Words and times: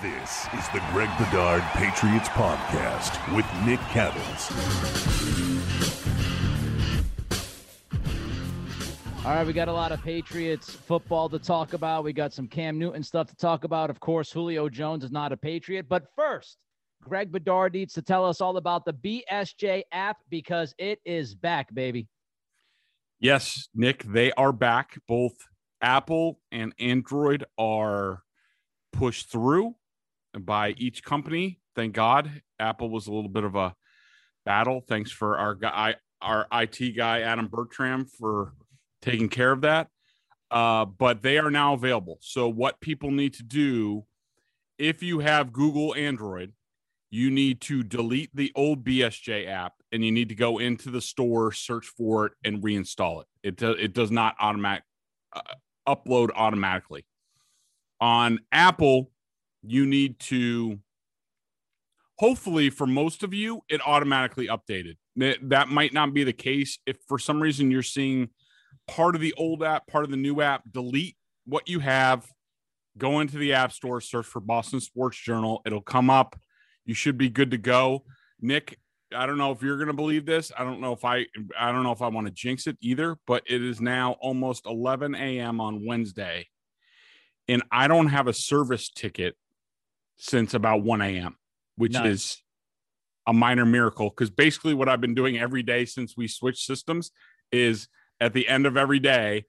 This 0.00 0.46
is 0.56 0.68
the 0.68 0.80
Greg 0.92 1.10
Bedard 1.18 1.60
Patriots 1.72 2.28
Podcast 2.28 3.34
with 3.34 3.44
Nick 3.66 3.80
Cattles. 3.90 4.52
All 9.26 9.34
right, 9.34 9.44
we 9.44 9.52
got 9.52 9.66
a 9.66 9.72
lot 9.72 9.90
of 9.90 10.00
Patriots 10.04 10.70
football 10.70 11.28
to 11.30 11.40
talk 11.40 11.72
about. 11.72 12.04
We 12.04 12.12
got 12.12 12.32
some 12.32 12.46
Cam 12.46 12.78
Newton 12.78 13.02
stuff 13.02 13.26
to 13.26 13.34
talk 13.34 13.64
about. 13.64 13.90
Of 13.90 13.98
course, 13.98 14.30
Julio 14.30 14.68
Jones 14.68 15.02
is 15.02 15.10
not 15.10 15.32
a 15.32 15.36
Patriot. 15.36 15.88
But 15.88 16.04
first, 16.14 16.58
Greg 17.02 17.32
Bedard 17.32 17.72
needs 17.72 17.92
to 17.94 18.02
tell 18.02 18.24
us 18.24 18.40
all 18.40 18.56
about 18.56 18.84
the 18.84 18.92
BSJ 18.92 19.82
app 19.90 20.18
because 20.30 20.76
it 20.78 21.00
is 21.04 21.34
back, 21.34 21.74
baby. 21.74 22.06
Yes, 23.18 23.68
Nick, 23.74 24.04
they 24.04 24.30
are 24.34 24.52
back. 24.52 24.96
Both 25.08 25.34
Apple 25.82 26.38
and 26.52 26.72
Android 26.78 27.44
are 27.58 28.22
pushed 28.92 29.32
through 29.32 29.74
by 30.44 30.70
each 30.70 31.02
company. 31.02 31.60
Thank 31.74 31.94
God. 31.94 32.42
Apple 32.58 32.90
was 32.90 33.06
a 33.06 33.12
little 33.12 33.30
bit 33.30 33.44
of 33.44 33.54
a 33.54 33.74
battle. 34.44 34.82
Thanks 34.88 35.10
for 35.10 35.38
our 35.38 35.54
guy, 35.54 35.96
our 36.20 36.46
IT 36.52 36.96
guy, 36.96 37.20
Adam 37.20 37.48
Bertram, 37.48 38.06
for 38.06 38.54
taking 39.02 39.28
care 39.28 39.52
of 39.52 39.62
that. 39.62 39.88
Uh, 40.50 40.86
but 40.86 41.22
they 41.22 41.38
are 41.38 41.50
now 41.50 41.74
available. 41.74 42.18
So, 42.20 42.48
what 42.48 42.80
people 42.80 43.10
need 43.10 43.34
to 43.34 43.42
do 43.42 44.04
if 44.78 45.02
you 45.02 45.18
have 45.18 45.52
Google 45.52 45.94
Android, 45.94 46.52
you 47.10 47.30
need 47.30 47.60
to 47.62 47.82
delete 47.82 48.30
the 48.34 48.52
old 48.54 48.84
BSJ 48.84 49.48
app 49.48 49.74
and 49.92 50.04
you 50.04 50.12
need 50.12 50.28
to 50.28 50.34
go 50.34 50.58
into 50.58 50.90
the 50.90 51.00
store, 51.00 51.52
search 51.52 51.86
for 51.86 52.26
it, 52.26 52.32
and 52.44 52.62
reinstall 52.62 53.22
it. 53.22 53.26
It, 53.42 53.56
do, 53.56 53.72
it 53.72 53.92
does 53.92 54.10
not 54.10 54.36
automatic 54.38 54.84
uh, 55.32 55.40
upload 55.86 56.30
automatically. 56.34 57.06
On 58.00 58.38
Apple, 58.52 59.10
you 59.62 59.86
need 59.86 60.18
to 60.20 60.78
hopefully 62.18 62.68
for 62.70 62.86
most 62.86 63.22
of 63.22 63.32
you 63.32 63.60
it 63.68 63.80
automatically 63.86 64.48
updated. 64.48 64.96
That 65.16 65.68
might 65.68 65.92
not 65.92 66.14
be 66.14 66.24
the 66.24 66.32
case 66.32 66.78
if 66.86 66.96
for 67.08 67.18
some 67.18 67.40
reason 67.40 67.70
you're 67.70 67.82
seeing 67.82 68.28
part 68.86 69.14
of 69.14 69.20
the 69.20 69.34
old 69.36 69.62
app 69.62 69.86
part 69.86 70.04
of 70.04 70.10
the 70.10 70.16
new 70.16 70.40
app 70.40 70.62
delete 70.70 71.16
what 71.44 71.68
you 71.68 71.78
have 71.80 72.26
go 72.96 73.20
into 73.20 73.36
the 73.36 73.52
app 73.52 73.72
store 73.72 74.00
search 74.00 74.26
for 74.26 74.40
boston 74.40 74.80
sports 74.80 75.18
journal 75.18 75.62
it'll 75.66 75.80
come 75.80 76.10
up. 76.10 76.38
You 76.84 76.94
should 76.94 77.18
be 77.18 77.28
good 77.28 77.50
to 77.50 77.58
go. 77.58 78.04
Nick 78.40 78.78
i 79.14 79.26
don't 79.26 79.38
know 79.38 79.52
if 79.52 79.62
you're 79.62 79.76
going 79.76 79.88
to 79.88 79.94
believe 79.94 80.26
this. 80.26 80.52
I 80.56 80.64
don't 80.64 80.80
know 80.80 80.92
if 80.92 81.04
i 81.04 81.26
i 81.58 81.72
don't 81.72 81.82
know 81.82 81.92
if 81.92 82.02
i 82.02 82.08
want 82.08 82.26
to 82.26 82.32
jinx 82.32 82.66
it 82.66 82.76
either 82.80 83.16
but 83.26 83.42
it 83.46 83.62
is 83.62 83.80
now 83.80 84.16
almost 84.20 84.66
11 84.66 85.14
a.m 85.14 85.60
on 85.60 85.86
wednesday 85.86 86.46
and 87.48 87.62
i 87.72 87.88
don't 87.88 88.08
have 88.08 88.28
a 88.28 88.32
service 88.32 88.90
ticket 88.90 89.34
since 90.18 90.52
about 90.54 90.82
1 90.82 91.00
a.m., 91.00 91.36
which 91.76 91.92
nice. 91.92 92.06
is 92.06 92.42
a 93.26 93.32
minor 93.32 93.64
miracle. 93.64 94.10
Because 94.10 94.30
basically, 94.30 94.74
what 94.74 94.88
I've 94.88 95.00
been 95.00 95.14
doing 95.14 95.38
every 95.38 95.62
day 95.62 95.84
since 95.84 96.16
we 96.16 96.28
switched 96.28 96.66
systems 96.66 97.10
is 97.50 97.88
at 98.20 98.34
the 98.34 98.48
end 98.48 98.66
of 98.66 98.76
every 98.76 98.98
day, 98.98 99.44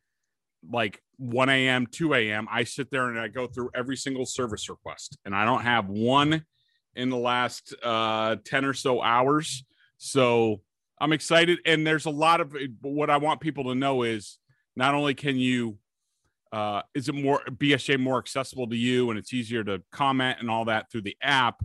like 0.72 1.02
1 1.18 1.50
a.m., 1.50 1.88
2 1.88 2.14
a.m., 2.14 2.48
I 2.50 2.64
sit 2.64 2.92
there 2.92 3.10
and 3.10 3.20
I 3.20 3.28
go 3.28 3.48
through 3.48 3.72
every 3.76 3.98
single 3.98 4.26
service 4.26 4.70
request. 4.70 5.18
And 5.26 5.36
I 5.36 5.44
don't 5.46 5.64
have 5.64 5.90
one 5.90 6.46
in 6.96 7.10
the 7.10 7.18
last 7.18 7.74
uh, 7.84 8.38
10 8.46 8.66
or 8.66 8.74
so 8.74 9.02
hours. 9.02 9.64
So 9.98 10.62
I'm 11.02 11.14
excited. 11.14 11.60
And 11.66 11.86
there's 11.86 12.06
a 12.06 12.12
lot 12.12 12.42
of 12.42 12.56
what 12.82 13.10
I 13.10 13.18
want 13.18 13.42
people 13.42 13.66
to 13.66 13.76
know 13.76 14.04
is 14.04 14.38
not 14.76 14.94
only 14.94 15.14
can 15.14 15.38
you 15.38 15.78
uh, 16.52 16.82
is 16.96 17.10
it 17.10 17.16
more 17.16 17.42
BSJ 17.46 18.00
more 18.00 18.18
accessible 18.18 18.68
to 18.68 18.76
you 18.76 19.10
and 19.10 19.20
it's 19.20 19.34
easier 19.34 19.64
to 19.64 19.82
comment 19.92 20.38
and 20.40 20.50
all 20.50 20.66
that 20.66 20.92
through 20.92 21.04
the 21.04 21.18
app? 21.22 21.64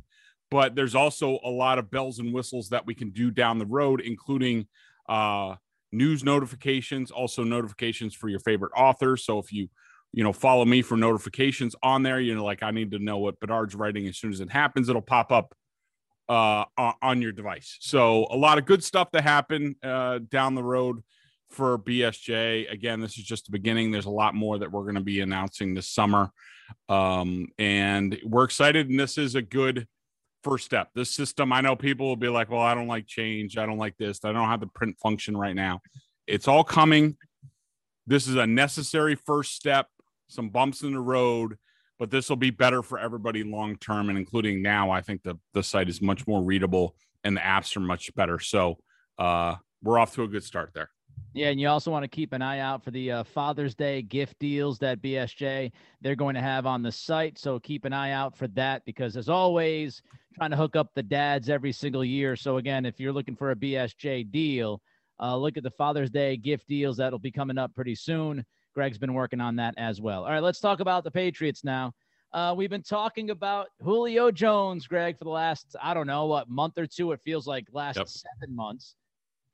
But 0.50 0.74
there's 0.74 0.94
also 0.94 1.40
a 1.42 1.50
lot 1.50 1.78
of 1.78 1.90
bells 1.90 2.18
and 2.18 2.32
whistles 2.32 2.68
that 2.68 2.86
we 2.86 2.94
can 2.94 3.10
do 3.10 3.30
down 3.30 3.58
the 3.58 3.66
road, 3.66 4.00
including 4.00 4.66
uh, 5.08 5.56
news 5.90 6.22
notifications, 6.22 7.10
also 7.10 7.44
notifications 7.44 8.14
for 8.14 8.28
your 8.28 8.40
favorite 8.40 8.72
authors. 8.76 9.24
So 9.24 9.38
if 9.38 9.52
you 9.52 9.68
you 10.12 10.22
know 10.22 10.32
follow 10.32 10.64
me 10.64 10.82
for 10.82 10.96
notifications 10.96 11.74
on 11.82 12.02
there, 12.02 12.20
you 12.20 12.34
know 12.34 12.44
like 12.44 12.62
I 12.62 12.70
need 12.70 12.90
to 12.92 12.98
know 12.98 13.18
what 13.18 13.40
Bedard's 13.40 13.74
writing 13.74 14.06
as 14.06 14.18
soon 14.18 14.32
as 14.32 14.40
it 14.40 14.50
happens, 14.50 14.88
it'll 14.88 15.02
pop 15.02 15.32
up 15.32 15.54
uh, 16.28 16.64
on 16.76 17.22
your 17.22 17.32
device. 17.32 17.76
So 17.80 18.26
a 18.30 18.36
lot 18.36 18.58
of 18.58 18.64
good 18.64 18.84
stuff 18.84 19.10
to 19.12 19.20
happen 19.20 19.76
uh, 19.82 20.20
down 20.30 20.54
the 20.54 20.62
road 20.62 21.02
for 21.54 21.78
BSJ. 21.78 22.70
Again, 22.70 23.00
this 23.00 23.16
is 23.16 23.24
just 23.24 23.46
the 23.46 23.52
beginning. 23.52 23.90
There's 23.90 24.06
a 24.06 24.10
lot 24.10 24.34
more 24.34 24.58
that 24.58 24.70
we're 24.70 24.82
going 24.82 24.96
to 24.96 25.00
be 25.00 25.20
announcing 25.20 25.74
this 25.74 25.88
summer. 25.88 26.30
Um, 26.88 27.48
and 27.58 28.18
we're 28.24 28.44
excited. 28.44 28.90
And 28.90 28.98
this 28.98 29.16
is 29.18 29.34
a 29.34 29.42
good 29.42 29.86
first 30.42 30.64
step. 30.64 30.90
This 30.94 31.10
system, 31.10 31.52
I 31.52 31.60
know 31.60 31.76
people 31.76 32.06
will 32.06 32.16
be 32.16 32.28
like, 32.28 32.50
well, 32.50 32.60
I 32.60 32.74
don't 32.74 32.88
like 32.88 33.06
change. 33.06 33.56
I 33.56 33.66
don't 33.66 33.78
like 33.78 33.96
this. 33.96 34.20
I 34.24 34.32
don't 34.32 34.48
have 34.48 34.60
the 34.60 34.66
print 34.66 34.96
function 35.02 35.36
right 35.36 35.54
now. 35.54 35.80
It's 36.26 36.48
all 36.48 36.64
coming. 36.64 37.16
This 38.06 38.26
is 38.26 38.36
a 38.36 38.46
necessary 38.46 39.14
first 39.14 39.54
step, 39.54 39.88
some 40.28 40.50
bumps 40.50 40.82
in 40.82 40.92
the 40.92 41.00
road, 41.00 41.56
but 41.98 42.10
this 42.10 42.28
will 42.28 42.36
be 42.36 42.50
better 42.50 42.82
for 42.82 42.98
everybody 42.98 43.42
long 43.42 43.76
term. 43.76 44.10
And 44.10 44.18
including 44.18 44.62
now, 44.62 44.90
I 44.90 45.00
think 45.00 45.22
the, 45.22 45.38
the 45.54 45.62
site 45.62 45.88
is 45.88 46.02
much 46.02 46.26
more 46.26 46.42
readable 46.42 46.96
and 47.22 47.36
the 47.36 47.40
apps 47.40 47.74
are 47.76 47.80
much 47.80 48.14
better. 48.14 48.38
So 48.38 48.78
uh, 49.18 49.56
we're 49.82 49.98
off 49.98 50.14
to 50.14 50.24
a 50.24 50.28
good 50.28 50.44
start 50.44 50.72
there. 50.74 50.90
Yeah, 51.34 51.48
and 51.48 51.60
you 51.60 51.66
also 51.68 51.90
want 51.90 52.04
to 52.04 52.08
keep 52.08 52.32
an 52.32 52.42
eye 52.42 52.60
out 52.60 52.84
for 52.84 52.92
the 52.92 53.10
uh, 53.10 53.24
Father's 53.24 53.74
Day 53.74 54.02
gift 54.02 54.38
deals 54.38 54.78
that 54.78 55.02
BSJ 55.02 55.72
they're 56.00 56.14
going 56.14 56.36
to 56.36 56.40
have 56.40 56.64
on 56.64 56.80
the 56.80 56.92
site. 56.92 57.38
So 57.38 57.58
keep 57.58 57.84
an 57.84 57.92
eye 57.92 58.12
out 58.12 58.36
for 58.36 58.46
that 58.48 58.84
because, 58.84 59.16
as 59.16 59.28
always, 59.28 60.00
trying 60.36 60.52
to 60.52 60.56
hook 60.56 60.76
up 60.76 60.90
the 60.94 61.02
dads 61.02 61.50
every 61.50 61.72
single 61.72 62.04
year. 62.04 62.36
So 62.36 62.58
again, 62.58 62.86
if 62.86 63.00
you're 63.00 63.12
looking 63.12 63.34
for 63.34 63.50
a 63.50 63.56
BSJ 63.56 64.30
deal, 64.30 64.80
uh, 65.20 65.36
look 65.36 65.56
at 65.56 65.64
the 65.64 65.72
Father's 65.72 66.10
Day 66.10 66.36
gift 66.36 66.68
deals 66.68 66.96
that'll 66.98 67.18
be 67.18 67.32
coming 67.32 67.58
up 67.58 67.74
pretty 67.74 67.96
soon. 67.96 68.44
Greg's 68.72 68.98
been 68.98 69.14
working 69.14 69.40
on 69.40 69.56
that 69.56 69.74
as 69.76 70.00
well. 70.00 70.24
All 70.24 70.30
right, 70.30 70.42
let's 70.42 70.60
talk 70.60 70.78
about 70.78 71.02
the 71.02 71.10
Patriots 71.10 71.64
now. 71.64 71.92
Uh, 72.32 72.54
we've 72.56 72.70
been 72.70 72.82
talking 72.82 73.30
about 73.30 73.68
Julio 73.80 74.30
Jones, 74.30 74.86
Greg, 74.86 75.18
for 75.18 75.24
the 75.24 75.30
last 75.30 75.74
I 75.82 75.94
don't 75.94 76.06
know 76.06 76.26
what 76.26 76.48
month 76.48 76.78
or 76.78 76.86
two. 76.86 77.10
It 77.10 77.20
feels 77.24 77.46
like 77.46 77.66
last 77.72 77.96
yep. 77.96 78.08
seven 78.08 78.54
months. 78.54 78.94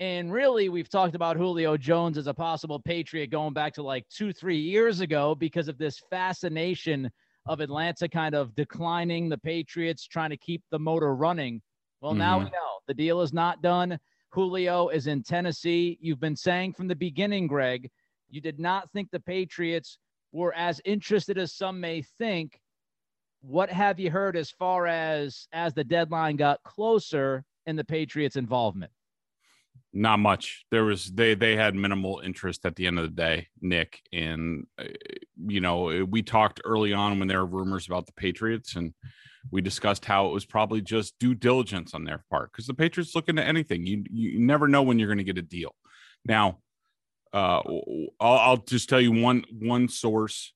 And 0.01 0.33
really, 0.33 0.71
we've 0.71 0.89
talked 0.89 1.15
about 1.15 1.37
Julio 1.37 1.77
Jones 1.77 2.17
as 2.17 2.27
a 2.27 2.33
possible 2.33 2.81
Patriot 2.81 3.27
going 3.27 3.53
back 3.53 3.75
to 3.75 3.83
like 3.83 4.09
two, 4.09 4.33
three 4.33 4.59
years 4.59 5.01
ago 5.01 5.35
because 5.35 5.69
of 5.69 5.77
this 5.77 6.01
fascination 6.09 7.11
of 7.47 7.61
Atlanta 7.61 8.09
kind 8.09 8.35
of 8.35 8.55
declining 8.55 9.29
the 9.29 9.37
Patriots, 9.37 10.07
trying 10.07 10.31
to 10.31 10.39
keep 10.39 10.63
the 10.71 10.79
motor 10.79 11.15
running. 11.15 11.61
Well, 12.01 12.13
mm-hmm. 12.13 12.19
now 12.19 12.39
we 12.39 12.45
know 12.45 12.81
the 12.89 12.95
deal 12.95 13.21
is 13.21 13.35
not 13.35 13.61
done. 13.61 13.99
Julio 14.31 14.89
is 14.89 15.07
in 15.07 15.23
Tennessee. 15.23 15.99
You've 16.01 16.21
been 16.21 16.37
saying 16.37 16.73
from 16.73 16.89
the 16.89 16.97
beginning, 16.97 17.47
Greg, 17.47 17.91
you 18.31 18.41
did 18.41 18.59
not 18.59 18.91
think 18.93 19.11
the 19.11 19.21
Patriots 19.21 19.99
were 20.33 20.55
as 20.55 20.81
interested 20.87 21.37
as 21.37 21.53
some 21.53 21.79
may 21.79 22.01
think. 22.01 22.59
What 23.43 23.69
have 23.69 24.01
you 24.01 24.11
heard 24.11 24.35
as 24.35 24.51
far 24.51 24.87
as 24.87 25.47
as 25.53 25.75
the 25.75 25.85
deadline 25.85 26.37
got 26.37 26.63
closer 26.63 27.45
in 27.67 27.77
the 27.77 27.85
Patriots' 27.85 28.37
involvement? 28.37 28.93
Not 29.93 30.19
much. 30.19 30.65
There 30.71 30.85
was 30.85 31.07
they 31.07 31.35
they 31.35 31.57
had 31.57 31.75
minimal 31.75 32.21
interest 32.25 32.65
at 32.65 32.77
the 32.77 32.87
end 32.87 32.99
of 32.99 33.05
the 33.05 33.23
day, 33.23 33.49
Nick. 33.61 34.01
And 34.13 34.67
uh, 34.79 34.85
you 35.47 35.61
know, 35.61 36.07
we 36.09 36.23
talked 36.23 36.61
early 36.65 36.93
on 36.93 37.19
when 37.19 37.27
there 37.27 37.45
were 37.45 37.59
rumors 37.59 37.87
about 37.87 38.07
the 38.07 38.13
Patriots, 38.13 38.77
and 38.77 38.95
we 39.51 39.61
discussed 39.61 40.05
how 40.05 40.29
it 40.29 40.33
was 40.33 40.45
probably 40.45 40.81
just 40.81 41.19
due 41.19 41.35
diligence 41.35 41.93
on 41.93 42.05
their 42.05 42.25
part 42.31 42.53
because 42.53 42.67
the 42.67 42.75
Patriots 42.75 43.17
look 43.17 43.29
into 43.29 43.45
anything. 43.45 43.85
You 43.85 44.05
you 44.11 44.39
never 44.39 44.69
know 44.69 44.83
when 44.83 44.99
you're 44.99 45.09
going 45.09 45.19
to 45.19 45.25
get 45.25 45.39
a 45.39 45.43
deal. 45.43 45.75
Now, 46.25 46.59
uh, 47.33 47.61
I'll, 48.21 48.39
I'll 48.39 48.57
just 48.59 48.89
tell 48.89 49.01
you 49.01 49.13
one 49.13 49.45
one 49.51 49.89
source 49.89 50.53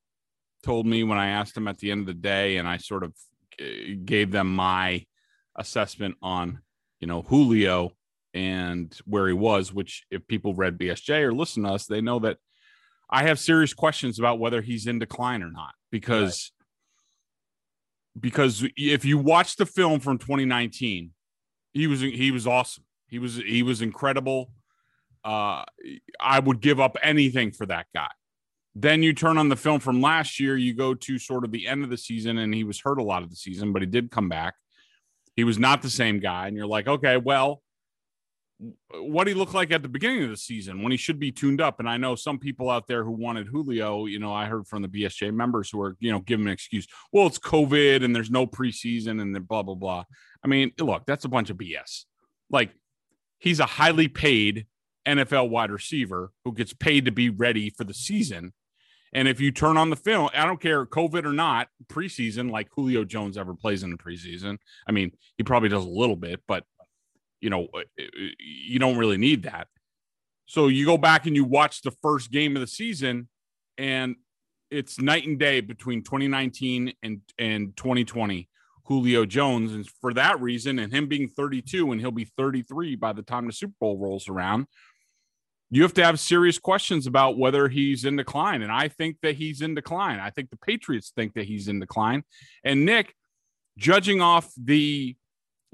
told 0.63 0.87
me 0.87 1.05
when 1.05 1.19
I 1.19 1.29
asked 1.29 1.55
them 1.55 1.69
at 1.69 1.79
the 1.79 1.91
end 1.91 2.03
of 2.03 2.07
the 2.07 2.15
day, 2.15 2.57
and 2.57 2.69
I 2.69 2.77
sort 2.77 3.03
of 3.03 3.15
uh, 3.61 3.65
gave 4.05 4.31
them 4.31 4.55
my 4.55 5.05
assessment 5.57 6.17
on 6.23 6.61
you 7.01 7.09
know 7.09 7.23
Julio 7.23 7.93
and 8.35 8.95
where 9.07 9.29
he 9.29 9.33
was, 9.33 9.73
which 9.73 10.05
if 10.11 10.27
people 10.27 10.55
read 10.55 10.77
BSJ 10.77 11.23
or 11.23 11.33
listen 11.33 11.63
to 11.63 11.71
us, 11.71 11.87
they 11.87 12.01
know 12.01 12.19
that 12.19 12.39
I 13.09 13.23
have 13.25 13.39
serious 13.39 13.73
questions 13.73 14.19
about 14.19 14.41
whether 14.41 14.61
he's 14.61 14.87
in 14.87 14.99
decline 14.99 15.43
or 15.43 15.51
not 15.51 15.75
because 15.93 16.53
right. 18.17 18.23
because 18.23 18.65
if 18.77 19.05
you 19.05 19.19
watch 19.19 19.57
the 19.57 19.67
film 19.67 20.01
from 20.01 20.19
2019, 20.19 21.13
he 21.73 21.87
was 21.87 22.01
he 22.01 22.31
was 22.33 22.47
awesome. 22.47 22.85
He 23.07 23.19
was 23.19 23.37
he 23.37 23.63
was 23.63 23.83
incredible. 23.83 24.51
Uh, 25.25 25.65
I 26.21 26.41
would 26.41 26.61
give 26.61 26.81
up 26.81 26.97
anything 27.03 27.53
for 27.53 27.67
that 27.67 27.87
guy. 27.95 28.11
Then 28.75 29.03
you 29.03 29.15
turn 29.15 29.39
on 29.39 29.49
the 29.49 29.57
film 29.57 29.79
from 29.79 30.03
last 30.03 30.41
year, 30.41 30.57
you 30.57 30.75
go 30.75 30.95
to 30.95 31.19
sort 31.19 31.45
of 31.45 31.53
the 31.53 31.69
end 31.69 31.85
of 31.85 31.91
the 31.91 31.97
season, 31.97 32.39
and 32.39 32.53
he 32.53 32.65
was 32.65 32.81
hurt 32.81 32.99
a 32.99 33.05
lot 33.05 33.23
of 33.23 33.31
the 33.31 33.37
season, 33.37 33.73
but 33.73 33.81
he 33.81 33.87
did 33.87 34.11
come 34.11 34.29
back. 34.29 34.55
He 35.37 35.45
was 35.45 35.59
not 35.59 35.83
the 35.83 35.91
same 35.91 36.19
guy, 36.19 36.49
and 36.49 36.57
you're 36.57 36.67
like, 36.67 36.89
okay, 36.89 37.17
well, 37.17 37.63
what 38.95 39.27
he 39.27 39.35
looked 39.35 39.55
like 39.55 39.73
at 39.73 39.83
the 39.83 39.89
beginning 39.89 40.25
of 40.25 40.31
the 40.31 40.37
season 40.37 40.83
when 40.83 40.93
he 40.93 40.99
should 40.99 41.19
be 41.19 41.33
tuned 41.33 41.61
up. 41.61 41.81
And 41.81 41.89
I 41.89 41.97
know 41.97 42.15
some 42.15 42.39
people 42.39 42.71
out 42.71 42.87
there 42.87 43.05
who 43.05 43.11
wanted 43.11 43.47
Julio, 43.47 44.07
you 44.07 44.19
know, 44.19 44.33
I 44.33 44.47
heard 44.47 44.67
from 44.67 44.83
the 44.83 44.89
BSJ 44.89 45.33
members 45.33 45.71
who 45.71 45.81
are, 45.81 45.97
you 46.01 46.13
know, 46.13 46.21
giving 46.21 46.47
an 46.47 46.53
excuse. 46.53 46.87
Well, 47.13 47.27
it's 47.27 47.39
COVID 47.39 48.05
and 48.05 48.15
there's 48.15 48.31
no 48.31 48.47
preseason 48.47 49.21
and 49.21 49.35
then 49.35 49.43
blah, 49.43 49.63
blah, 49.63 49.75
blah. 49.75 50.05
I 50.45 50.49
mean, 50.49 50.73
look, 50.79 51.05
that's 51.07 51.25
a 51.25 51.29
bunch 51.29 51.51
of 51.51 51.57
BS. 51.57 52.05
Like 52.51 52.71
he's 53.39 53.61
a 53.61 53.67
highly 53.67 54.09
paid 54.09 54.67
NFL 55.07 55.51
wide 55.51 55.71
receiver 55.71 56.31
who 56.45 56.53
gets 56.53 56.73
paid 56.73 57.05
to 57.05 57.13
be 57.13 57.31
ready 57.31 57.71
for 57.71 57.85
the 57.85 57.95
season. 57.95 58.53
And 59.15 59.29
if 59.29 59.41
you 59.41 59.53
turn 59.53 59.77
on 59.77 59.91
the 59.91 59.97
film, 59.97 60.29
I 60.35 60.45
don't 60.45 60.61
care 60.61 60.85
COVID 60.85 61.25
or 61.25 61.33
not, 61.33 61.69
preseason, 61.87 62.51
like 62.51 62.69
Julio 62.75 63.05
Jones 63.05 63.39
ever 63.39 63.55
plays 63.55 63.85
in 63.85 63.91
the 63.91 63.97
preseason. 63.97 64.59
I 64.89 64.93
mean, 64.93 65.13
he 65.39 65.45
probably 65.45 65.69
does 65.69 65.85
a 65.85 65.89
little 65.89 66.17
bit, 66.17 66.41
but 66.49 66.65
you 67.41 67.51
know, 67.51 67.69
uh, 67.75 67.81
uh, 67.99 68.05
you 68.39 68.79
don't 68.79 68.97
really 68.97 69.19
need 69.19 69.45
that. 69.45 69.69
So 70.47 70.69
you 70.69 70.85
go 70.85 70.99
back 70.99 71.27
and 71.27 71.35
you 71.35 71.45
watch 71.45 71.83
the 71.83 71.91
first 72.03 72.31
game 72.31 72.57
of 72.57 72.61
the 72.61 72.67
season, 72.67 73.29
and 73.79 74.17
it's 74.71 75.01
night 75.01 75.27
and 75.27 75.39
day 75.39 75.61
between 75.61 76.03
2019 76.03 76.93
and, 77.03 77.21
and 77.39 77.77
2020. 77.77 78.49
Julio 78.87 79.25
Jones. 79.25 79.73
And 79.73 79.89
for 80.01 80.13
that 80.15 80.41
reason, 80.41 80.79
and 80.79 80.93
him 80.93 81.09
being 81.09 81.29
32 81.29 81.93
and 81.93 82.01
he'll 82.01 82.11
be 82.11 82.29
33 82.37 82.97
by 82.97 83.13
the 83.13 83.23
time 83.23 83.47
the 83.47 83.53
Super 83.53 83.75
Bowl 83.81 83.99
rolls 83.99 84.29
around, 84.29 84.67
you 85.71 85.83
have 85.83 85.95
to 85.95 86.05
have 86.05 86.21
serious 86.21 86.59
questions 86.59 87.07
about 87.07 87.39
whether 87.39 87.69
he's 87.69 88.05
in 88.05 88.17
decline. 88.17 88.63
And 88.63 88.71
I 88.71 88.89
think 88.89 89.17
that 89.23 89.37
he's 89.37 89.61
in 89.61 89.75
decline. 89.75 90.21
I 90.21 90.31
think 90.31 90.51
the 90.51 90.59
Patriots 90.59 91.13
think 91.17 91.35
that 91.35 91.47
he's 91.47 91.69
in 91.69 91.81
decline. 91.81 92.25
And 92.63 92.85
Nick, 92.85 93.15
judging 93.77 94.21
off 94.21 94.53
the 94.63 95.17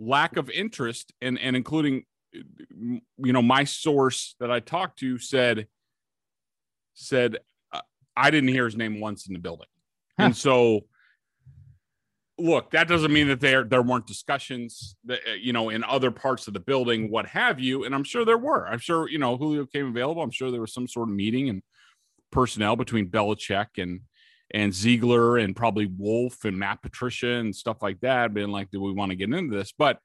lack 0.01 0.37
of 0.37 0.51
interest 0.51 1.13
and 1.21 1.39
and 1.39 1.55
including 1.55 2.05
you 2.33 3.03
know 3.19 3.43
my 3.43 3.65
source 3.65 4.35
that 4.41 4.51
I 4.51 4.61
talked 4.61 4.99
to 5.01 5.19
said 5.19 5.69
said 6.95 7.39
uh, 7.73 7.81
I 8.17 8.31
didn't 8.31 8.49
hear 8.49 8.65
his 8.65 8.77
name 8.77 9.01
once 9.01 9.27
in 9.27 9.35
the 9.35 9.41
building. 9.41 9.67
Huh. 10.19 10.27
And 10.27 10.37
so 10.37 10.87
look, 12.39 12.71
that 12.71 12.89
doesn't 12.89 13.13
mean 13.13 13.29
that 13.29 13.41
there 13.41 13.65
there 13.65 13.83
weren't 13.83 14.07
discussions 14.07 14.97
that 15.05 15.21
uh, 15.29 15.35
you 15.35 15.53
know 15.53 15.69
in 15.69 15.85
other 15.85 16.11
parts 16.11 16.49
of 16.49 16.55
the 16.55 16.61
building, 16.61 17.11
what 17.11 17.27
have 17.27 17.61
you. 17.61 17.85
And 17.85 17.95
I'm 17.95 18.05
sure 18.05 18.25
there 18.25 18.39
were. 18.39 18.67
I'm 18.67 18.79
sure 18.79 19.09
you 19.09 19.19
know 19.19 19.37
Julio 19.37 19.67
came 19.67 19.87
available. 19.87 20.23
I'm 20.23 20.31
sure 20.31 20.51
there 20.51 20.61
was 20.61 20.73
some 20.73 20.89
sort 20.89 21.09
of 21.09 21.15
meeting 21.15 21.49
and 21.49 21.63
personnel 22.33 22.77
between 22.77 23.11
Belichick 23.11 23.67
and 23.77 24.01
and 24.53 24.75
Ziegler 24.75 25.39
and 25.39 25.55
probably 25.55 25.87
Wolf 25.87 26.45
and 26.45 26.59
Matt 26.59 26.83
Patricia 26.83 27.35
and 27.35 27.55
stuff 27.55 27.83
like 27.83 28.01
that, 28.01 28.35
being 28.35 28.51
like, 28.51 28.71
do 28.71 28.81
we 28.81 28.93
want 28.93 29.11
to 29.11 29.17
get 29.17 29.33
into 29.33 29.57
this? 29.57 29.73
But 29.77 29.99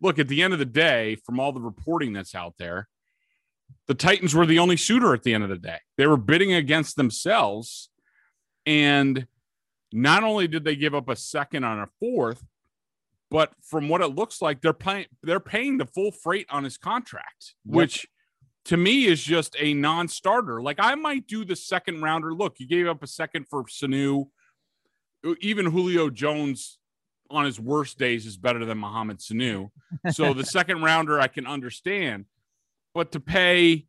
look, 0.00 0.18
at 0.18 0.28
the 0.28 0.42
end 0.42 0.52
of 0.52 0.58
the 0.58 0.64
day, 0.64 1.16
from 1.26 1.40
all 1.40 1.52
the 1.52 1.60
reporting 1.60 2.12
that's 2.12 2.34
out 2.34 2.54
there, 2.58 2.88
the 3.86 3.94
Titans 3.94 4.34
were 4.34 4.46
the 4.46 4.58
only 4.58 4.76
suitor 4.76 5.14
at 5.14 5.22
the 5.22 5.34
end 5.34 5.44
of 5.44 5.50
the 5.50 5.58
day. 5.58 5.78
They 5.96 6.06
were 6.06 6.16
bidding 6.16 6.52
against 6.52 6.96
themselves. 6.96 7.90
And 8.66 9.26
not 9.92 10.22
only 10.22 10.46
did 10.46 10.64
they 10.64 10.76
give 10.76 10.94
up 10.94 11.08
a 11.08 11.16
second 11.16 11.64
on 11.64 11.80
a 11.80 11.88
fourth, 11.98 12.44
but 13.30 13.52
from 13.62 13.88
what 13.88 14.00
it 14.00 14.14
looks 14.14 14.42
like, 14.42 14.60
they're 14.60 14.72
paying 14.72 15.06
they're 15.22 15.40
paying 15.40 15.78
the 15.78 15.86
full 15.86 16.10
freight 16.10 16.46
on 16.50 16.64
his 16.64 16.76
contract, 16.76 17.54
yep. 17.64 17.76
which 17.76 18.06
to 18.66 18.76
me 18.76 19.06
is 19.06 19.22
just 19.22 19.56
a 19.58 19.74
non-starter. 19.74 20.62
Like 20.62 20.76
I 20.78 20.94
might 20.94 21.26
do 21.26 21.44
the 21.44 21.56
second 21.56 22.02
rounder. 22.02 22.34
Look, 22.34 22.56
you 22.58 22.66
gave 22.66 22.86
up 22.86 23.02
a 23.02 23.06
second 23.06 23.46
for 23.48 23.64
Sanu. 23.64 24.26
Even 25.40 25.66
Julio 25.66 26.10
Jones 26.10 26.78
on 27.30 27.44
his 27.44 27.60
worst 27.60 27.98
days 27.98 28.26
is 28.26 28.36
better 28.36 28.64
than 28.64 28.78
Mohamed 28.78 29.18
Sanu. 29.18 29.70
So 30.10 30.34
the 30.34 30.44
second 30.58 30.82
rounder 30.82 31.20
I 31.20 31.28
can 31.28 31.46
understand, 31.46 32.26
but 32.94 33.12
to 33.12 33.20
pay, 33.20 33.86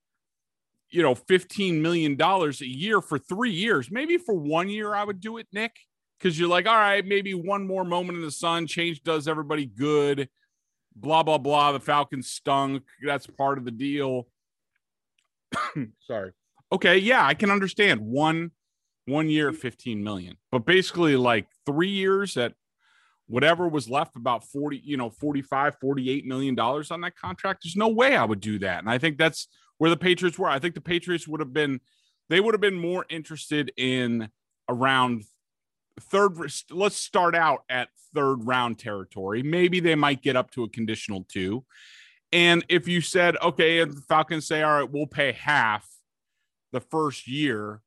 you 0.89 1.01
know, 1.01 1.15
fifteen 1.15 1.81
million 1.81 2.15
dollars 2.15 2.62
a 2.62 2.67
year 2.67 3.01
for 3.01 3.17
three 3.17 3.51
years, 3.51 3.89
maybe 3.91 4.17
for 4.17 4.35
one 4.35 4.69
year 4.69 4.94
I 4.94 5.03
would 5.03 5.19
do 5.19 5.38
it, 5.38 5.47
Nick, 5.51 5.75
because 6.19 6.39
you're 6.39 6.50
like, 6.50 6.67
all 6.67 6.75
right, 6.75 7.06
maybe 7.06 7.33
one 7.33 7.65
more 7.65 7.83
moment 7.83 8.17
in 8.17 8.24
the 8.24 8.31
sun, 8.31 8.67
change 8.67 9.03
does 9.03 9.27
everybody 9.27 9.65
good. 9.65 10.29
Blah 10.95 11.24
blah 11.24 11.38
blah. 11.38 11.71
The 11.71 11.79
Falcons 11.79 12.29
stunk. 12.29 12.83
That's 13.03 13.25
part 13.25 13.57
of 13.57 13.65
the 13.65 13.71
deal. 13.71 14.27
Sorry. 16.00 16.31
Okay, 16.71 16.98
yeah, 16.98 17.25
I 17.25 17.33
can 17.33 17.51
understand 17.51 18.01
one 18.01 18.51
one 19.06 19.30
year 19.30 19.51
mm-hmm. 19.51 19.59
15 19.59 20.03
million. 20.03 20.38
But 20.51 20.65
basically 20.65 21.15
like 21.15 21.48
3 21.65 21.89
years 21.89 22.38
at 22.38 22.53
whatever 23.27 23.68
was 23.68 23.89
left 23.89 24.15
about 24.15 24.44
40, 24.44 24.81
you 24.83 24.98
know, 24.98 25.09
45, 25.09 25.77
48 25.80 26.25
million 26.25 26.56
dollars 26.56 26.92
on 26.92 27.01
that 27.01 27.15
contract. 27.15 27.63
There's 27.63 27.77
no 27.77 27.88
way 27.88 28.15
I 28.15 28.25
would 28.25 28.42
do 28.42 28.59
that. 28.59 28.80
And 28.80 28.89
I 28.89 28.98
think 28.98 29.18
that's 29.18 29.48
where 29.77 29.89
the 29.89 29.98
Patriots 29.98 30.38
were. 30.38 30.50
I 30.50 30.59
think 30.59 30.75
the 30.75 30.81
Patriots 30.81 31.27
would 31.27 31.39
have 31.39 31.53
been 31.53 31.80
they 32.30 32.39
would 32.39 32.53
have 32.53 32.62
been 32.62 32.77
more 32.77 33.06
interested 33.09 33.74
in 33.75 34.30
around 34.69 35.24
third 36.00 36.38
let's 36.69 36.95
start 36.95 37.36
out 37.36 37.63
at 37.69 37.89
third 38.13 38.45
round 38.45 38.80
territory. 38.80 39.44
Maybe 39.44 39.79
they 39.79 39.96
might 39.96 40.22
get 40.22 40.36
up 40.36 40.51
to 40.51 40.63
a 40.63 40.70
conditional 40.70 41.25
2 41.29 41.63
and 42.31 42.65
if 42.69 42.88
you 42.88 43.01
said, 43.01 43.35
okay, 43.41 43.79
and 43.79 43.91
the 43.91 44.01
Falcons 44.01 44.47
say, 44.47 44.61
all 44.61 44.79
right, 44.79 44.89
we'll 44.89 45.07
pay 45.07 45.33
half 45.33 45.88
the 46.71 46.79
first 46.79 47.27
year, 47.27 47.81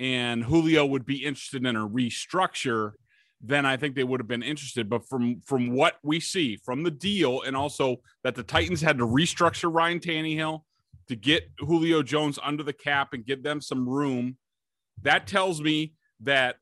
and 0.00 0.44
Julio 0.44 0.86
would 0.86 1.04
be 1.04 1.24
interested 1.24 1.64
in 1.64 1.76
a 1.76 1.88
restructure, 1.88 2.92
then 3.40 3.66
I 3.66 3.76
think 3.76 3.94
they 3.94 4.04
would 4.04 4.20
have 4.20 4.28
been 4.28 4.42
interested. 4.42 4.88
But 4.88 5.06
from 5.06 5.40
from 5.44 5.70
what 5.70 5.98
we 6.02 6.20
see 6.20 6.56
from 6.56 6.82
the 6.82 6.90
deal, 6.90 7.42
and 7.42 7.54
also 7.54 7.96
that 8.24 8.34
the 8.34 8.42
Titans 8.42 8.80
had 8.80 8.98
to 8.98 9.06
restructure 9.06 9.72
Ryan 9.72 10.00
Tannehill 10.00 10.62
to 11.08 11.16
get 11.16 11.50
Julio 11.58 12.02
Jones 12.02 12.38
under 12.42 12.62
the 12.62 12.72
cap 12.72 13.12
and 13.12 13.24
give 13.24 13.42
them 13.42 13.60
some 13.60 13.88
room, 13.88 14.38
that 15.02 15.26
tells 15.26 15.60
me 15.60 15.92
that 16.20 16.56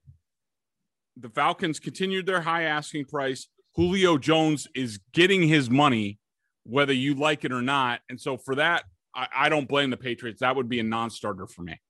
the 1.17 1.31
Falcons 1.31 1.79
continued 1.79 2.27
their 2.27 2.41
high 2.41 2.65
asking 2.65 3.05
price. 3.05 3.49
Julio 3.77 4.19
Jones 4.19 4.67
is 4.75 4.99
getting 5.13 5.43
his 5.43 5.71
money 5.71 6.19
whether 6.65 6.93
you 6.93 7.15
like 7.15 7.45
it 7.45 7.53
or 7.53 7.63
not. 7.63 8.01
And 8.09 8.21
so 8.21 8.37
for 8.37 8.55
that, 8.57 8.85
I, 9.15 9.29
I 9.35 9.49
don't 9.49 9.69
blame 9.69 9.91
the 9.91 9.97
Patriots. 9.97 10.41
That 10.41 10.57
would 10.57 10.69
be 10.69 10.81
a 10.81 10.85
non-starter 10.85 11.47
for 11.47 11.63
me. 11.63 11.81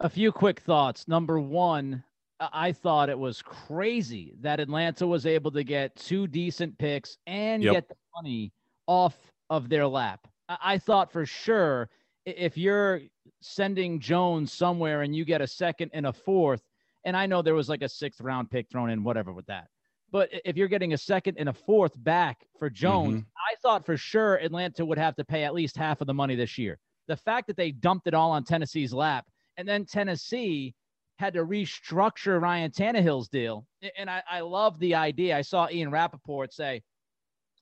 A 0.00 0.08
few 0.08 0.32
quick 0.32 0.60
thoughts. 0.60 1.06
Number 1.08 1.38
one, 1.38 2.02
I 2.40 2.72
thought 2.72 3.10
it 3.10 3.18
was 3.18 3.42
crazy 3.42 4.34
that 4.40 4.60
Atlanta 4.60 5.06
was 5.06 5.26
able 5.26 5.50
to 5.50 5.62
get 5.62 5.94
two 5.96 6.26
decent 6.26 6.78
picks 6.78 7.18
and 7.26 7.62
yep. 7.62 7.74
get 7.74 7.88
the 7.88 7.96
money 8.16 8.52
off 8.86 9.16
of 9.50 9.68
their 9.68 9.86
lap. 9.86 10.26
I 10.48 10.78
thought 10.78 11.12
for 11.12 11.26
sure 11.26 11.90
if 12.24 12.56
you're 12.56 13.02
sending 13.40 14.00
Jones 14.00 14.52
somewhere 14.52 15.02
and 15.02 15.14
you 15.14 15.24
get 15.24 15.42
a 15.42 15.46
second 15.46 15.90
and 15.92 16.06
a 16.06 16.12
fourth, 16.12 16.62
and 17.04 17.16
I 17.16 17.26
know 17.26 17.42
there 17.42 17.54
was 17.54 17.68
like 17.68 17.82
a 17.82 17.88
sixth 17.88 18.20
round 18.20 18.50
pick 18.50 18.70
thrown 18.70 18.90
in, 18.90 19.04
whatever 19.04 19.32
with 19.32 19.46
that. 19.46 19.68
But 20.12 20.30
if 20.44 20.56
you're 20.56 20.68
getting 20.68 20.92
a 20.92 20.98
second 20.98 21.36
and 21.38 21.48
a 21.48 21.52
fourth 21.52 21.92
back 22.02 22.46
for 22.58 22.68
Jones, 22.68 23.20
mm-hmm. 23.20 23.52
I 23.52 23.54
thought 23.62 23.86
for 23.86 23.96
sure 23.96 24.36
Atlanta 24.36 24.84
would 24.84 24.98
have 24.98 25.16
to 25.16 25.24
pay 25.24 25.44
at 25.44 25.54
least 25.54 25.76
half 25.76 26.00
of 26.00 26.06
the 26.06 26.14
money 26.14 26.34
this 26.34 26.58
year. 26.58 26.78
The 27.06 27.16
fact 27.16 27.46
that 27.46 27.56
they 27.56 27.70
dumped 27.70 28.06
it 28.06 28.14
all 28.14 28.30
on 28.30 28.44
Tennessee's 28.44 28.92
lap 28.92 29.26
and 29.56 29.68
then 29.68 29.84
Tennessee 29.84 30.74
had 31.18 31.34
to 31.34 31.44
restructure 31.44 32.40
Ryan 32.40 32.70
Tannehill's 32.70 33.28
deal. 33.28 33.66
And 33.98 34.08
I, 34.08 34.22
I 34.28 34.40
love 34.40 34.78
the 34.78 34.94
idea. 34.94 35.36
I 35.36 35.42
saw 35.42 35.68
Ian 35.70 35.90
Rapoport 35.90 36.52
say, 36.52 36.82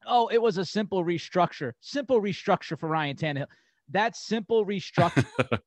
oh, 0.07 0.29
it 0.29 0.41
was 0.41 0.59
a 0.59 0.65
simple 0.65 1.05
restructure, 1.05 1.73
simple 1.81 2.21
restructure 2.21 2.79
for 2.79 2.89
Ryan 2.89 3.17
Tannehill. 3.17 3.47
that 3.91 4.17
simple 4.17 4.65
restructure 4.65 5.27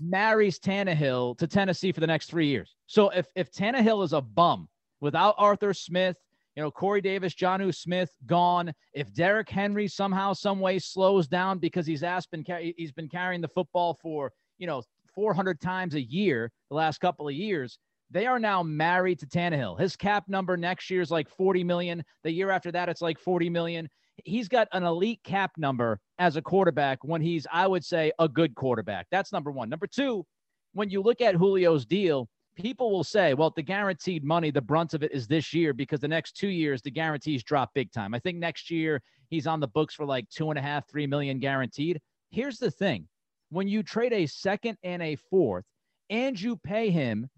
marries 0.00 0.58
Tannehill 0.58 1.38
to 1.38 1.46
Tennessee 1.46 1.92
for 1.92 2.00
the 2.00 2.06
next 2.06 2.30
three 2.30 2.46
years. 2.46 2.76
So 2.86 3.08
if 3.08 3.26
if 3.34 3.50
Tannehill 3.50 4.04
is 4.04 4.12
a 4.12 4.20
bum 4.20 4.68
without 5.00 5.34
Arthur 5.38 5.74
Smith, 5.74 6.16
you 6.56 6.62
know, 6.62 6.70
Corey 6.70 7.00
Davis, 7.00 7.34
Jonnu 7.34 7.74
Smith 7.74 8.10
gone. 8.26 8.72
If 8.92 9.12
Derrick 9.14 9.48
Henry 9.48 9.88
somehow, 9.88 10.32
some 10.32 10.60
way 10.60 10.78
slows 10.78 11.28
down 11.28 11.58
because 11.58 11.86
he's 11.86 12.02
asked 12.02 12.30
been 12.30 12.44
he's 12.76 12.92
been 12.92 13.08
carrying 13.08 13.40
the 13.40 13.48
football 13.48 13.98
for 14.02 14.32
you 14.58 14.66
know 14.66 14.82
400 15.14 15.60
times 15.60 15.94
a 15.94 16.02
year 16.02 16.50
the 16.68 16.76
last 16.76 16.98
couple 16.98 17.28
of 17.28 17.34
years. 17.34 17.78
They 18.10 18.26
are 18.26 18.40
now 18.40 18.62
married 18.62 19.20
to 19.20 19.26
Tannehill. 19.26 19.78
His 19.78 19.94
cap 19.94 20.24
number 20.26 20.56
next 20.56 20.90
year 20.90 21.00
is 21.00 21.12
like 21.12 21.28
40 21.28 21.62
million. 21.62 22.02
The 22.24 22.32
year 22.32 22.50
after 22.50 22.72
that, 22.72 22.88
it's 22.88 23.00
like 23.00 23.20
40 23.20 23.48
million. 23.50 23.88
He's 24.24 24.48
got 24.48 24.66
an 24.72 24.82
elite 24.82 25.20
cap 25.22 25.52
number 25.56 26.00
as 26.18 26.36
a 26.36 26.42
quarterback 26.42 26.98
when 27.02 27.22
he's, 27.22 27.46
I 27.52 27.68
would 27.68 27.84
say, 27.84 28.10
a 28.18 28.28
good 28.28 28.56
quarterback. 28.56 29.06
That's 29.12 29.32
number 29.32 29.52
one. 29.52 29.70
Number 29.70 29.86
two, 29.86 30.26
when 30.72 30.90
you 30.90 31.02
look 31.02 31.20
at 31.20 31.38
Julio's 31.38 31.86
deal, 31.86 32.28
people 32.56 32.90
will 32.90 33.04
say, 33.04 33.34
well, 33.34 33.52
the 33.54 33.62
guaranteed 33.62 34.24
money, 34.24 34.50
the 34.50 34.60
brunt 34.60 34.94
of 34.94 35.02
it 35.02 35.12
is 35.12 35.26
this 35.26 35.52
year 35.52 35.72
because 35.72 36.00
the 36.00 36.08
next 36.08 36.36
two 36.36 36.48
years, 36.48 36.82
the 36.82 36.90
guarantees 36.90 37.42
drop 37.42 37.70
big 37.74 37.92
time. 37.92 38.14
I 38.14 38.18
think 38.18 38.38
next 38.38 38.70
year 38.70 39.02
he's 39.28 39.46
on 39.46 39.60
the 39.60 39.68
books 39.68 39.94
for 39.94 40.04
like 40.04 40.28
two 40.28 40.50
and 40.50 40.58
a 40.58 40.62
half, 40.62 40.88
three 40.88 41.06
million 41.06 41.38
guaranteed. 41.38 42.00
Here's 42.30 42.58
the 42.58 42.70
thing 42.70 43.08
when 43.50 43.68
you 43.68 43.82
trade 43.82 44.12
a 44.12 44.26
second 44.26 44.78
and 44.82 45.02
a 45.02 45.16
fourth 45.16 45.64
and 46.08 46.40
you 46.40 46.56
pay 46.56 46.90
him 46.90 47.28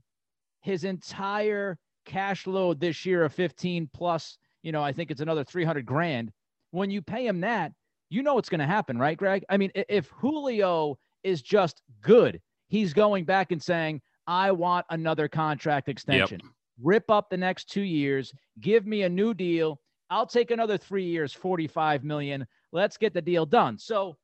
his 0.60 0.84
entire 0.84 1.78
cash 2.04 2.46
load 2.46 2.80
this 2.80 3.04
year 3.04 3.24
of 3.24 3.32
15 3.32 3.88
plus, 3.92 4.38
you 4.62 4.72
know, 4.72 4.82
I 4.82 4.92
think 4.92 5.10
it's 5.10 5.20
another 5.20 5.44
300 5.44 5.84
grand. 5.84 6.30
When 6.70 6.90
you 6.90 7.02
pay 7.02 7.26
him 7.26 7.40
that, 7.40 7.72
you 8.08 8.22
know 8.22 8.34
what's 8.34 8.48
going 8.48 8.60
to 8.60 8.66
happen, 8.66 8.98
right, 8.98 9.16
Greg? 9.16 9.44
I 9.48 9.56
mean, 9.56 9.70
if 9.74 10.08
Julio 10.08 10.98
is 11.22 11.42
just 11.42 11.82
good, 12.02 12.40
he's 12.68 12.92
going 12.92 13.24
back 13.24 13.52
and 13.52 13.62
saying, 13.62 14.00
I 14.26 14.52
want 14.52 14.86
another 14.90 15.28
contract 15.28 15.88
extension. 15.88 16.40
Yep. 16.42 16.52
Rip 16.82 17.10
up 17.10 17.30
the 17.30 17.36
next 17.36 17.70
two 17.70 17.82
years, 17.82 18.32
give 18.60 18.86
me 18.86 19.02
a 19.02 19.08
new 19.08 19.34
deal. 19.34 19.80
I'll 20.10 20.26
take 20.26 20.50
another 20.50 20.76
three 20.76 21.04
years, 21.04 21.32
45 21.32 22.04
million. 22.04 22.46
Let's 22.72 22.96
get 22.96 23.14
the 23.14 23.22
deal 23.22 23.46
done. 23.46 23.78
So 23.78 24.16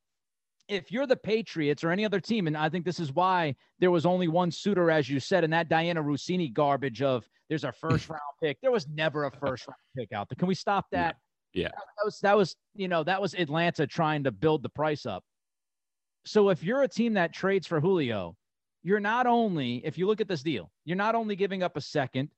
if 0.67 0.91
you're 0.91 1.07
the 1.07 1.15
Patriots 1.15 1.83
or 1.83 1.91
any 1.91 2.05
other 2.05 2.19
team, 2.19 2.47
and 2.47 2.55
I 2.55 2.69
think 2.69 2.85
this 2.85 2.99
is 2.99 3.11
why 3.11 3.55
there 3.79 3.91
was 3.91 4.05
only 4.05 4.27
one 4.27 4.51
suitor, 4.51 4.91
as 4.91 5.09
you 5.09 5.19
said, 5.19 5.43
and 5.43 5.51
that 5.51 5.69
Dianna 5.69 6.03
Russini 6.03 6.53
garbage 6.53 7.01
of 7.01 7.27
there's 7.49 7.63
a 7.63 7.71
first 7.71 8.09
round 8.09 8.21
pick. 8.41 8.59
There 8.61 8.71
was 8.71 8.87
never 8.87 9.25
a 9.25 9.31
first 9.31 9.67
round 9.67 9.77
pick 9.97 10.11
out 10.11 10.29
there. 10.29 10.35
Can 10.37 10.47
we 10.47 10.55
stop 10.55 10.85
that? 10.91 11.17
Yeah. 11.53 11.69
That 11.69 12.05
was 12.05 12.19
that 12.19 12.37
was, 12.37 12.55
you 12.75 12.87
know, 12.87 13.03
that 13.03 13.19
was 13.19 13.33
Atlanta 13.33 13.87
trying 13.87 14.23
to 14.25 14.31
build 14.31 14.61
the 14.61 14.69
price 14.69 15.07
up. 15.07 15.23
So 16.25 16.49
if 16.49 16.63
you're 16.63 16.83
a 16.83 16.87
team 16.87 17.13
that 17.15 17.33
trades 17.33 17.65
for 17.65 17.79
Julio, 17.79 18.35
you're 18.83 18.99
not 18.99 19.27
only, 19.27 19.85
if 19.85 19.97
you 19.97 20.07
look 20.07 20.21
at 20.21 20.27
this 20.27 20.43
deal, 20.43 20.71
you're 20.85 20.97
not 20.97 21.15
only 21.15 21.35
giving 21.35 21.63
up 21.63 21.77
a 21.77 21.81
second, 21.81 22.29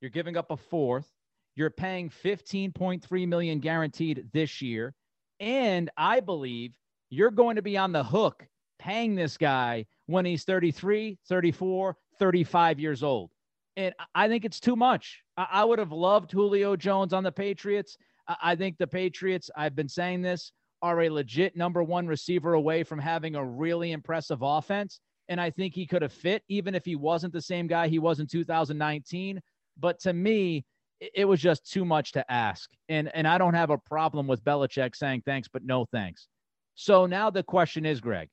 you're 0.00 0.10
giving 0.10 0.36
up 0.36 0.50
a 0.50 0.56
fourth, 0.56 1.08
you're 1.56 1.70
paying 1.70 2.10
15.3 2.10 3.28
million 3.28 3.58
guaranteed 3.58 4.28
this 4.32 4.62
year. 4.62 4.94
And 5.40 5.90
I 5.96 6.20
believe 6.20 6.74
you're 7.10 7.30
going 7.30 7.56
to 7.56 7.62
be 7.62 7.76
on 7.76 7.92
the 7.92 8.04
hook 8.04 8.46
paying 8.78 9.14
this 9.14 9.36
guy 9.36 9.86
when 10.06 10.24
he's 10.24 10.44
33, 10.44 11.18
34, 11.28 11.96
35 12.18 12.80
years 12.80 13.02
old. 13.02 13.30
And 13.76 13.94
I 14.14 14.28
think 14.28 14.44
it's 14.44 14.60
too 14.60 14.76
much. 14.76 15.22
I 15.36 15.64
would 15.64 15.78
have 15.78 15.92
loved 15.92 16.32
Julio 16.32 16.76
Jones 16.76 17.12
on 17.12 17.22
the 17.22 17.32
Patriots. 17.32 17.96
I 18.42 18.56
think 18.56 18.76
the 18.76 18.86
Patriots, 18.86 19.50
I've 19.56 19.76
been 19.76 19.88
saying 19.88 20.22
this, 20.22 20.52
are 20.82 21.02
a 21.02 21.10
legit 21.10 21.56
number 21.56 21.82
one 21.82 22.06
receiver 22.06 22.54
away 22.54 22.82
from 22.84 22.98
having 22.98 23.34
a 23.34 23.44
really 23.44 23.92
impressive 23.92 24.38
offense. 24.42 25.00
And 25.28 25.40
I 25.40 25.50
think 25.50 25.74
he 25.74 25.86
could 25.86 26.02
have 26.02 26.12
fit, 26.12 26.42
even 26.48 26.74
if 26.74 26.84
he 26.84 26.96
wasn't 26.96 27.32
the 27.32 27.42
same 27.42 27.66
guy 27.66 27.88
he 27.88 27.98
was 27.98 28.20
in 28.20 28.26
2019. 28.26 29.40
But 29.78 30.00
to 30.00 30.12
me, 30.12 30.64
it 31.00 31.24
was 31.24 31.40
just 31.40 31.70
too 31.70 31.84
much 31.84 32.12
to 32.12 32.32
ask. 32.32 32.70
And 32.88 33.10
and 33.14 33.26
I 33.26 33.38
don't 33.38 33.54
have 33.54 33.70
a 33.70 33.78
problem 33.78 34.26
with 34.26 34.44
Belichick 34.44 34.96
saying 34.96 35.22
thanks, 35.24 35.48
but 35.48 35.64
no 35.64 35.84
thanks. 35.92 36.28
So 36.74 37.06
now 37.06 37.30
the 37.30 37.42
question 37.42 37.84
is, 37.84 38.00
Greg, 38.00 38.28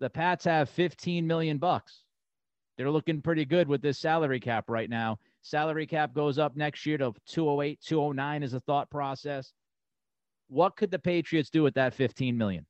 the 0.00 0.10
Pats 0.10 0.44
have 0.44 0.68
15 0.70 1.26
million 1.26 1.58
bucks. 1.58 2.04
They're 2.76 2.90
looking 2.90 3.20
pretty 3.20 3.44
good 3.44 3.68
with 3.68 3.82
this 3.82 3.98
salary 3.98 4.40
cap 4.40 4.64
right 4.68 4.88
now. 4.88 5.18
Salary 5.42 5.86
cap 5.86 6.14
goes 6.14 6.38
up 6.38 6.56
next 6.56 6.86
year 6.86 6.98
to 6.98 7.12
208, 7.26 7.80
209 7.80 8.42
is 8.42 8.54
a 8.54 8.60
thought 8.60 8.90
process. 8.90 9.52
What 10.48 10.76
could 10.76 10.90
the 10.90 10.98
Patriots 10.98 11.50
do 11.50 11.62
with 11.62 11.74
that 11.74 11.94
15 11.94 12.36
million? 12.36 12.66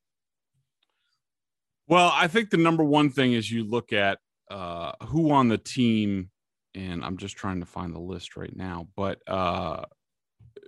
Well, 1.92 2.10
I 2.14 2.26
think 2.26 2.48
the 2.48 2.56
number 2.56 2.82
one 2.82 3.10
thing 3.10 3.34
is 3.34 3.52
you 3.52 3.64
look 3.64 3.92
at 3.92 4.18
uh, 4.50 4.92
who 5.08 5.30
on 5.30 5.48
the 5.48 5.58
team, 5.58 6.30
and 6.74 7.04
I'm 7.04 7.18
just 7.18 7.36
trying 7.36 7.60
to 7.60 7.66
find 7.66 7.94
the 7.94 8.00
list 8.00 8.34
right 8.34 8.56
now, 8.56 8.88
but 8.96 9.18
uh, 9.26 9.84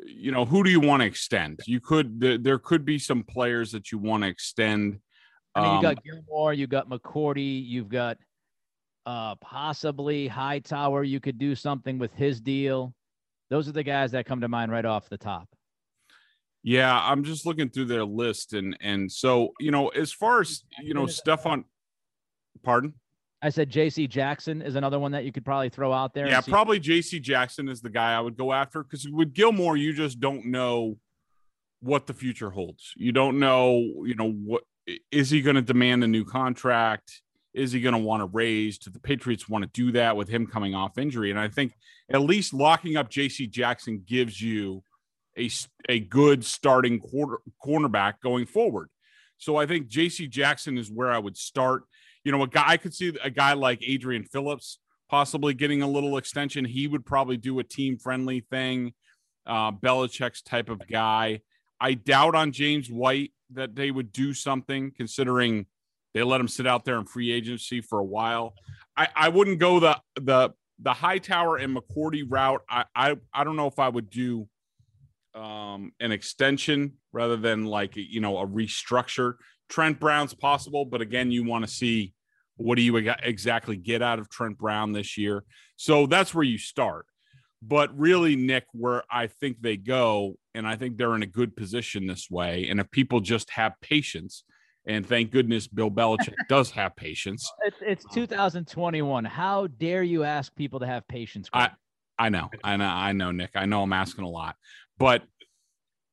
you 0.04 0.32
know, 0.32 0.44
who 0.44 0.62
do 0.62 0.68
you 0.68 0.80
want 0.80 1.00
to 1.00 1.06
extend? 1.06 1.60
You 1.64 1.80
could 1.80 2.20
there, 2.20 2.36
there 2.36 2.58
could 2.58 2.84
be 2.84 2.98
some 2.98 3.22
players 3.22 3.72
that 3.72 3.90
you 3.90 3.96
want 3.96 4.22
to 4.24 4.28
extend. 4.28 5.00
I 5.54 5.62
mean, 5.62 5.76
you 5.76 5.80
got 5.80 5.96
um, 5.96 6.02
Gilmore, 6.04 6.52
you 6.52 6.66
got 6.66 6.90
McCourty, 6.90 7.66
you've 7.66 7.88
got 7.88 8.18
uh 9.06 9.36
possibly 9.36 10.28
Hightower. 10.28 11.04
You 11.04 11.20
could 11.20 11.38
do 11.38 11.54
something 11.54 11.98
with 11.98 12.12
his 12.12 12.38
deal. 12.38 12.92
Those 13.48 13.66
are 13.66 13.72
the 13.72 13.82
guys 13.82 14.10
that 14.10 14.26
come 14.26 14.42
to 14.42 14.48
mind 14.48 14.70
right 14.70 14.84
off 14.84 15.08
the 15.08 15.16
top. 15.16 15.48
Yeah, 16.64 16.98
I'm 16.98 17.22
just 17.24 17.44
looking 17.44 17.68
through 17.68 17.84
their 17.84 18.04
list, 18.04 18.54
and 18.54 18.76
and 18.80 19.12
so 19.12 19.52
you 19.60 19.70
know, 19.70 19.88
as 19.88 20.12
far 20.12 20.40
as 20.40 20.64
you 20.82 20.94
know, 20.94 21.04
Stephon. 21.04 21.64
Pardon. 22.62 22.94
I 23.42 23.50
said 23.50 23.68
J.C. 23.68 24.06
Jackson 24.06 24.62
is 24.62 24.74
another 24.74 24.98
one 24.98 25.12
that 25.12 25.26
you 25.26 25.32
could 25.32 25.44
probably 25.44 25.68
throw 25.68 25.92
out 25.92 26.14
there. 26.14 26.26
Yeah, 26.26 26.40
probably 26.40 26.80
J.C. 26.80 27.20
Jackson 27.20 27.68
is 27.68 27.82
the 27.82 27.90
guy 27.90 28.14
I 28.14 28.20
would 28.20 28.38
go 28.38 28.54
after 28.54 28.82
because 28.82 29.06
with 29.06 29.34
Gilmore, 29.34 29.76
you 29.76 29.92
just 29.92 30.18
don't 30.18 30.46
know 30.46 30.96
what 31.80 32.06
the 32.06 32.14
future 32.14 32.48
holds. 32.48 32.94
You 32.96 33.12
don't 33.12 33.38
know, 33.38 33.80
you 34.06 34.14
know, 34.14 34.32
what 34.32 34.62
is 35.12 35.28
he 35.28 35.42
going 35.42 35.56
to 35.56 35.62
demand 35.62 36.02
a 36.02 36.08
new 36.08 36.24
contract? 36.24 37.20
Is 37.52 37.72
he 37.72 37.82
going 37.82 37.92
to 37.92 38.00
want 38.00 38.22
to 38.22 38.26
raise? 38.26 38.78
Do 38.78 38.90
the 38.90 38.98
Patriots 38.98 39.46
want 39.46 39.62
to 39.62 39.70
do 39.74 39.92
that 39.92 40.16
with 40.16 40.28
him 40.28 40.46
coming 40.46 40.74
off 40.74 40.96
injury? 40.96 41.30
And 41.30 41.38
I 41.38 41.48
think 41.48 41.74
at 42.10 42.22
least 42.22 42.54
locking 42.54 42.96
up 42.96 43.10
J.C. 43.10 43.46
Jackson 43.46 44.02
gives 44.06 44.40
you 44.40 44.82
a, 45.38 45.50
a 45.88 46.00
good 46.00 46.44
starting 46.44 47.00
quarter 47.00 47.38
cornerback 47.64 48.14
going 48.22 48.46
forward. 48.46 48.88
So 49.36 49.56
I 49.56 49.66
think 49.66 49.88
J.C. 49.88 50.28
Jackson 50.28 50.78
is 50.78 50.90
where 50.90 51.10
I 51.10 51.18
would 51.18 51.36
start 51.36 51.84
you 52.24 52.32
know, 52.32 52.42
a 52.42 52.48
guy 52.48 52.64
I 52.66 52.76
could 52.78 52.94
see 52.94 53.12
a 53.22 53.30
guy 53.30 53.52
like 53.52 53.80
Adrian 53.86 54.24
Phillips 54.24 54.78
possibly 55.10 55.54
getting 55.54 55.82
a 55.82 55.86
little 55.86 56.16
extension. 56.16 56.64
He 56.64 56.88
would 56.88 57.04
probably 57.04 57.36
do 57.36 57.58
a 57.58 57.64
team 57.64 57.98
friendly 57.98 58.40
thing. 58.50 58.94
Uh, 59.46 59.72
Belichick's 59.72 60.40
type 60.40 60.70
of 60.70 60.80
guy. 60.88 61.42
I 61.78 61.94
doubt 61.94 62.34
on 62.34 62.50
James 62.50 62.90
White 62.90 63.32
that 63.52 63.76
they 63.76 63.90
would 63.90 64.10
do 64.10 64.32
something 64.32 64.90
considering 64.96 65.66
they 66.14 66.22
let 66.22 66.40
him 66.40 66.48
sit 66.48 66.66
out 66.66 66.84
there 66.84 66.98
in 66.98 67.04
free 67.04 67.30
agency 67.30 67.82
for 67.82 67.98
a 67.98 68.04
while. 68.04 68.54
I, 68.96 69.08
I 69.14 69.28
wouldn't 69.28 69.58
go 69.58 69.80
the 69.80 70.00
the 70.16 70.50
the 70.80 70.92
Hightower 70.92 71.58
and 71.58 71.76
McCourty 71.76 72.24
route. 72.26 72.62
I, 72.68 72.84
I 72.96 73.16
I 73.32 73.44
don't 73.44 73.56
know 73.56 73.66
if 73.66 73.78
I 73.78 73.88
would 73.88 74.08
do 74.08 74.48
um, 75.34 75.92
an 76.00 76.12
extension 76.12 76.94
rather 77.12 77.36
than 77.36 77.64
like 77.64 77.92
you 77.96 78.20
know 78.20 78.38
a 78.38 78.46
restructure. 78.46 79.34
Trent 79.68 79.98
Brown's 79.98 80.34
possible, 80.34 80.84
but 80.84 81.00
again, 81.00 81.30
you 81.30 81.44
want 81.44 81.64
to 81.64 81.70
see 81.70 82.14
what 82.56 82.76
do 82.76 82.82
you 82.82 82.96
exactly 82.96 83.76
get 83.76 84.02
out 84.02 84.18
of 84.18 84.28
Trent 84.28 84.58
Brown 84.58 84.92
this 84.92 85.16
year. 85.18 85.44
So 85.76 86.06
that's 86.06 86.34
where 86.34 86.44
you 86.44 86.58
start. 86.58 87.06
But 87.62 87.96
really, 87.98 88.36
Nick, 88.36 88.66
where 88.72 89.02
I 89.10 89.26
think 89.26 89.62
they 89.62 89.76
go, 89.76 90.36
and 90.54 90.66
I 90.66 90.76
think 90.76 90.96
they're 90.96 91.14
in 91.14 91.22
a 91.22 91.26
good 91.26 91.56
position 91.56 92.06
this 92.06 92.30
way. 92.30 92.68
And 92.68 92.78
if 92.78 92.90
people 92.90 93.20
just 93.20 93.50
have 93.50 93.72
patience, 93.80 94.44
and 94.86 95.06
thank 95.06 95.30
goodness 95.30 95.66
Bill 95.66 95.90
Belichick 95.90 96.34
does 96.48 96.70
have 96.72 96.94
patience. 96.94 97.50
It's, 97.64 97.78
it's 97.80 98.14
2021. 98.14 99.24
How 99.24 99.66
dare 99.66 100.02
you 100.02 100.24
ask 100.24 100.54
people 100.54 100.80
to 100.80 100.86
have 100.86 101.08
patience? 101.08 101.48
I, 101.54 101.70
I 102.18 102.28
know, 102.28 102.50
I 102.62 102.76
know, 102.76 102.84
I 102.84 103.12
know, 103.12 103.30
Nick. 103.30 103.50
I 103.54 103.64
know 103.66 103.82
I'm 103.82 103.92
asking 103.92 104.24
a 104.24 104.28
lot, 104.28 104.56
but 104.98 105.22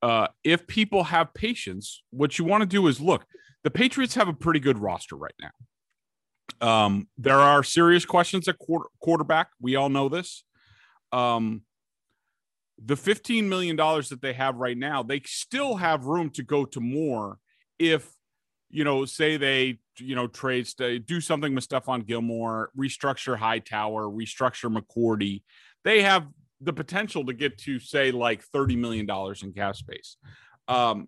uh, 0.01 0.27
if 0.43 0.67
people 0.67 1.03
have 1.05 1.33
patience, 1.33 2.03
what 2.09 2.39
you 2.39 2.45
want 2.45 2.61
to 2.61 2.67
do 2.67 2.87
is 2.87 2.99
look, 2.99 3.25
the 3.63 3.71
Patriots 3.71 4.15
have 4.15 4.27
a 4.27 4.33
pretty 4.33 4.59
good 4.59 4.79
roster 4.79 5.15
right 5.15 5.33
now. 5.39 5.51
Um, 6.67 7.07
there 7.17 7.39
are 7.39 7.63
serious 7.63 8.05
questions 8.05 8.47
at 8.47 8.57
quarter, 8.57 8.89
quarterback. 9.01 9.49
We 9.59 9.75
all 9.75 9.89
know 9.89 10.09
this. 10.09 10.43
Um, 11.11 11.61
the 12.83 12.95
$15 12.95 13.45
million 13.45 13.75
that 13.75 14.19
they 14.21 14.33
have 14.33 14.55
right 14.55 14.77
now, 14.77 15.03
they 15.03 15.21
still 15.25 15.75
have 15.75 16.05
room 16.05 16.29
to 16.31 16.43
go 16.43 16.65
to 16.65 16.79
more 16.79 17.37
if, 17.77 18.11
you 18.69 18.83
know, 18.83 19.05
say 19.05 19.37
they, 19.37 19.79
you 19.99 20.15
know, 20.15 20.27
trade, 20.27 20.67
do 21.05 21.21
something 21.21 21.53
with 21.53 21.67
Stephon 21.67 22.05
Gilmore, 22.05 22.71
restructure 22.77 23.37
Hightower, 23.37 24.07
restructure 24.07 24.75
McCourty. 24.75 25.43
They 25.83 26.01
have 26.01 26.27
the 26.61 26.73
potential 26.73 27.25
to 27.25 27.33
get 27.33 27.57
to 27.59 27.79
say 27.79 28.11
like 28.11 28.43
$30 28.53 28.77
million 28.77 29.07
in 29.41 29.53
cap 29.53 29.75
space. 29.75 30.17
Um, 30.67 31.07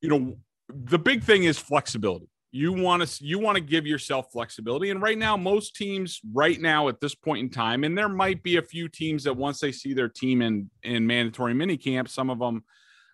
you 0.00 0.08
know, 0.08 0.36
the 0.68 0.98
big 0.98 1.22
thing 1.22 1.44
is 1.44 1.58
flexibility. 1.58 2.28
You 2.54 2.72
want 2.72 3.06
to 3.06 3.24
you 3.24 3.38
want 3.38 3.56
to 3.56 3.62
give 3.62 3.86
yourself 3.86 4.26
flexibility, 4.30 4.90
and 4.90 5.00
right 5.00 5.16
now, 5.16 5.38
most 5.38 5.74
teams 5.74 6.20
right 6.34 6.60
now 6.60 6.88
at 6.88 7.00
this 7.00 7.14
point 7.14 7.40
in 7.40 7.48
time, 7.48 7.82
and 7.82 7.96
there 7.96 8.10
might 8.10 8.42
be 8.42 8.58
a 8.58 8.62
few 8.62 8.90
teams 8.90 9.24
that 9.24 9.34
once 9.34 9.58
they 9.58 9.72
see 9.72 9.94
their 9.94 10.10
team 10.10 10.42
in 10.42 10.68
in 10.82 11.06
mandatory 11.06 11.54
mini 11.54 11.78
camp, 11.78 12.10
some 12.10 12.28
of 12.28 12.38
them 12.38 12.62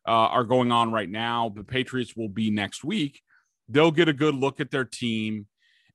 uh, 0.08 0.10
are 0.10 0.42
going 0.42 0.72
on 0.72 0.90
right 0.90 1.08
now. 1.08 1.52
The 1.54 1.62
Patriots 1.62 2.16
will 2.16 2.28
be 2.28 2.50
next 2.50 2.82
week. 2.82 3.20
They'll 3.68 3.92
get 3.92 4.08
a 4.08 4.12
good 4.12 4.34
look 4.34 4.58
at 4.58 4.72
their 4.72 4.84
team 4.84 5.46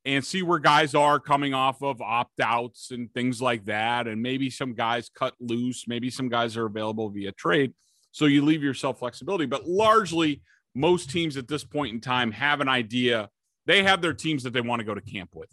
and 0.05 0.23
see 0.23 0.41
where 0.41 0.59
guys 0.59 0.95
are 0.95 1.19
coming 1.19 1.53
off 1.53 1.81
of 1.81 2.01
opt 2.01 2.41
outs 2.41 2.91
and 2.91 3.13
things 3.13 3.41
like 3.41 3.65
that. 3.65 4.07
And 4.07 4.21
maybe 4.21 4.49
some 4.49 4.73
guys 4.73 5.09
cut 5.09 5.33
loose, 5.39 5.87
maybe 5.87 6.09
some 6.09 6.29
guys 6.29 6.57
are 6.57 6.65
available 6.65 7.09
via 7.09 7.31
trade. 7.31 7.73
So 8.11 8.25
you 8.25 8.43
leave 8.43 8.61
yourself 8.61 8.99
flexibility. 8.99 9.45
But 9.45 9.67
largely, 9.67 10.41
most 10.75 11.09
teams 11.09 11.37
at 11.37 11.47
this 11.47 11.63
point 11.63 11.93
in 11.93 12.01
time 12.01 12.31
have 12.31 12.59
an 12.59 12.67
idea. 12.67 13.29
They 13.65 13.83
have 13.83 14.01
their 14.01 14.13
teams 14.13 14.43
that 14.43 14.51
they 14.51 14.61
want 14.61 14.81
to 14.81 14.85
go 14.85 14.93
to 14.93 15.01
camp 15.01 15.31
with. 15.33 15.49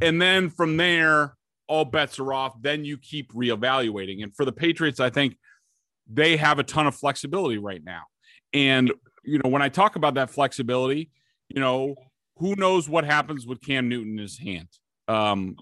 And 0.00 0.20
then 0.20 0.50
from 0.50 0.76
there, 0.76 1.34
all 1.66 1.84
bets 1.84 2.18
are 2.18 2.32
off. 2.32 2.60
Then 2.60 2.84
you 2.84 2.98
keep 2.98 3.32
reevaluating. 3.32 4.22
And 4.22 4.34
for 4.34 4.44
the 4.44 4.52
Patriots, 4.52 5.00
I 5.00 5.10
think 5.10 5.36
they 6.10 6.36
have 6.36 6.58
a 6.58 6.62
ton 6.62 6.86
of 6.86 6.94
flexibility 6.94 7.58
right 7.58 7.82
now. 7.82 8.02
And, 8.52 8.92
you 9.24 9.40
know, 9.42 9.50
when 9.50 9.62
I 9.62 9.68
talk 9.68 9.96
about 9.96 10.14
that 10.14 10.30
flexibility, 10.30 11.10
you 11.48 11.60
know, 11.60 11.94
who 12.38 12.54
knows 12.56 12.88
what 12.88 13.04
happens 13.04 13.46
with 13.46 13.60
Cam 13.60 13.88
Newton 13.88 14.12
in 14.12 14.18
his 14.18 14.38
hand? 14.38 14.68
Um, 15.06 15.56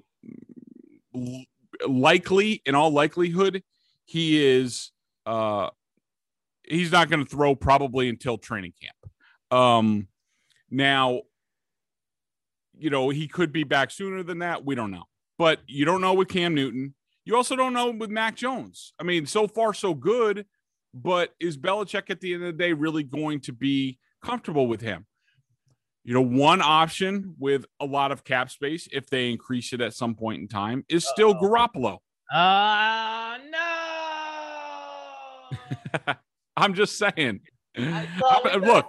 likely, 1.87 2.63
in 2.67 2.75
all 2.75 2.91
likelihood, 2.91 3.63
he 4.05 4.45
is. 4.45 4.93
Uh, 5.25 5.71
he's 6.65 6.93
not 6.93 7.09
going 7.09 7.25
to 7.25 7.31
throw 7.31 7.55
probably 7.55 8.09
until 8.09 8.39
training 8.39 8.73
camp. 8.81 9.61
Um, 9.61 10.09
now, 10.71 11.23
you 12.79 12.91
know, 12.91 13.09
he 13.09 13.27
could 13.29 13.53
be 13.53 13.65
back 13.65 13.91
sooner 13.91 14.23
than 14.23 14.41
that. 14.41 14.65
We 14.65 14.75
don't 14.75 14.91
know, 14.91 15.05
but 15.39 15.61
you 15.67 15.85
don't 15.85 16.01
know 16.01 16.15
with 16.15 16.29
Cam 16.29 16.55
Newton. 16.55 16.95
You 17.25 17.35
also 17.37 17.57
don't 17.57 17.73
know 17.73 17.91
with 17.91 18.11
Mac 18.11 18.37
Jones. 18.37 18.93
I 19.01 19.03
mean, 19.03 19.27
so 19.27 19.49
far 19.49 19.75
so 19.75 19.95
good, 19.95 20.47
but 20.95 21.35
is 21.41 21.57
Belichick 21.57 22.11
at 22.11 22.21
the 22.21 22.35
end 22.35 22.45
of 22.45 22.57
the 22.57 22.65
day 22.65 22.73
really 22.73 23.03
going 23.03 23.41
to 23.41 23.53
be 23.53 23.99
comfortable 24.23 24.69
with 24.69 24.81
him? 24.81 25.07
You 26.07 26.15
know, 26.15 26.23
one 26.23 26.63
option 26.63 27.35
with 27.37 27.67
a 27.81 27.85
lot 27.85 28.13
of 28.13 28.23
cap 28.23 28.49
space, 28.49 28.87
if 28.93 29.11
they 29.11 29.29
increase 29.29 29.73
it 29.73 29.81
at 29.81 29.93
some 29.93 30.15
point 30.15 30.41
in 30.41 30.47
time, 30.47 30.85
is 30.89 31.05
still 31.05 31.31
Uh-oh. 31.31 31.43
Garoppolo. 31.43 31.99
Uh 32.33 33.39
no. 33.51 33.59
I'm 36.57 36.75
just 36.75 36.97
saying. 36.97 37.41
I 37.77 38.07
I, 38.25 38.55
look, 38.55 38.87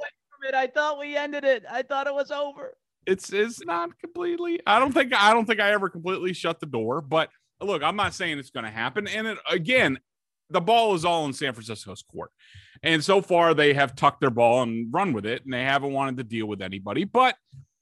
I 0.53 0.67
thought 0.67 0.99
we 0.99 1.17
ended 1.17 1.43
it. 1.43 1.63
I 1.67 1.81
thought 1.81 2.05
it 2.05 2.13
was 2.13 2.29
over. 2.29 2.77
It's 3.07 3.33
it's 3.33 3.65
not 3.65 3.97
completely. 3.99 4.59
I 4.67 4.77
don't 4.77 4.91
think 4.91 5.11
I 5.11 5.33
don't 5.33 5.47
think 5.47 5.59
I 5.59 5.71
ever 5.71 5.89
completely 5.89 6.33
shut 6.33 6.59
the 6.59 6.67
door. 6.67 7.01
But 7.01 7.31
look, 7.59 7.81
I'm 7.81 7.95
not 7.95 8.13
saying 8.13 8.37
it's 8.37 8.51
going 8.51 8.65
to 8.65 8.71
happen. 8.71 9.07
And 9.07 9.25
it, 9.25 9.39
again, 9.49 9.97
the 10.51 10.61
ball 10.61 10.93
is 10.93 11.03
all 11.03 11.25
in 11.25 11.33
San 11.33 11.53
Francisco's 11.53 12.03
court. 12.03 12.29
And 12.83 13.03
so 13.03 13.21
far, 13.21 13.53
they 13.53 13.73
have 13.73 13.95
tucked 13.95 14.21
their 14.21 14.29
ball 14.29 14.63
and 14.63 14.93
run 14.93 15.13
with 15.13 15.25
it, 15.25 15.43
and 15.43 15.53
they 15.53 15.63
haven't 15.63 15.93
wanted 15.93 16.17
to 16.17 16.23
deal 16.23 16.45
with 16.45 16.61
anybody. 16.61 17.03
But 17.03 17.35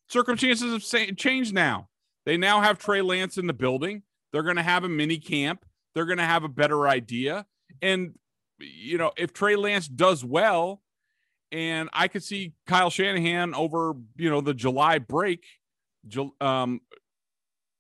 circumstances 0.08 0.72
have 0.72 1.18
changed 1.18 1.54
now. 1.54 1.90
They 2.26 2.38
now 2.38 2.62
have 2.62 2.78
Trey 2.78 3.02
Lance 3.02 3.38
in 3.38 3.48
the 3.48 3.54
building. 3.54 4.04
They're 4.32 4.44
going 4.44 4.56
to 4.56 4.64
have 4.64 4.84
a 4.84 4.90
mini 4.90 5.18
camp. 5.18 5.66
They're 5.94 6.06
going 6.06 6.18
to 6.18 6.26
have 6.26 6.44
a 6.44 6.50
better 6.50 6.88
idea. 6.88 7.46
And, 7.82 8.16
you 8.60 8.98
know, 8.98 9.12
if 9.18 9.34
Trey 9.34 9.56
Lance 9.56 9.88
does 9.88 10.24
well, 10.24 10.82
and 11.52 11.90
I 11.94 12.08
could 12.08 12.24
see 12.24 12.54
Kyle 12.68 12.90
Shanahan 12.90 13.54
over, 13.54 13.94
you 14.18 14.30
know, 14.30 14.42
the 14.42 14.54
July 14.54 15.00
break, 15.00 15.46
um, 16.42 16.82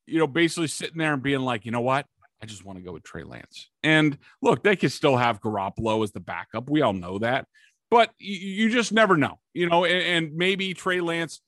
you 0.05 0.19
know, 0.19 0.27
basically 0.27 0.67
sitting 0.67 0.97
there 0.97 1.13
and 1.13 1.23
being 1.23 1.41
like, 1.41 1.65
you 1.65 1.71
know 1.71 1.81
what? 1.81 2.05
I 2.45 2.47
just 2.47 2.63
want 2.63 2.77
to 2.77 2.85
go 2.85 2.91
with 2.91 3.01
Trey 3.01 3.23
Lance. 3.23 3.71
And 3.81 4.19
look, 4.39 4.61
they 4.61 4.75
could 4.75 4.91
still 4.91 5.17
have 5.17 5.41
Garoppolo 5.41 6.03
as 6.03 6.11
the 6.11 6.19
backup. 6.19 6.69
We 6.69 6.83
all 6.83 6.93
know 6.93 7.17
that, 7.17 7.47
but 7.89 8.11
you, 8.19 8.69
just 8.69 8.93
never 8.93 9.17
know, 9.17 9.39
you 9.51 9.67
know. 9.67 9.83
And, 9.83 10.27
and 10.27 10.35
maybe 10.35 10.75
Trey 10.75 11.01
Lance, 11.01 11.41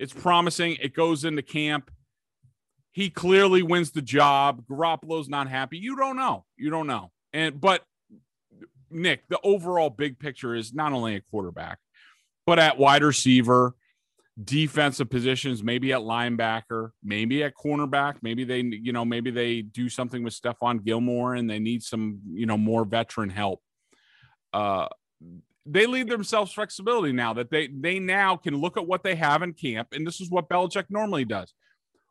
it's 0.00 0.12
promising. 0.12 0.76
It 0.82 0.92
goes 0.92 1.24
into 1.24 1.42
camp. 1.42 1.88
He 2.90 3.10
clearly 3.10 3.62
wins 3.62 3.92
the 3.92 4.02
job. 4.02 4.64
Garoppolo's 4.68 5.28
not 5.28 5.48
happy. 5.48 5.78
You 5.78 5.94
don't 5.94 6.16
know. 6.16 6.44
You 6.56 6.70
don't 6.70 6.88
know. 6.88 7.12
And 7.32 7.60
but 7.60 7.84
Nick, 8.90 9.28
the 9.28 9.38
overall 9.44 9.88
big 9.88 10.18
picture 10.18 10.56
is 10.56 10.74
not 10.74 10.92
only 10.92 11.14
a 11.14 11.20
quarterback, 11.30 11.78
but 12.44 12.58
at 12.58 12.76
wide 12.76 13.04
receiver, 13.04 13.76
defensive 14.44 15.10
positions, 15.10 15.62
maybe 15.62 15.92
at 15.92 16.00
linebacker, 16.00 16.90
maybe 17.02 17.42
at 17.42 17.54
cornerback. 17.54 18.16
Maybe 18.22 18.44
they, 18.44 18.60
you 18.60 18.92
know, 18.92 19.04
maybe 19.04 19.30
they 19.30 19.62
do 19.62 19.88
something 19.88 20.22
with 20.22 20.34
Stephon 20.34 20.84
Gilmore 20.84 21.34
and 21.34 21.48
they 21.48 21.58
need 21.58 21.82
some, 21.82 22.20
you 22.32 22.46
know, 22.46 22.56
more 22.56 22.84
veteran 22.84 23.30
help. 23.30 23.60
Uh, 24.52 24.88
they 25.66 25.86
leave 25.86 26.08
themselves 26.08 26.52
flexibility 26.52 27.12
now 27.12 27.34
that 27.34 27.50
they 27.50 27.68
they 27.68 27.98
now 27.98 28.36
can 28.36 28.56
look 28.56 28.76
at 28.76 28.86
what 28.86 29.02
they 29.02 29.14
have 29.14 29.42
in 29.42 29.52
camp, 29.52 29.88
and 29.92 30.06
this 30.06 30.20
is 30.20 30.30
what 30.30 30.48
Belichick 30.48 30.86
normally 30.88 31.24
does. 31.24 31.52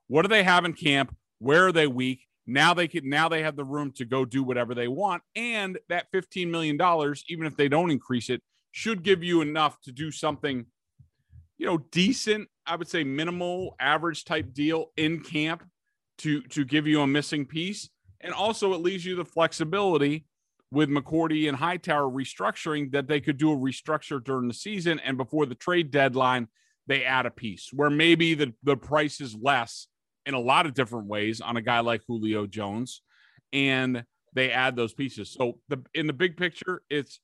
What 0.08 0.22
do 0.22 0.28
they 0.28 0.44
have 0.44 0.66
in 0.66 0.74
camp? 0.74 1.16
Where 1.40 1.68
are 1.68 1.72
they 1.72 1.88
weak? 1.88 2.28
Now 2.46 2.74
they 2.74 2.88
can 2.88 3.10
now 3.10 3.28
they 3.28 3.44
have 3.44 3.56
the 3.56 3.66
room 3.66 3.92
to 3.94 4.06
go 4.06 4.24
do 4.24 4.44
whatever 4.44 4.76
they 4.76 4.88
want, 4.88 5.24
and 5.36 5.80
that 5.90 6.08
fifteen 6.12 6.52
million 6.52 6.78
dollars, 6.78 7.24
even 7.28 7.46
if 7.46 7.58
they 7.58 7.68
don't 7.68 7.92
increase 7.92 8.30
it, 8.30 8.42
should 8.72 9.04
give 9.04 9.24
you 9.24 9.42
enough 9.42 9.82
to 9.82 9.92
do 9.92 10.12
something 10.12 10.68
you 11.60 11.66
know, 11.66 11.78
decent, 11.92 12.48
I 12.66 12.76
would 12.78 12.88
say 12.88 13.04
minimal 13.04 13.76
average 13.80 14.24
type 14.24 14.54
deal 14.54 14.88
in 14.98 15.20
camp 15.20 15.64
to 16.20 16.42
to 16.44 16.66
give 16.66 16.88
you 16.88 17.02
a 17.02 17.08
missing 17.08 17.46
piece. 17.46 17.90
And 18.22 18.34
also 18.34 18.74
it 18.74 18.82
leaves 18.82 19.06
you 19.06 19.16
the 19.16 19.26
flexibility 19.26 20.26
with 20.72 20.90
McCourty 20.90 21.48
and 21.48 21.58
Hightower 21.58 22.10
restructuring 22.10 22.92
that 22.92 23.08
they 23.08 23.20
could 23.20 23.38
do 23.38 23.52
a 23.52 23.58
restructure 23.58 24.24
during 24.24 24.48
the 24.48 24.54
season 24.54 25.00
and 25.00 25.18
before 25.18 25.46
the 25.46 25.56
trade 25.56 25.92
deadline, 25.92 26.48
they 26.88 27.04
add 27.04 27.26
a 27.26 27.32
piece 27.32 27.70
where 27.74 27.90
maybe 27.90 28.34
the, 28.36 28.54
the 28.64 28.76
price 28.76 29.22
is 29.22 29.36
less 29.42 29.88
in 30.26 30.34
a 30.34 30.40
lot 30.40 30.66
of 30.66 30.74
different 30.74 31.08
ways 31.08 31.42
on 31.42 31.58
a 31.58 31.62
guy 31.62 31.80
like 31.80 32.02
Julio 32.08 32.46
Jones. 32.46 33.02
And 33.52 34.04
they 34.34 34.52
add 34.52 34.76
those 34.76 34.94
pieces. 34.94 35.32
So 35.32 35.60
the 35.70 35.82
in 35.94 36.08
the 36.08 36.14
big 36.14 36.38
picture, 36.38 36.84
it's 36.90 37.20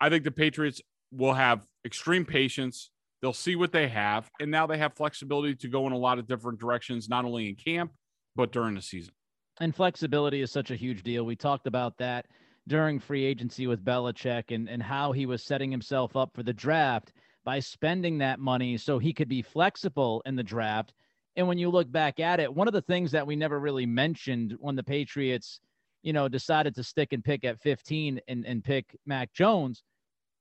I 0.00 0.08
think 0.08 0.24
the 0.24 0.30
Patriots 0.30 0.80
will 1.10 1.34
have 1.34 1.66
extreme 1.84 2.24
patience 2.24 2.90
They'll 3.22 3.32
see 3.32 3.56
what 3.56 3.72
they 3.72 3.88
have, 3.88 4.30
and 4.40 4.50
now 4.50 4.66
they 4.66 4.78
have 4.78 4.94
flexibility 4.94 5.54
to 5.56 5.68
go 5.68 5.86
in 5.86 5.92
a 5.92 5.98
lot 5.98 6.18
of 6.18 6.26
different 6.26 6.58
directions, 6.58 7.08
not 7.08 7.24
only 7.24 7.48
in 7.48 7.54
camp 7.56 7.92
but 8.36 8.52
during 8.52 8.74
the 8.74 8.82
season. 8.82 9.12
And 9.60 9.74
flexibility 9.74 10.40
is 10.40 10.50
such 10.50 10.70
a 10.70 10.76
huge 10.76 11.02
deal. 11.02 11.24
We 11.24 11.36
talked 11.36 11.66
about 11.66 11.98
that 11.98 12.26
during 12.68 12.98
free 12.98 13.24
agency 13.24 13.66
with 13.66 13.84
Belichick 13.84 14.54
and, 14.54 14.68
and 14.68 14.82
how 14.82 15.12
he 15.12 15.26
was 15.26 15.44
setting 15.44 15.70
himself 15.70 16.16
up 16.16 16.30
for 16.34 16.42
the 16.42 16.52
draft 16.52 17.12
by 17.44 17.58
spending 17.58 18.18
that 18.18 18.38
money 18.38 18.76
so 18.76 18.98
he 18.98 19.12
could 19.12 19.28
be 19.28 19.42
flexible 19.42 20.22
in 20.24 20.36
the 20.36 20.42
draft. 20.42 20.94
And 21.36 21.48
when 21.48 21.58
you 21.58 21.70
look 21.70 21.90
back 21.90 22.20
at 22.20 22.40
it, 22.40 22.54
one 22.54 22.68
of 22.68 22.74
the 22.74 22.82
things 22.82 23.12
that 23.12 23.26
we 23.26 23.36
never 23.36 23.58
really 23.58 23.86
mentioned 23.86 24.56
when 24.58 24.76
the 24.76 24.82
Patriots, 24.82 25.60
you 26.02 26.12
know, 26.12 26.28
decided 26.28 26.74
to 26.76 26.84
stick 26.84 27.12
and 27.12 27.24
pick 27.24 27.44
at 27.44 27.60
15 27.60 28.20
and, 28.28 28.46
and 28.46 28.64
pick 28.64 28.96
Mac 29.06 29.32
Jones 29.32 29.82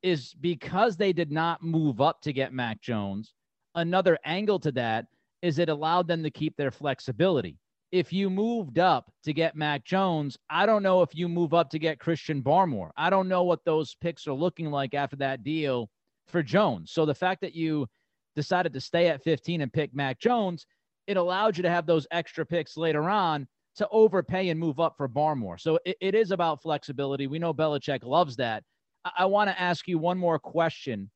is 0.04 0.34
because 0.40 0.98
they 0.98 1.14
did 1.14 1.32
not 1.32 1.64
move 1.64 2.02
up 2.02 2.22
to 2.22 2.34
get 2.34 2.54
Mac 2.54 2.82
Jones. 2.82 3.34
Another 3.76 4.18
angle 4.26 4.60
to 4.60 4.72
that 4.74 5.06
is 5.42 5.60
it 5.60 5.70
allowed 5.70 6.08
them 6.08 6.24
to 6.24 6.32
keep 6.32 6.56
their 6.58 6.72
flexibility. 6.72 7.58
If 7.92 8.14
you 8.14 8.30
moved 8.30 8.78
up 8.78 9.12
to 9.24 9.34
get 9.34 9.56
Mac 9.56 9.84
Jones, 9.84 10.38
I 10.50 10.66
don't 10.66 10.84
know 10.84 11.02
if 11.02 11.16
you 11.16 11.28
move 11.28 11.54
up 11.54 11.70
to 11.72 11.80
get 11.80 12.00
Christian 12.00 12.42
Barmore. 12.44 12.92
I 12.98 13.10
don't 13.10 13.28
know 13.28 13.44
what 13.44 13.66
those 13.66 13.96
picks 13.96 14.28
are 14.28 14.34
looking 14.34 14.70
like 14.70 14.94
after 14.94 15.16
that 15.18 15.44
deal 15.44 15.90
for 16.28 16.44
Jones. 16.44 16.92
So 16.92 17.06
the 17.06 17.16
fact 17.16 17.42
that 17.42 17.56
you 17.56 17.88
decided 18.36 18.74
to 18.74 18.82
stay 18.82 19.08
at 19.08 19.24
15 19.24 19.62
and 19.62 19.74
pick 19.74 19.94
Mac 19.96 20.20
Jones, 20.20 20.68
it 21.08 21.18
allowed 21.18 21.58
you 21.58 21.64
to 21.64 21.70
have 21.70 21.88
those 21.88 22.06
extra 22.12 22.46
picks 22.46 22.78
later 22.78 23.10
on 23.10 23.48
to 23.78 23.88
overpay 23.92 24.50
and 24.50 24.60
move 24.60 24.80
up 24.80 24.96
for 24.96 25.08
Barmore. 25.08 25.60
So 25.60 25.80
it, 25.86 25.98
it 26.00 26.16
is 26.16 26.32
about 26.32 26.62
flexibility. 26.62 27.28
We 27.28 27.40
know 27.40 27.54
Belichick 27.54 28.04
loves 28.04 28.36
that. 28.36 28.64
I, 29.06 29.26
want 29.26 29.50
to 29.50 29.60
ask 29.60 29.88
you 29.88 29.98
one 29.98 30.18
more 30.18 30.40
question 30.40 31.10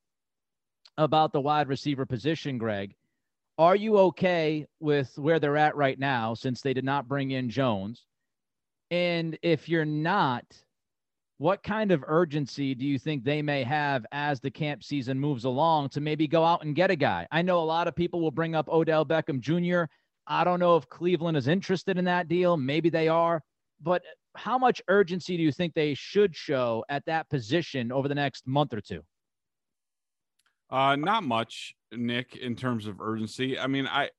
about 0.96 1.32
the 1.32 1.40
wide 1.40 1.68
receiver 1.68 2.06
position, 2.06 2.58
Greg. 2.58 2.94
Are 3.58 3.76
you 3.76 3.98
okay 3.98 4.66
with 4.80 5.12
where 5.16 5.38
they're 5.38 5.56
at 5.56 5.76
right 5.76 5.98
now 5.98 6.34
since 6.34 6.60
they 6.60 6.74
did 6.74 6.84
not 6.84 7.08
bring 7.08 7.30
in 7.30 7.50
Jones? 7.50 8.06
And 8.90 9.38
if 9.42 9.68
you're 9.68 9.84
not, 9.84 10.44
what 11.38 11.62
kind 11.62 11.92
of 11.92 12.04
urgency 12.06 12.74
do 12.74 12.86
you 12.86 12.98
think 12.98 13.24
they 13.24 13.42
may 13.42 13.62
have 13.64 14.06
as 14.12 14.40
the 14.40 14.50
camp 14.50 14.82
season 14.82 15.18
moves 15.18 15.44
along 15.44 15.88
to 15.90 16.00
maybe 16.00 16.26
go 16.26 16.44
out 16.44 16.64
and 16.64 16.74
get 16.74 16.90
a 16.90 16.96
guy? 16.96 17.26
I 17.30 17.42
know 17.42 17.60
a 17.60 17.64
lot 17.64 17.88
of 17.88 17.96
people 17.96 18.20
will 18.20 18.30
bring 18.30 18.54
up 18.54 18.68
Odell 18.68 19.04
Beckham 19.04 19.40
Jr. 19.40 19.84
I 20.26 20.44
don't 20.44 20.60
know 20.60 20.76
if 20.76 20.88
Cleveland 20.88 21.36
is 21.36 21.48
interested 21.48 21.98
in 21.98 22.04
that 22.06 22.28
deal. 22.28 22.56
Maybe 22.56 22.88
they 22.88 23.08
are. 23.08 23.42
But 23.80 24.02
how 24.36 24.58
much 24.58 24.82
urgency 24.88 25.36
do 25.36 25.42
you 25.42 25.52
think 25.52 25.74
they 25.74 25.94
should 25.94 26.34
show 26.34 26.84
at 26.88 27.04
that 27.06 27.28
position 27.28 27.92
over 27.92 28.08
the 28.08 28.14
next 28.14 28.46
month 28.46 28.72
or 28.72 28.80
two? 28.80 29.02
Uh, 30.70 30.96
not 30.96 31.22
much, 31.22 31.74
Nick, 31.92 32.36
in 32.36 32.56
terms 32.56 32.86
of 32.86 33.00
urgency. 33.00 33.58
I 33.58 33.66
mean, 33.66 33.86
I 33.86 34.10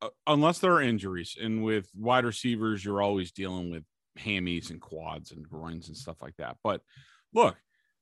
uh, 0.00 0.08
unless 0.26 0.58
there 0.58 0.72
are 0.72 0.82
injuries, 0.82 1.36
and 1.40 1.64
with 1.64 1.88
wide 1.96 2.24
receivers, 2.24 2.84
you're 2.84 3.02
always 3.02 3.32
dealing 3.32 3.70
with 3.70 3.84
hammies 4.18 4.70
and 4.70 4.80
quads 4.80 5.32
and 5.32 5.48
groins 5.48 5.88
and 5.88 5.96
stuff 5.96 6.22
like 6.22 6.36
that. 6.36 6.56
But 6.62 6.82
look, 7.32 7.56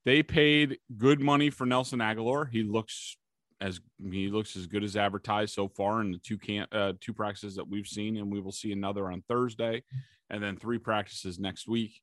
they 0.05 0.21
paid 0.21 0.77
good 0.97 1.21
money 1.21 1.49
for 1.49 1.65
Nelson 1.65 1.99
Agholor. 1.99 2.49
He 2.49 2.63
looks 2.63 3.17
as 3.63 3.79
he 4.11 4.27
looks 4.27 4.57
as 4.57 4.67
good 4.67 4.83
as 4.83 4.97
advertised 4.97 5.53
so 5.53 5.69
far 5.69 6.01
in 6.01 6.11
the 6.11 6.17
two 6.17 6.37
can 6.37 6.67
uh, 6.73 6.91
two 6.99 7.13
practices 7.13 7.55
that 7.55 7.69
we've 7.69 7.87
seen, 7.87 8.17
and 8.17 8.29
we 8.29 8.41
will 8.41 8.51
see 8.51 8.73
another 8.73 9.09
on 9.09 9.23
Thursday, 9.29 9.83
and 10.29 10.43
then 10.43 10.57
three 10.57 10.77
practices 10.77 11.39
next 11.39 11.67
week. 11.67 12.01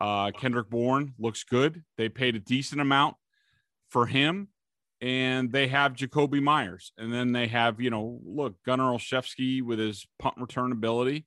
Uh, 0.00 0.32
Kendrick 0.32 0.68
Bourne 0.68 1.14
looks 1.18 1.44
good. 1.44 1.84
They 1.96 2.08
paid 2.08 2.34
a 2.34 2.40
decent 2.40 2.80
amount 2.80 3.14
for 3.88 4.06
him, 4.06 4.48
and 5.00 5.52
they 5.52 5.68
have 5.68 5.94
Jakobi 5.94 6.42
Meyers, 6.42 6.92
and 6.98 7.14
then 7.14 7.30
they 7.30 7.46
have 7.46 7.80
you 7.80 7.90
know 7.90 8.18
look 8.24 8.56
Gunner 8.66 8.90
Olszewski 8.90 9.62
with 9.62 9.78
his 9.78 10.08
punt 10.18 10.34
return 10.38 10.72
ability 10.72 11.24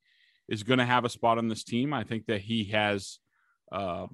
is 0.50 0.64
going 0.64 0.80
to 0.80 0.86
have 0.86 1.06
a 1.06 1.10
spot 1.10 1.38
on 1.38 1.48
this 1.48 1.64
team. 1.64 1.94
I 1.94 2.04
think 2.04 2.26
that 2.26 2.42
he 2.42 2.66
has. 2.66 3.20
Uh, 3.72 4.08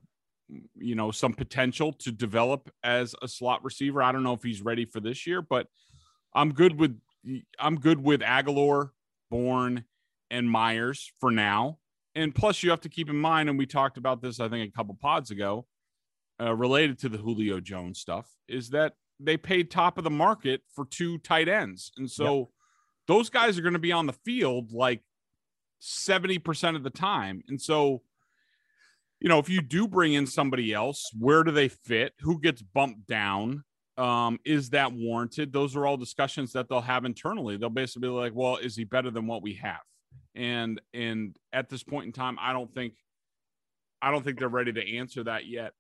you 0.76 0.96
know 0.96 1.12
some 1.12 1.34
potential 1.34 1.94
to 1.94 2.12
develop 2.12 2.72
as 2.84 3.16
a 3.22 3.28
slot 3.28 3.64
receiver. 3.64 4.02
I 4.02 4.12
don't 4.12 4.24
know 4.24 4.34
if 4.34 4.44
he's 4.44 4.62
ready 4.62 4.86
for 4.86 5.00
this 5.00 5.28
year, 5.28 5.42
but 5.42 5.68
I'm 6.34 6.54
good 6.54 6.80
with 6.80 7.00
I'm 7.60 7.80
good 7.80 8.04
with 8.04 8.22
Agholor, 8.22 8.90
Bourne, 9.30 9.86
and 10.32 10.50
Meyers 10.50 11.12
for 11.20 11.32
now. 11.32 11.80
And 12.16 12.34
plus, 12.34 12.64
you 12.64 12.70
have 12.72 12.82
to 12.82 12.90
keep 12.90 13.10
in 13.10 13.16
mind, 13.16 13.50
and 13.50 13.58
we 13.58 13.66
talked 13.66 13.98
about 13.98 14.22
this, 14.22 14.40
I 14.40 14.50
think, 14.50 14.68
a 14.68 14.76
couple 14.76 14.98
pods 15.00 15.32
ago, 15.32 15.68
uh, 16.42 16.56
related 16.56 17.00
to 17.00 17.10
the 17.10 17.18
Julio 17.18 17.60
Jones 17.60 18.00
stuff, 18.00 18.28
is 18.48 18.70
that 18.70 18.94
they 19.20 19.38
paid 19.38 19.70
top 19.70 19.98
of 19.98 20.04
the 20.04 20.10
market 20.10 20.62
for 20.74 20.86
two 20.86 21.18
tight 21.20 21.48
ends, 21.48 21.92
and 21.98 22.10
so 22.10 22.38
yep. 22.40 22.48
those 23.08 23.30
guys 23.30 23.58
are 23.58 23.62
going 23.62 23.74
to 23.74 23.80
be 23.80 23.92
on 23.92 24.08
the 24.08 24.14
field 24.14 24.72
like 24.72 25.02
seventy 25.80 26.40
percent 26.40 26.76
of 26.76 26.84
the 26.84 26.90
time, 26.90 27.44
and 27.48 27.62
so 27.62 28.02
you 29.20 29.30
know, 29.30 29.40
if 29.40 29.50
you 29.50 29.62
do 29.62 29.88
bring 29.88 30.14
in 30.14 30.26
somebody 30.26 30.74
else, 30.74 31.12
where 31.18 31.44
do 31.44 31.52
they 31.52 31.68
fit? 31.68 32.14
Who 32.22 32.40
gets 32.40 32.62
bumped 32.62 33.08
down? 33.08 33.64
Um, 33.98 34.40
is 34.46 34.70
that 34.70 34.94
warranted? 34.94 35.52
Those 35.52 35.76
are 35.76 35.86
all 35.86 35.98
discussions 35.98 36.54
that 36.54 36.70
they'll 36.70 36.80
have 36.80 37.04
internally. 37.04 37.58
They'll 37.58 37.70
basically 37.70 38.08
be 38.08 38.14
like, 38.14 38.32
well, 38.34 38.56
is 38.56 38.76
he 38.76 38.86
better 38.86 39.12
than 39.12 39.28
what 39.28 39.42
we 39.42 39.56
have? 39.56 39.82
And 40.36 40.80
and 40.94 41.36
at 41.52 41.70
this 41.70 41.84
point 41.84 42.06
in 42.06 42.14
time, 42.14 42.38
I 42.40 42.54
don't 42.54 42.74
think 42.74 42.94
I 44.02 44.12
don't 44.12 44.24
think 44.24 44.40
they're 44.40 44.48
ready 44.48 44.72
to 44.72 44.98
answer 44.98 45.24
that 45.26 45.48
yet 45.48 45.74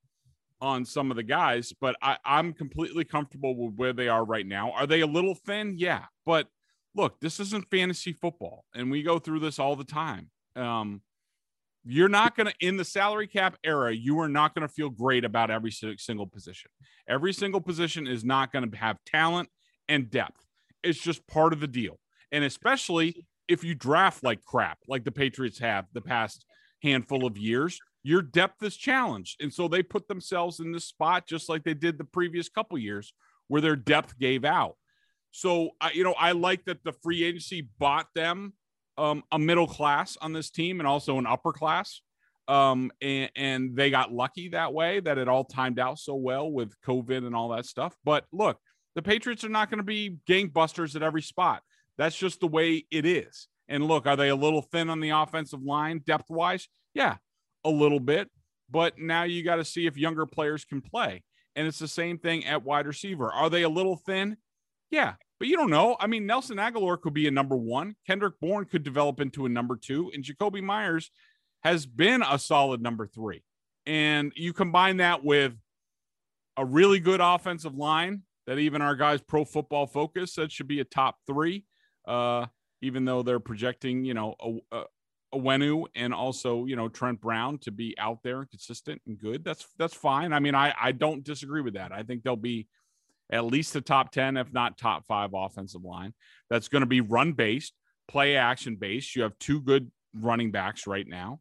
on 0.61 0.83
some 0.83 1.09
of 1.09 1.15
the 1.15 1.23
guys, 1.23 1.73
but 1.79 1.95
I, 2.01 2.17
I'm 2.25 2.51
completely 2.53 3.05
comfortable 3.05 3.55
with 3.55 3.75
where 3.75 3.93
they 3.93 4.09
are 4.09 4.25
right 4.25 4.45
now. 4.45 4.71
Are 4.71 4.85
they 4.85 4.99
a 4.99 5.07
little 5.07 5.35
thin? 5.35 5.75
Yeah. 5.77 6.05
But 6.25 6.47
look, 6.95 7.19
this 7.21 7.39
isn't 7.39 7.69
fantasy 7.71 8.11
football, 8.11 8.65
and 8.75 8.91
we 8.91 9.01
go 9.01 9.19
through 9.19 9.39
this 9.39 9.59
all 9.59 9.77
the 9.77 9.85
time. 9.85 10.29
Um, 10.57 11.01
you're 11.83 12.09
not 12.09 12.35
going 12.35 12.47
to 12.47 12.53
in 12.59 12.77
the 12.77 12.85
salary 12.85 13.27
cap 13.27 13.57
era 13.63 13.93
you 13.93 14.19
are 14.19 14.29
not 14.29 14.53
going 14.53 14.67
to 14.67 14.73
feel 14.73 14.89
great 14.89 15.23
about 15.23 15.49
every 15.49 15.71
single 15.71 16.27
position. 16.27 16.69
Every 17.07 17.33
single 17.33 17.61
position 17.61 18.07
is 18.07 18.23
not 18.23 18.51
going 18.51 18.69
to 18.69 18.77
have 18.77 18.97
talent 19.05 19.49
and 19.87 20.09
depth. 20.09 20.45
It's 20.83 20.99
just 20.99 21.25
part 21.27 21.53
of 21.53 21.59
the 21.59 21.67
deal. 21.67 21.99
And 22.31 22.43
especially 22.43 23.25
if 23.47 23.63
you 23.63 23.75
draft 23.75 24.23
like 24.23 24.43
crap 24.43 24.77
like 24.87 25.03
the 25.03 25.11
patriots 25.11 25.59
have 25.59 25.85
the 25.93 26.01
past 26.01 26.45
handful 26.83 27.25
of 27.25 27.37
years 27.37 27.79
your 28.01 28.21
depth 28.21 28.63
is 28.63 28.77
challenged. 28.77 29.41
And 29.41 29.53
so 29.53 29.67
they 29.67 29.83
put 29.83 30.07
themselves 30.07 30.61
in 30.61 30.71
this 30.71 30.85
spot 30.85 31.27
just 31.27 31.49
like 31.49 31.63
they 31.63 31.73
did 31.73 31.97
the 31.97 32.05
previous 32.05 32.47
couple 32.47 32.77
years 32.77 33.13
where 33.49 33.61
their 33.61 33.75
depth 33.75 34.17
gave 34.17 34.45
out. 34.45 34.75
So 35.31 35.71
I, 35.79 35.91
you 35.91 36.03
know 36.03 36.15
i 36.17 36.31
like 36.31 36.65
that 36.65 36.83
the 36.83 36.93
free 37.03 37.23
agency 37.23 37.67
bought 37.77 38.07
them 38.15 38.53
um, 38.99 39.23
a 39.31 39.39
middle 39.39 39.67
class 39.67 40.17
on 40.21 40.33
this 40.33 40.49
team 40.49 40.79
and 40.79 40.87
also 40.87 41.17
an 41.17 41.25
upper 41.25 41.53
class. 41.53 42.01
Um, 42.47 42.91
and, 43.01 43.29
and 43.35 43.75
they 43.75 43.91
got 43.91 44.11
lucky 44.11 44.49
that 44.49 44.73
way 44.73 44.99
that 44.99 45.17
it 45.17 45.27
all 45.27 45.45
timed 45.45 45.79
out 45.79 45.99
so 45.99 46.15
well 46.15 46.51
with 46.51 46.73
COVID 46.85 47.25
and 47.25 47.35
all 47.35 47.49
that 47.49 47.65
stuff. 47.65 47.95
But 48.03 48.25
look, 48.31 48.57
the 48.95 49.01
Patriots 49.01 49.43
are 49.43 49.49
not 49.49 49.69
going 49.69 49.77
to 49.77 49.83
be 49.83 50.17
gangbusters 50.27 50.95
at 50.95 51.03
every 51.03 51.21
spot. 51.21 51.61
That's 51.97 52.17
just 52.17 52.39
the 52.39 52.47
way 52.47 52.85
it 52.91 53.05
is. 53.05 53.47
And 53.67 53.85
look, 53.85 54.07
are 54.07 54.15
they 54.15 54.29
a 54.29 54.35
little 54.35 54.63
thin 54.63 54.89
on 54.89 54.99
the 54.99 55.11
offensive 55.11 55.61
line 55.61 56.01
depth 56.05 56.29
wise? 56.29 56.67
Yeah, 56.93 57.17
a 57.63 57.69
little 57.69 57.99
bit. 57.99 58.29
But 58.69 58.97
now 58.97 59.23
you 59.23 59.43
got 59.43 59.57
to 59.57 59.65
see 59.65 59.85
if 59.85 59.97
younger 59.97 60.25
players 60.25 60.65
can 60.65 60.81
play. 60.81 61.23
And 61.55 61.67
it's 61.67 61.79
the 61.79 61.87
same 61.87 62.17
thing 62.17 62.45
at 62.45 62.63
wide 62.63 62.87
receiver. 62.87 63.31
Are 63.31 63.49
they 63.49 63.63
a 63.63 63.69
little 63.69 63.95
thin? 63.95 64.37
Yeah, 64.89 65.15
but 65.39 65.47
you 65.47 65.55
don't 65.55 65.69
know. 65.69 65.95
I 65.99 66.07
mean, 66.07 66.25
Nelson 66.25 66.57
Agholor 66.57 66.99
could 66.99 67.13
be 67.13 67.27
a 67.27 67.31
number 67.31 67.55
one. 67.55 67.95
Kendrick 68.05 68.39
Bourne 68.41 68.65
could 68.65 68.83
develop 68.83 69.19
into 69.19 69.45
a 69.45 69.49
number 69.49 69.77
two, 69.77 70.11
and 70.13 70.23
Jakobi 70.23 70.61
Meyers 70.61 71.11
has 71.63 71.85
been 71.85 72.21
a 72.21 72.37
solid 72.37 72.81
number 72.81 73.07
three. 73.07 73.43
And 73.85 74.31
you 74.35 74.53
combine 74.53 74.97
that 74.97 75.23
with 75.23 75.53
a 76.57 76.65
really 76.65 76.99
good 76.99 77.21
offensive 77.21 77.75
line 77.75 78.23
that 78.45 78.59
even 78.59 78.81
our 78.81 78.95
guys 78.95 79.21
pro 79.21 79.45
football 79.45 79.87
focus 79.87 80.33
said 80.33 80.51
should 80.51 80.67
be 80.67 80.79
a 80.79 80.85
top 80.85 81.17
three, 81.25 81.65
uh, 82.07 82.45
even 82.81 83.05
though 83.05 83.23
they're 83.23 83.39
projecting, 83.39 84.03
you 84.03 84.13
know, 84.13 84.35
a, 84.41 84.75
a, 84.75 84.83
Onwenu 85.33 85.85
and 85.95 86.13
also, 86.13 86.65
you 86.65 86.75
know, 86.75 86.89
Trent 86.89 87.21
Brown 87.21 87.59
to 87.59 87.71
be 87.71 87.95
out 87.99 88.23
there 88.23 88.45
consistent 88.45 88.99
and 89.05 89.17
good. 89.19 89.43
That's 89.43 89.67
that's 89.77 89.93
fine. 89.93 90.33
I 90.33 90.39
mean, 90.39 90.55
I 90.55 90.73
I 90.79 90.91
don't 90.91 91.23
disagree 91.23 91.61
with 91.61 91.75
that. 91.75 91.91
I 91.91 92.01
think 92.01 92.23
they'll 92.23 92.35
be 92.35 92.67
at 93.31 93.45
least 93.45 93.75
a 93.75 93.81
top 93.81 94.11
10, 94.11 94.37
if 94.37 94.51
not 94.51 94.77
top 94.77 95.05
five 95.05 95.31
offensive 95.33 95.83
line. 95.83 96.13
That's 96.49 96.67
going 96.67 96.81
to 96.81 96.87
be 96.87 97.01
run 97.01 97.33
based, 97.33 97.73
play 98.07 98.35
action 98.35 98.75
based. 98.75 99.15
You 99.15 99.23
have 99.23 99.37
two 99.39 99.61
good 99.61 99.91
running 100.13 100.51
backs 100.51 100.87
right 100.87 101.07
now. 101.07 101.39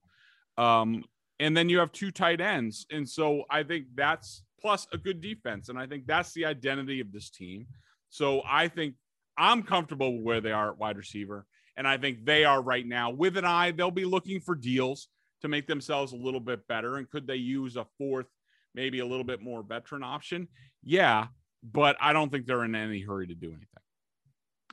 Um, 0.57 1.05
and 1.40 1.57
then 1.57 1.68
you 1.68 1.79
have 1.79 1.92
two 1.92 2.11
tight 2.11 2.40
ends. 2.40 2.87
And 2.90 3.09
so 3.09 3.44
I 3.48 3.62
think 3.62 3.87
that's 3.94 4.42
plus 4.61 4.87
a 4.92 4.98
good 4.98 5.20
defense. 5.20 5.68
And 5.68 5.79
I 5.79 5.87
think 5.87 6.07
that's 6.07 6.33
the 6.33 6.44
identity 6.44 7.01
of 7.01 7.12
this 7.12 7.31
team. 7.31 7.66
So 8.11 8.42
I 8.46 8.68
think 8.68 8.94
I'm 9.37 9.62
comfortable 9.62 10.16
with 10.16 10.24
where 10.24 10.40
they 10.40 10.53
are 10.53 10.72
at 10.72 10.79
wide 10.79 10.96
receiver. 10.96 11.46
And 11.77 11.87
I 11.87 11.96
think 11.96 12.24
they 12.24 12.44
are 12.44 12.61
right 12.61 12.87
now 12.87 13.11
with 13.11 13.37
an 13.37 13.44
eye, 13.44 13.70
they'll 13.70 13.92
be 13.92 14.05
looking 14.05 14.40
for 14.40 14.57
deals 14.57 15.09
to 15.42 15.48
make 15.48 15.68
themselves 15.68 16.12
a 16.12 16.16
little 16.16 16.40
bit 16.40 16.66
better. 16.66 16.96
And 16.96 17.09
could 17.09 17.29
they 17.29 17.37
use 17.37 17.77
a 17.77 17.87
fourth, 17.96 18.27
maybe 18.74 18.98
a 18.98 19.07
little 19.07 19.24
bit 19.24 19.40
more 19.40 19.62
veteran 19.62 20.03
option? 20.03 20.48
Yeah 20.83 21.29
but 21.62 21.97
I 22.01 22.12
don't 22.12 22.31
think 22.31 22.47
they're 22.47 22.64
in 22.64 22.75
any 22.75 23.01
hurry 23.03 23.27
to 23.27 23.35
do 23.35 23.49
anything. 23.49 23.66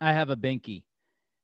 I 0.02 0.14
have 0.14 0.30
a 0.30 0.36
binky, 0.36 0.84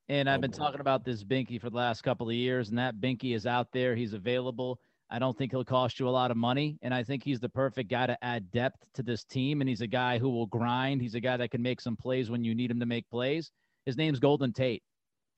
and 0.08 0.28
I've 0.28 0.38
oh, 0.38 0.42
been 0.42 0.50
boy. 0.50 0.58
talking 0.58 0.80
about 0.80 1.04
this 1.04 1.24
binky 1.24 1.60
for 1.60 1.70
the 1.70 1.76
last 1.76 2.02
couple 2.02 2.28
of 2.28 2.34
years, 2.34 2.68
and 2.68 2.78
that 2.78 2.96
binky 2.96 3.34
is 3.34 3.46
out 3.46 3.68
there. 3.72 3.94
He's 3.94 4.12
available. 4.12 4.78
I 5.10 5.18
don't 5.18 5.36
think 5.36 5.52
he'll 5.52 5.64
cost 5.64 6.00
you 6.00 6.08
a 6.08 6.10
lot 6.10 6.30
of 6.30 6.36
money, 6.36 6.78
and 6.82 6.94
I 6.94 7.02
think 7.02 7.22
he's 7.22 7.40
the 7.40 7.48
perfect 7.48 7.90
guy 7.90 8.06
to 8.06 8.24
add 8.24 8.50
depth 8.50 8.78
to 8.94 9.02
this 9.02 9.24
team. 9.24 9.60
And 9.60 9.68
he's 9.68 9.82
a 9.82 9.86
guy 9.86 10.18
who 10.18 10.30
will 10.30 10.46
grind. 10.46 11.02
He's 11.02 11.14
a 11.14 11.20
guy 11.20 11.36
that 11.36 11.50
can 11.50 11.62
make 11.62 11.80
some 11.80 11.96
plays 11.96 12.30
when 12.30 12.44
you 12.44 12.54
need 12.54 12.70
him 12.70 12.80
to 12.80 12.86
make 12.86 13.08
plays. 13.10 13.50
His 13.84 13.96
name's 13.96 14.20
Golden 14.20 14.52
Tate, 14.52 14.82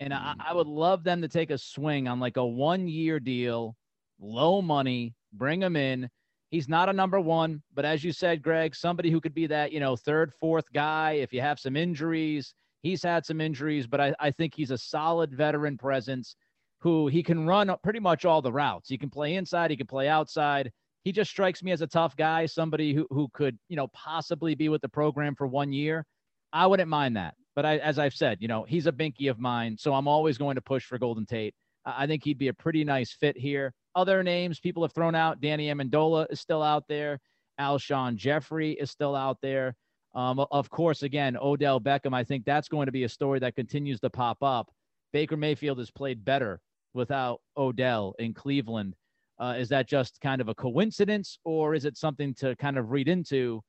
and 0.01 0.13
mm. 0.13 0.17
I, 0.17 0.35
I 0.51 0.55
would 0.55 0.67
love 0.67 1.03
them 1.03 1.23
to 1.23 1.29
take 1.29 1.51
a 1.51 1.59
swing 1.59 2.09
on 2.09 2.21
like 2.21 2.37
a 2.37 2.47
one-year 2.47 3.21
deal, 3.21 3.77
low 4.21 4.61
money, 4.61 5.15
bring 5.33 5.63
him 5.63 5.77
in 5.77 6.09
He's 6.55 6.69
not 6.69 6.89
a 6.89 6.93
number 6.93 7.19
one, 7.19 7.61
but 7.75 7.85
as 7.85 8.05
you 8.05 8.13
said, 8.13 8.41
Greg, 8.41 8.77
somebody 8.77 9.11
who 9.11 9.21
could 9.21 9.35
be 9.35 9.49
that, 9.49 9.73
you 9.73 9.81
know, 9.81 9.97
third, 9.97 10.33
fourth 10.39 10.67
guy 10.73 11.15
if 11.15 11.33
you 11.33 11.41
have 11.41 11.59
some 11.59 11.75
injuries. 11.75 12.55
He's 12.85 13.03
had 13.03 13.27
some 13.27 13.41
injuries, 13.41 13.89
but 13.89 14.01
I, 14.01 14.15
I 14.21 14.31
think 14.31 14.55
he's 14.55 14.71
a 14.71 14.79
solid 14.79 15.35
veteran 15.35 15.77
presence 15.77 16.37
who 16.79 17.09
he 17.09 17.25
can 17.25 17.45
run 17.45 17.75
pretty 17.83 17.99
much 17.99 18.25
all 18.25 18.41
the 18.41 18.53
routes. 18.53 18.89
He 18.89 18.97
can 18.97 19.11
play 19.11 19.35
inside, 19.35 19.73
he 19.73 19.77
can 19.77 19.89
play 19.89 20.07
outside. 20.07 20.71
He 21.03 21.11
just 21.11 21.29
strikes 21.29 21.61
me 21.61 21.73
as 21.73 21.81
a 21.81 21.89
tough 21.89 22.15
guy, 22.15 22.47
somebody 22.47 22.95
who, 22.95 23.09
who 23.11 23.27
could, 23.35 23.59
you 23.69 23.75
know, 23.75 23.89
possibly 23.89 24.55
be 24.55 24.69
with 24.69 24.81
the 24.81 24.89
program 24.89 25.35
for 25.35 25.49
one 25.49 25.73
year. 25.73 26.07
I 26.53 26.69
wouldn't 26.69 26.89
mind 26.89 27.17
that. 27.17 27.35
But 27.57 27.67
I, 27.67 27.79
as 27.79 27.99
I've 27.99 28.15
said, 28.15 28.39
you 28.41 28.47
know, 28.47 28.63
he's 28.63 28.87
a 28.87 28.93
binky 28.93 29.29
of 29.29 29.41
mine. 29.41 29.77
So 29.77 29.93
I'm 29.93 30.07
always 30.07 30.39
going 30.39 30.55
to 30.55 30.63
push 30.63 30.85
for 30.85 30.99
Golden 30.99 31.27
Tate. 31.27 31.57
I 31.85 32.07
think 32.07 32.23
he'd 32.23 32.39
be 32.39 32.47
a 32.47 32.55
pretty 32.55 32.85
nice 32.85 33.11
fit 33.11 33.37
here. 33.37 33.75
Other 33.95 34.23
names 34.23 34.61
people 34.61 34.83
have 34.83 34.93
thrown 34.93 35.15
out 35.15 35.41
Danny 35.41 35.69
Amendola 35.69 36.27
is 36.31 36.41
still 36.41 36.63
out 36.63 36.85
there. 36.89 37.21
Alshon 37.61 38.17
Jeffery 38.17 38.73
is 38.73 38.91
still 38.91 39.15
out 39.15 39.39
there. 39.41 39.77
Um, 40.15 40.45
of 40.51 40.71
course, 40.71 41.03
again, 41.03 41.37
Odell 41.41 41.81
Beckham. 41.81 42.15
I 42.15 42.25
think 42.25 42.45
that's 42.45 42.69
going 42.69 42.87
to 42.87 42.93
be 42.93 43.05
a 43.05 43.09
story 43.09 43.39
that 43.41 43.57
continues 43.57 44.01
to 44.01 44.11
pop 44.11 44.39
up. 44.43 44.71
Baker 45.13 45.37
Mayfield 45.37 45.79
has 45.79 45.91
played 45.91 46.25
better 46.25 46.61
without 46.93 47.41
Odell 47.57 48.15
in 48.19 48.35
Cleveland. 48.35 48.95
Uh, 49.39 49.55
is 49.59 49.69
that 49.69 49.89
just 49.89 50.21
kind 50.21 50.41
of 50.41 50.49
a 50.49 50.55
coincidence 50.55 51.39
or 51.45 51.75
is 51.75 51.85
it 51.85 51.97
something 51.97 52.35
to 52.35 52.55
kind 52.57 52.79
of 52.79 52.91
read 52.93 53.09
into? 53.09 53.61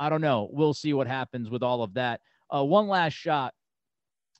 I 0.00 0.08
don't 0.08 0.20
know. 0.20 0.48
We'll 0.52 0.74
see 0.74 0.92
what 0.92 1.06
happens 1.06 1.50
with 1.50 1.62
all 1.62 1.82
of 1.82 1.94
that. 1.94 2.20
Uh, 2.52 2.64
one 2.64 2.88
last 2.88 3.14
shot 3.14 3.54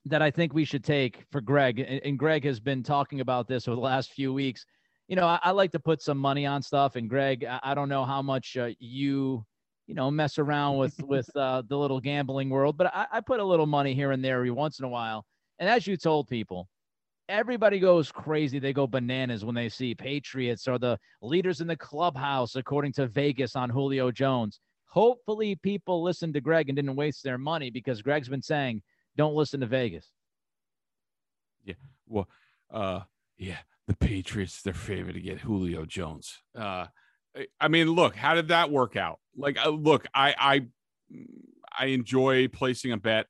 that 0.07 0.21
I 0.21 0.31
think 0.31 0.53
we 0.53 0.65
should 0.65 0.85
take 0.85 1.25
for 1.31 1.41
Greg, 1.41 1.79
and 1.79 2.19
Greg 2.19 2.45
has 2.45 2.61
been 2.61 2.83
talking 2.83 3.21
about 3.21 3.49
this 3.49 3.67
over 3.67 3.77
the 3.77 3.81
last 3.81 4.13
few 4.13 4.33
weeks. 4.33 4.67
You 5.09 5.17
know, 5.17 5.27
I, 5.27 5.39
I 5.43 5.51
like 5.51 5.73
to 5.73 5.81
put 5.81 6.01
some 6.03 6.19
money 6.19 6.47
on 6.47 6.63
stuff, 6.63 6.97
and 6.97 7.09
Greg, 7.09 7.45
I, 7.45 7.61
I 7.63 7.75
don't 7.75 7.89
know 7.89 8.05
how 8.05 8.23
much 8.23 8.57
uh, 8.57 8.71
you 8.79 9.45
you 9.87 9.95
know, 9.95 10.11
mess 10.11 10.39
around 10.39 10.79
with 10.79 11.01
with 11.03 11.29
uh, 11.37 11.63
the 11.69 11.77
little 11.77 12.01
gambling 12.01 12.51
world. 12.51 12.77
But 12.77 12.95
I, 12.95 13.07
I 13.13 13.21
put 13.21 13.41
a 13.41 13.45
little 13.45 13.67
money 13.67 13.95
here 13.95 14.13
and 14.13 14.25
there 14.25 14.37
every 14.37 14.51
once 14.51 14.79
in 14.79 14.85
a 14.85 14.89
while. 14.89 15.25
And 15.59 15.69
as 15.69 15.87
you 15.87 15.97
told 15.97 16.29
people, 16.29 16.69
everybody 17.29 17.79
goes 17.79 18.11
crazy. 18.11 18.59
They 18.59 18.73
go 18.73 18.87
bananas 18.87 19.45
when 19.45 19.55
they 19.55 19.69
see 19.69 19.95
Patriots 19.95 20.67
are 20.69 20.79
the 20.79 20.99
leaders 21.23 21.61
in 21.61 21.67
the 21.67 21.77
clubhouse, 21.77 22.57
according 22.57 22.93
to 22.95 23.07
Vegas 23.07 23.57
on 23.57 23.71
Julio 23.71 24.11
Jones. 24.11 24.61
Hopefully, 24.87 25.57
people 25.57 26.03
listened 26.03 26.35
to 26.35 26.41
Greg 26.41 26.69
and 26.69 26.77
didn't 26.77 26.97
waste 26.97 27.23
their 27.23 27.39
money 27.39 27.71
because 27.71 28.03
Greg's 28.03 28.29
been 28.29 28.43
saying, 28.43 28.83
don't 29.17 29.35
listen 29.35 29.61
to 29.61 29.67
Vegas. 29.67 30.11
Yeah. 31.65 31.75
Well, 32.07 32.29
uh, 32.73 33.01
yeah, 33.39 33.59
Patriots, 34.25 34.63
their 34.63 34.73
favorite 34.73 35.13
to 35.13 35.21
get 35.21 35.41
Julio 35.41 35.85
Jones. 35.85 36.41
Uh, 36.59 36.87
I 37.61 37.69
mean, 37.69 37.91
look, 37.91 38.17
how 38.17 38.35
did 38.35 38.49
that 38.49 38.71
work 38.71 38.97
out? 38.97 39.19
Like, 39.37 39.59
uh, 39.63 39.69
look, 39.69 40.07
I, 40.15 40.35
I, 40.39 40.67
I 41.79 41.87
enjoy 41.87 42.49
placing 42.49 42.93
a 42.93 42.97
bet, 42.97 43.27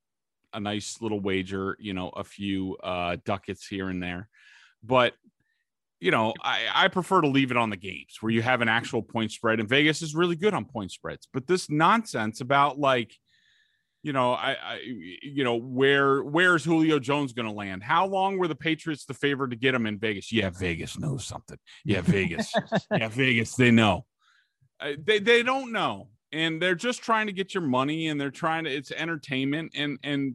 a 0.52 0.60
nice 0.60 0.98
little 1.00 1.18
wager, 1.18 1.76
you 1.80 1.94
know, 1.94 2.10
a 2.10 2.22
few 2.22 2.76
uh, 2.76 3.16
ducats 3.24 3.66
here 3.66 3.88
and 3.88 4.00
there, 4.00 4.28
but 4.84 5.14
you 6.00 6.10
know, 6.10 6.34
I, 6.42 6.60
I 6.72 6.88
prefer 6.88 7.22
to 7.22 7.28
leave 7.28 7.50
it 7.50 7.56
on 7.56 7.70
the 7.70 7.76
games 7.76 8.18
where 8.20 8.30
you 8.30 8.42
have 8.42 8.60
an 8.60 8.68
actual 8.68 9.02
point 9.02 9.32
spread, 9.32 9.58
and 9.58 9.68
Vegas 9.68 10.02
is 10.02 10.14
really 10.14 10.36
good 10.36 10.54
on 10.54 10.66
point 10.66 10.92
spreads. 10.92 11.26
But 11.32 11.46
this 11.46 11.70
nonsense 11.70 12.40
about 12.40 12.78
like, 12.78 13.16
you 14.04 14.12
know, 14.12 14.34
I, 14.34 14.50
I 14.62 14.80
you 15.22 15.44
know, 15.44 15.56
where 15.56 16.22
where's 16.22 16.62
Julio 16.62 16.98
Jones 16.98 17.32
going 17.32 17.48
to 17.48 17.54
land? 17.54 17.82
How 17.82 18.06
long 18.06 18.36
were 18.36 18.46
the 18.46 18.54
Patriots 18.54 19.06
the 19.06 19.14
favorite 19.14 19.48
to 19.48 19.56
get 19.56 19.74
him 19.74 19.86
in 19.86 19.98
Vegas? 19.98 20.30
Yeah, 20.30 20.50
Vegas 20.50 20.98
knows 20.98 21.24
something. 21.24 21.56
Yeah, 21.86 22.02
Vegas. 22.02 22.52
yeah, 22.92 23.08
Vegas. 23.08 23.56
They 23.56 23.70
know. 23.70 24.04
Uh, 24.78 24.92
they 25.02 25.20
they 25.20 25.42
don't 25.42 25.72
know, 25.72 26.08
and 26.32 26.60
they're 26.60 26.74
just 26.74 27.02
trying 27.02 27.28
to 27.28 27.32
get 27.32 27.54
your 27.54 27.62
money, 27.62 28.08
and 28.08 28.20
they're 28.20 28.30
trying 28.30 28.64
to. 28.64 28.70
It's 28.70 28.92
entertainment, 28.92 29.72
and 29.74 29.98
and 30.04 30.34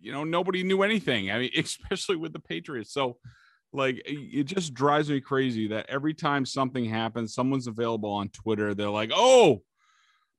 you 0.00 0.12
know 0.12 0.22
nobody 0.22 0.62
knew 0.62 0.82
anything. 0.82 1.32
I 1.32 1.40
mean, 1.40 1.50
especially 1.58 2.16
with 2.16 2.32
the 2.32 2.38
Patriots. 2.38 2.92
So 2.92 3.18
like 3.72 4.00
it 4.06 4.44
just 4.44 4.74
drives 4.74 5.10
me 5.10 5.20
crazy 5.20 5.66
that 5.68 5.86
every 5.88 6.14
time 6.14 6.46
something 6.46 6.84
happens, 6.84 7.34
someone's 7.34 7.66
available 7.66 8.12
on 8.12 8.28
Twitter. 8.28 8.74
They're 8.74 8.88
like, 8.90 9.10
"Oh, 9.12 9.62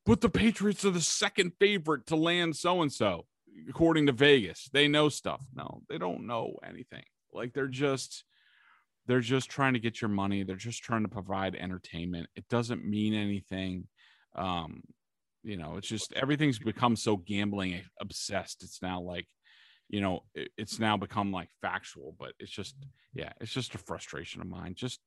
but 0.09 0.21
the 0.21 0.29
Patriots 0.29 0.83
are 0.83 0.89
the 0.89 1.01
second 1.01 1.51
favorite 1.59 2.07
to 2.07 2.15
land 2.15 2.55
so 2.55 2.81
and 2.81 2.91
so, 2.91 3.27
according 3.69 4.07
to 4.07 4.11
Vegas. 4.11 4.67
They 4.73 4.87
know 4.87 5.07
stuff." 5.07 5.45
No, 5.53 5.83
they 5.87 5.99
don't 5.99 6.25
know 6.25 6.55
anything. 6.67 7.03
Like 7.31 7.53
they're 7.53 7.67
just 7.67 8.23
they're 9.05 9.19
just 9.19 9.51
trying 9.51 9.73
to 9.73 9.79
get 9.79 10.01
your 10.01 10.09
money. 10.09 10.41
They're 10.41 10.55
just 10.55 10.81
trying 10.81 11.03
to 11.03 11.09
provide 11.09 11.55
entertainment. 11.55 12.27
It 12.35 12.49
doesn't 12.49 12.83
mean 12.83 13.13
anything. 13.13 13.87
Um, 14.35 14.81
you 15.43 15.57
know, 15.57 15.77
it's 15.77 15.87
just 15.87 16.11
everything's 16.13 16.57
become 16.57 16.95
so 16.95 17.15
gambling 17.15 17.79
obsessed. 18.01 18.63
It's 18.63 18.81
now 18.81 19.01
like 19.01 19.27
you 19.89 20.01
know 20.01 20.23
it, 20.33 20.49
it's 20.57 20.79
now 20.79 20.97
become 20.97 21.31
like 21.31 21.49
factual 21.61 22.15
but 22.17 22.33
it's 22.39 22.51
just 22.51 22.75
yeah 23.13 23.31
it's 23.41 23.51
just 23.51 23.75
a 23.75 23.79
frustration 23.79 24.39
of 24.39 24.47
mine 24.47 24.75
just 24.75 24.99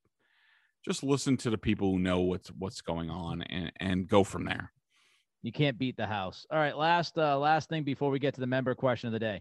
just 0.85 1.05
listen 1.05 1.37
to 1.37 1.51
the 1.51 1.59
people 1.59 1.93
who 1.93 1.99
know 1.99 2.21
what's 2.21 2.49
what's 2.59 2.81
going 2.81 3.09
on 3.09 3.43
and 3.43 3.73
and 3.79 4.09
go 4.09 4.25
from 4.25 4.45
there 4.45 4.73
you 5.43 5.53
can't 5.53 5.79
beat 5.79 5.97
the 5.97 6.07
house 6.07 6.47
all 6.51 6.59
right 6.59 6.77
last 6.77 7.19
uh 7.19 7.39
last 7.39 7.69
thing 7.69 7.83
before 7.83 8.11
we 8.11 8.19
get 8.19 8.35
to 8.35 8.41
the 8.41 8.47
member 8.47 8.75
question 8.75 9.09
of 9.09 9.13
the 9.13 9.19
day 9.19 9.41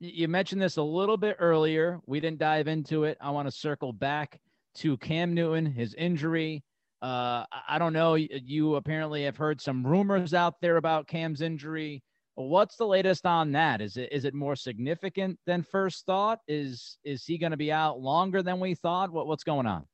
you 0.00 0.28
mentioned 0.28 0.60
this 0.60 0.76
a 0.76 0.82
little 0.82 1.16
bit 1.16 1.36
earlier 1.38 2.00
we 2.06 2.20
didn't 2.20 2.38
dive 2.38 2.68
into 2.68 3.04
it 3.04 3.16
i 3.20 3.30
want 3.30 3.46
to 3.46 3.52
circle 3.52 3.92
back 3.92 4.40
to 4.74 4.96
cam 4.98 5.34
newton 5.34 5.66
his 5.66 5.94
injury 5.94 6.62
uh 7.02 7.44
i 7.68 7.78
don't 7.78 7.92
know 7.92 8.14
you 8.14 8.76
apparently 8.76 9.24
have 9.24 9.36
heard 9.36 9.60
some 9.60 9.86
rumors 9.86 10.34
out 10.34 10.54
there 10.60 10.76
about 10.76 11.06
cam's 11.06 11.40
injury 11.40 12.02
What's 12.36 12.76
the 12.76 12.86
latest 12.86 13.26
on 13.26 13.52
that? 13.52 13.80
Is 13.80 13.96
it 13.96 14.08
is 14.10 14.24
it 14.24 14.34
more 14.34 14.56
significant 14.56 15.38
than 15.46 15.62
first 15.62 16.04
thought? 16.04 16.40
Is 16.48 16.98
is 17.04 17.24
he 17.24 17.38
going 17.38 17.52
to 17.52 17.56
be 17.56 17.70
out 17.70 18.00
longer 18.00 18.42
than 18.42 18.58
we 18.58 18.74
thought? 18.74 19.12
What 19.12 19.28
what's 19.28 19.44
going 19.44 19.66
on? 19.66 19.84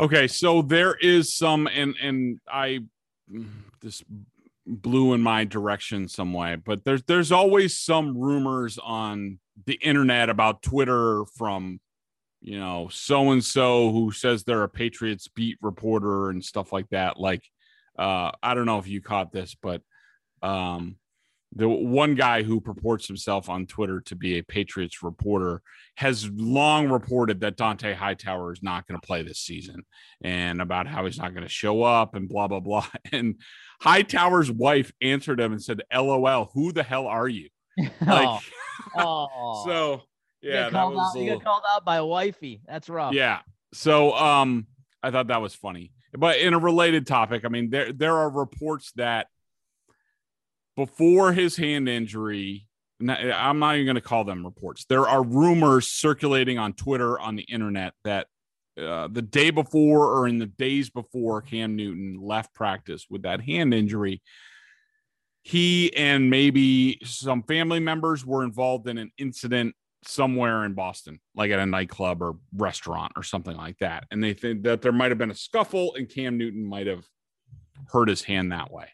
Okay, 0.00 0.26
so 0.26 0.62
there 0.62 0.96
is 1.00 1.36
some, 1.36 1.68
and 1.68 1.94
and 2.02 2.40
I 2.50 2.80
this 3.80 4.02
blew 4.66 5.14
in 5.14 5.20
my 5.20 5.44
direction 5.44 6.08
some 6.08 6.32
way, 6.32 6.56
but 6.56 6.84
there's 6.84 7.02
there's 7.04 7.32
always 7.32 7.78
some 7.78 8.16
rumors 8.16 8.78
on 8.78 9.38
the 9.66 9.74
internet 9.74 10.28
about 10.28 10.62
Twitter 10.62 11.24
from 11.36 11.80
you 12.40 12.58
know 12.58 12.88
so 12.90 13.32
and 13.32 13.44
so 13.44 13.90
who 13.90 14.12
says 14.12 14.44
they're 14.44 14.62
a 14.62 14.68
Patriots 14.68 15.28
beat 15.28 15.58
reporter 15.60 16.30
and 16.30 16.44
stuff 16.44 16.72
like 16.72 16.88
that. 16.90 17.18
Like, 17.18 17.42
uh, 17.98 18.30
I 18.42 18.54
don't 18.54 18.66
know 18.66 18.78
if 18.78 18.88
you 18.88 19.00
caught 19.00 19.32
this, 19.32 19.56
but 19.60 19.82
um, 20.42 20.96
the 21.54 21.68
one 21.68 22.14
guy 22.14 22.42
who 22.42 22.60
purports 22.60 23.08
himself 23.08 23.48
on 23.48 23.66
Twitter 23.66 24.00
to 24.02 24.14
be 24.14 24.38
a 24.38 24.42
Patriots 24.42 25.02
reporter 25.02 25.62
has 25.96 26.30
long 26.30 26.88
reported 26.88 27.40
that 27.40 27.56
Dont'a 27.56 27.94
Hightower 27.94 28.52
is 28.52 28.62
not 28.62 28.86
going 28.86 29.00
to 29.00 29.06
play 29.06 29.22
this 29.22 29.40
season 29.40 29.82
and 30.22 30.62
about 30.62 30.86
how 30.86 31.04
he's 31.04 31.18
not 31.18 31.34
going 31.34 31.42
to 31.42 31.52
show 31.52 31.82
up 31.82 32.14
and 32.14 32.28
blah, 32.28 32.46
blah, 32.46 32.60
blah. 32.60 32.86
And 33.12 33.36
Hightower's 33.80 34.50
wife 34.50 34.92
answered 35.02 35.40
him 35.40 35.52
and 35.52 35.62
said, 35.62 35.82
LOL, 35.92 36.50
who 36.54 36.72
the 36.72 36.82
hell 36.82 37.06
are 37.06 37.28
you? 37.28 37.48
Like, 38.06 38.40
oh. 38.96 39.62
so 39.66 40.02
yeah, 40.42 40.70
that 40.70 40.84
was 40.84 41.16
out, 41.16 41.20
you 41.20 41.30
got 41.30 41.44
called 41.44 41.62
out 41.68 41.84
by 41.84 42.00
wifey. 42.00 42.62
That's 42.66 42.88
rough. 42.88 43.12
Yeah. 43.12 43.40
So 43.74 44.12
um, 44.12 44.66
I 45.02 45.10
thought 45.10 45.28
that 45.28 45.42
was 45.42 45.54
funny. 45.54 45.92
But 46.12 46.38
in 46.38 46.54
a 46.54 46.58
related 46.58 47.06
topic, 47.06 47.44
I 47.44 47.48
mean, 47.48 47.70
there 47.70 47.92
there 47.92 48.16
are 48.16 48.30
reports 48.30 48.92
that 48.96 49.28
before 50.86 51.34
his 51.34 51.58
hand 51.58 51.90
injury, 51.90 52.66
I'm 53.06 53.58
not 53.58 53.74
even 53.74 53.84
going 53.84 53.96
to 53.96 54.00
call 54.00 54.24
them 54.24 54.46
reports. 54.46 54.86
There 54.88 55.06
are 55.06 55.22
rumors 55.22 55.88
circulating 55.88 56.58
on 56.58 56.72
Twitter, 56.72 57.20
on 57.20 57.36
the 57.36 57.42
internet, 57.42 57.92
that 58.04 58.28
uh, 58.80 59.08
the 59.12 59.20
day 59.20 59.50
before 59.50 60.06
or 60.16 60.26
in 60.26 60.38
the 60.38 60.46
days 60.46 60.88
before 60.88 61.42
Cam 61.42 61.76
Newton 61.76 62.18
left 62.18 62.54
practice 62.54 63.04
with 63.10 63.22
that 63.22 63.42
hand 63.42 63.74
injury, 63.74 64.22
he 65.42 65.94
and 65.94 66.30
maybe 66.30 66.98
some 67.04 67.42
family 67.42 67.80
members 67.80 68.24
were 68.24 68.42
involved 68.42 68.88
in 68.88 68.96
an 68.96 69.10
incident 69.18 69.74
somewhere 70.06 70.64
in 70.64 70.72
Boston, 70.72 71.20
like 71.34 71.50
at 71.50 71.58
a 71.58 71.66
nightclub 71.66 72.22
or 72.22 72.36
restaurant 72.56 73.12
or 73.16 73.22
something 73.22 73.54
like 73.54 73.76
that. 73.80 74.04
And 74.10 74.24
they 74.24 74.32
think 74.32 74.62
that 74.62 74.80
there 74.80 74.92
might 74.92 75.10
have 75.10 75.18
been 75.18 75.30
a 75.30 75.34
scuffle 75.34 75.94
and 75.94 76.08
Cam 76.08 76.38
Newton 76.38 76.64
might 76.64 76.86
have 76.86 77.04
hurt 77.92 78.08
his 78.08 78.22
hand 78.22 78.52
that 78.52 78.72
way. 78.72 78.88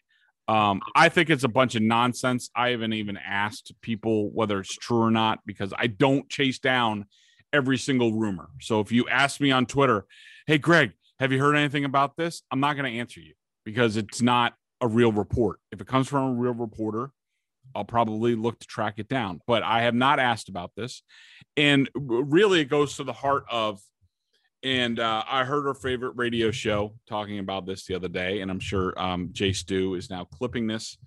Um, 0.47 0.81
I 0.95 1.09
think 1.09 1.29
it's 1.29 1.43
a 1.43 1.49
bunch 1.49 1.75
of 1.75 1.81
nonsense. 1.81 2.49
I 2.55 2.69
haven't 2.69 2.93
even 2.93 3.17
asked 3.17 3.73
people 3.81 4.31
whether 4.31 4.59
it's 4.59 4.73
true 4.73 5.01
or 5.01 5.11
not 5.11 5.39
because 5.45 5.73
I 5.77 5.87
don't 5.87 6.29
chase 6.29 6.59
down 6.59 7.05
every 7.51 7.77
single 7.77 8.13
rumor. 8.13 8.49
So 8.61 8.79
if 8.79 8.91
you 8.91 9.07
ask 9.09 9.41
me 9.41 9.51
on 9.51 9.65
Twitter, 9.65 10.05
hey, 10.45 10.57
Greg, 10.57 10.93
have 11.19 11.31
you 11.31 11.39
heard 11.39 11.55
anything 11.55 11.85
about 11.85 12.15
this? 12.15 12.43
I'm 12.51 12.59
not 12.59 12.75
going 12.75 12.91
to 12.91 12.99
answer 12.99 13.19
you 13.19 13.33
because 13.65 13.97
it's 13.97 14.21
not 14.21 14.53
a 14.79 14.87
real 14.87 15.11
report. 15.11 15.59
If 15.71 15.81
it 15.81 15.87
comes 15.87 16.07
from 16.07 16.29
a 16.29 16.33
real 16.33 16.53
reporter, 16.53 17.11
I'll 17.75 17.83
probably 17.83 18.35
look 18.35 18.59
to 18.59 18.67
track 18.67 18.95
it 18.97 19.09
down. 19.09 19.41
But 19.47 19.63
I 19.63 19.81
have 19.81 19.95
not 19.95 20.19
asked 20.19 20.49
about 20.49 20.71
this. 20.77 21.03
And 21.57 21.89
really, 21.95 22.61
it 22.61 22.69
goes 22.69 22.95
to 22.97 23.03
the 23.03 23.13
heart 23.13 23.45
of 23.49 23.81
and 24.63 24.99
uh, 24.99 25.23
I 25.29 25.43
heard 25.43 25.63
her 25.63 25.73
favorite 25.73 26.13
radio 26.15 26.51
show 26.51 26.95
talking 27.07 27.39
about 27.39 27.65
this 27.65 27.85
the 27.85 27.95
other 27.95 28.07
day, 28.07 28.41
and 28.41 28.49
I'm 28.49 28.59
sure 28.59 28.99
um, 28.99 29.29
Jay 29.31 29.53
Stu 29.53 29.95
is 29.95 30.09
now 30.09 30.25
clipping 30.25 30.67
this 30.67 30.97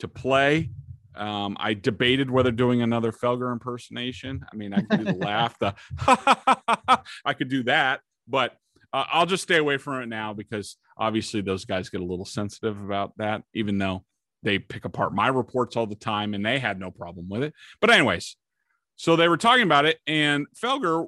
to 0.00 0.08
play. 0.08 0.70
Um, 1.16 1.56
I 1.58 1.74
debated 1.74 2.30
whether 2.30 2.52
doing 2.52 2.82
another 2.82 3.10
Felger 3.10 3.52
impersonation. 3.52 4.44
I 4.52 4.56
mean, 4.56 4.72
I 4.72 4.82
could 4.82 5.04
do 5.04 5.12
the 5.12 5.12
laugh, 5.26 5.58
the 5.58 5.74
I 7.24 7.34
could 7.34 7.48
do 7.48 7.64
that, 7.64 8.00
but 8.28 8.56
uh, 8.92 9.04
I'll 9.10 9.26
just 9.26 9.42
stay 9.42 9.56
away 9.56 9.78
from 9.78 10.02
it 10.02 10.06
now 10.06 10.32
because 10.32 10.76
obviously 10.96 11.40
those 11.40 11.64
guys 11.64 11.88
get 11.88 12.00
a 12.00 12.04
little 12.04 12.24
sensitive 12.24 12.80
about 12.80 13.12
that, 13.18 13.42
even 13.54 13.78
though 13.78 14.04
they 14.42 14.58
pick 14.58 14.84
apart 14.84 15.14
my 15.14 15.28
reports 15.28 15.76
all 15.76 15.86
the 15.86 15.96
time 15.96 16.34
and 16.34 16.44
they 16.44 16.58
had 16.58 16.78
no 16.78 16.90
problem 16.90 17.28
with 17.28 17.42
it. 17.42 17.54
But, 17.80 17.90
anyways, 17.90 18.36
so 18.96 19.16
they 19.16 19.28
were 19.28 19.36
talking 19.36 19.64
about 19.64 19.86
it, 19.86 19.98
and 20.06 20.46
Felger 20.60 21.06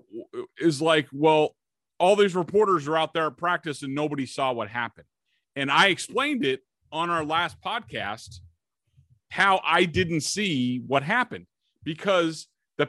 is 0.58 0.80
like, 0.80 1.08
well, 1.12 1.54
all 2.00 2.16
these 2.16 2.34
reporters 2.34 2.88
are 2.88 2.96
out 2.96 3.12
there 3.12 3.26
at 3.26 3.36
practice 3.36 3.82
and 3.82 3.94
nobody 3.94 4.24
saw 4.24 4.52
what 4.52 4.68
happened. 4.68 5.06
And 5.54 5.70
I 5.70 5.88
explained 5.88 6.44
it 6.44 6.60
on 6.90 7.10
our 7.10 7.24
last 7.24 7.60
podcast 7.60 8.40
how 9.30 9.60
I 9.62 9.84
didn't 9.84 10.22
see 10.22 10.82
what 10.84 11.02
happened 11.02 11.46
because 11.84 12.48
the 12.78 12.86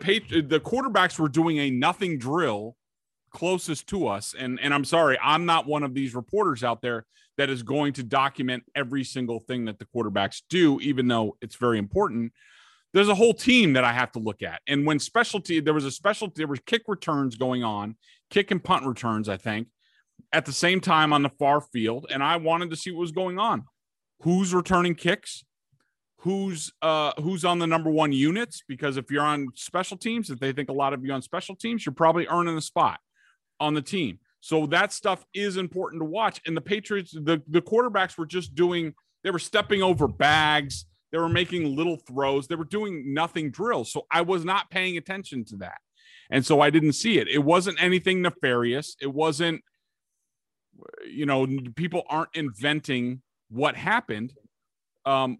the 0.47 0.59
quarterbacks 0.59 1.19
were 1.19 1.29
doing 1.29 1.57
a 1.59 1.69
nothing 1.69 2.17
drill 2.17 2.75
closest 3.31 3.87
to 3.87 4.07
us 4.07 4.33
and 4.37 4.59
and 4.59 4.73
I'm 4.73 4.85
sorry 4.85 5.17
I'm 5.21 5.45
not 5.45 5.67
one 5.67 5.83
of 5.83 5.93
these 5.93 6.15
reporters 6.15 6.63
out 6.63 6.81
there 6.81 7.05
that 7.37 7.49
is 7.49 7.63
going 7.63 7.93
to 7.93 8.03
document 8.03 8.63
every 8.75 9.03
single 9.03 9.39
thing 9.39 9.65
that 9.65 9.79
the 9.79 9.85
quarterbacks 9.85 10.41
do 10.49 10.79
even 10.81 11.07
though 11.07 11.37
it's 11.41 11.55
very 11.55 11.77
important 11.77 12.33
there's 12.93 13.09
a 13.09 13.15
whole 13.15 13.33
team 13.33 13.73
that 13.73 13.83
I 13.83 13.93
have 13.93 14.11
to 14.13 14.19
look 14.19 14.41
at. 14.41 14.61
And 14.67 14.85
when 14.85 14.99
specialty, 14.99 15.59
there 15.59 15.73
was 15.73 15.85
a 15.85 15.91
specialty, 15.91 16.33
there 16.37 16.47
was 16.47 16.59
kick 16.65 16.83
returns 16.87 17.35
going 17.35 17.63
on, 17.63 17.95
kick 18.29 18.51
and 18.51 18.63
punt 18.63 18.85
returns, 18.85 19.29
I 19.29 19.37
think, 19.37 19.67
at 20.33 20.45
the 20.45 20.53
same 20.53 20.81
time 20.81 21.13
on 21.13 21.23
the 21.23 21.29
far 21.29 21.61
field. 21.61 22.07
And 22.09 22.21
I 22.23 22.37
wanted 22.37 22.69
to 22.71 22.75
see 22.75 22.91
what 22.91 23.01
was 23.01 23.11
going 23.11 23.39
on. 23.39 23.65
who's 24.23 24.53
returning 24.53 24.95
kicks, 24.95 25.43
who's 26.21 26.71
uh 26.83 27.11
who's 27.19 27.43
on 27.43 27.57
the 27.57 27.65
number 27.65 27.89
one 27.89 28.11
units 28.11 28.63
because 28.67 28.95
if 28.95 29.09
you're 29.09 29.23
on 29.23 29.47
special 29.55 29.97
teams 29.97 30.29
if 30.29 30.39
they 30.39 30.51
think 30.53 30.69
a 30.69 30.73
lot 30.73 30.93
of 30.93 31.03
you 31.03 31.11
on 31.11 31.21
special 31.21 31.55
teams 31.55 31.83
you're 31.83 31.93
probably 31.93 32.27
earning 32.27 32.55
a 32.55 32.61
spot 32.61 32.99
on 33.59 33.73
the 33.73 33.81
team 33.81 34.19
so 34.39 34.67
that 34.67 34.93
stuff 34.93 35.25
is 35.33 35.57
important 35.57 35.99
to 35.99 36.05
watch 36.05 36.39
and 36.45 36.55
the 36.55 36.61
patriots 36.61 37.11
the 37.11 37.41
the 37.47 37.61
quarterbacks 37.61 38.19
were 38.19 38.25
just 38.27 38.53
doing 38.53 38.93
they 39.23 39.31
were 39.31 39.39
stepping 39.39 39.81
over 39.81 40.07
bags 40.07 40.85
they 41.11 41.17
were 41.17 41.29
making 41.29 41.75
little 41.75 41.97
throws 41.97 42.47
they 42.47 42.55
were 42.55 42.65
doing 42.65 43.13
nothing 43.13 43.51
drills 43.51 43.91
so 43.91 44.05
i 44.11 44.21
was 44.21 44.45
not 44.45 44.69
paying 44.69 44.97
attention 44.97 45.43
to 45.45 45.55
that 45.57 45.77
and 46.29 46.45
so 46.45 46.61
i 46.61 46.69
didn't 46.69 46.93
see 46.93 47.17
it 47.17 47.27
it 47.27 47.43
wasn't 47.43 47.81
anything 47.81 48.21
nefarious 48.21 48.95
it 49.01 49.13
wasn't 49.13 49.61
you 51.05 51.25
know 51.25 51.47
people 51.75 52.03
aren't 52.09 52.35
inventing 52.35 53.21
what 53.49 53.75
happened 53.75 54.33
um 55.05 55.37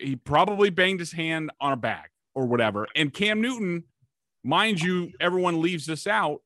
he 0.00 0.16
probably 0.16 0.70
banged 0.70 1.00
his 1.00 1.12
hand 1.12 1.50
on 1.60 1.72
a 1.72 1.76
bag 1.76 2.08
or 2.34 2.46
whatever. 2.46 2.86
And 2.94 3.12
Cam 3.12 3.40
Newton, 3.40 3.84
mind 4.44 4.80
you, 4.80 5.12
everyone 5.20 5.60
leaves 5.60 5.86
this 5.86 6.06
out. 6.06 6.40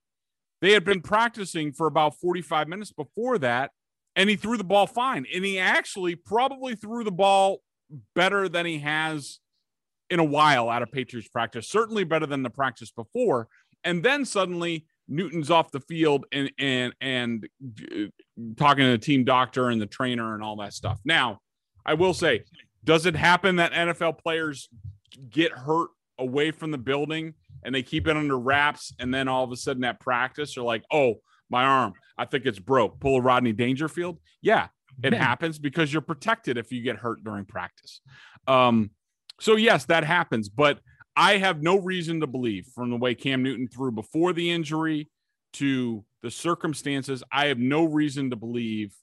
They 0.60 0.72
had 0.72 0.84
been 0.84 1.00
practicing 1.00 1.72
for 1.72 1.86
about 1.86 2.18
45 2.20 2.68
minutes 2.68 2.92
before 2.92 3.38
that, 3.38 3.70
and 4.14 4.28
he 4.28 4.36
threw 4.36 4.56
the 4.56 4.64
ball 4.64 4.86
fine. 4.86 5.26
And 5.34 5.44
he 5.44 5.58
actually 5.58 6.14
probably 6.14 6.76
threw 6.76 7.02
the 7.04 7.10
ball 7.10 7.60
better 8.14 8.48
than 8.48 8.66
he 8.66 8.78
has 8.78 9.40
in 10.10 10.18
a 10.18 10.24
while 10.24 10.68
out 10.68 10.82
of 10.82 10.90
Patriots 10.90 11.28
practice, 11.28 11.68
certainly 11.68 12.04
better 12.04 12.26
than 12.26 12.42
the 12.42 12.50
practice 12.50 12.90
before. 12.90 13.48
And 13.84 14.02
then 14.02 14.24
suddenly 14.24 14.86
Newton's 15.08 15.50
off 15.50 15.72
the 15.72 15.80
field 15.80 16.24
and 16.32 16.50
and 16.58 16.94
and 17.00 17.48
uh, 17.64 18.06
talking 18.56 18.84
to 18.84 18.92
the 18.92 18.98
team 18.98 19.24
doctor 19.24 19.68
and 19.68 19.80
the 19.80 19.86
trainer 19.86 20.34
and 20.34 20.42
all 20.42 20.56
that 20.56 20.72
stuff. 20.72 21.00
Now, 21.04 21.40
I 21.84 21.94
will 21.94 22.14
say 22.14 22.44
does 22.84 23.06
it 23.06 23.16
happen 23.16 23.56
that 23.56 23.72
NFL 23.72 24.18
players 24.18 24.68
get 25.28 25.52
hurt 25.52 25.88
away 26.18 26.50
from 26.50 26.70
the 26.70 26.78
building 26.78 27.34
and 27.64 27.74
they 27.74 27.82
keep 27.82 28.06
it 28.06 28.16
under 28.16 28.38
wraps 28.38 28.94
and 28.98 29.12
then 29.12 29.28
all 29.28 29.44
of 29.44 29.52
a 29.52 29.56
sudden 29.56 29.84
at 29.84 30.00
practice 30.00 30.54
they're 30.54 30.64
like, 30.64 30.84
"Oh, 30.92 31.20
my 31.50 31.64
arm, 31.64 31.94
I 32.16 32.24
think 32.24 32.46
it's 32.46 32.58
broke." 32.58 33.00
Pull 33.00 33.16
a 33.16 33.20
Rodney 33.20 33.52
Dangerfield? 33.52 34.18
Yeah, 34.40 34.68
it 35.02 35.12
happens 35.14 35.58
because 35.58 35.92
you're 35.92 36.02
protected 36.02 36.58
if 36.58 36.72
you 36.72 36.82
get 36.82 36.96
hurt 36.96 37.22
during 37.24 37.44
practice. 37.44 38.00
Um, 38.46 38.90
so 39.40 39.56
yes, 39.56 39.86
that 39.86 40.04
happens, 40.04 40.48
but 40.48 40.80
I 41.16 41.38
have 41.38 41.62
no 41.62 41.78
reason 41.78 42.20
to 42.20 42.26
believe 42.26 42.66
from 42.74 42.90
the 42.90 42.96
way 42.96 43.14
Cam 43.14 43.42
Newton 43.42 43.68
threw 43.68 43.90
before 43.90 44.32
the 44.32 44.50
injury 44.50 45.08
to 45.54 46.04
the 46.22 46.30
circumstances, 46.30 47.22
I 47.32 47.46
have 47.46 47.58
no 47.58 47.84
reason 47.84 48.30
to 48.30 48.36
believe 48.36 48.94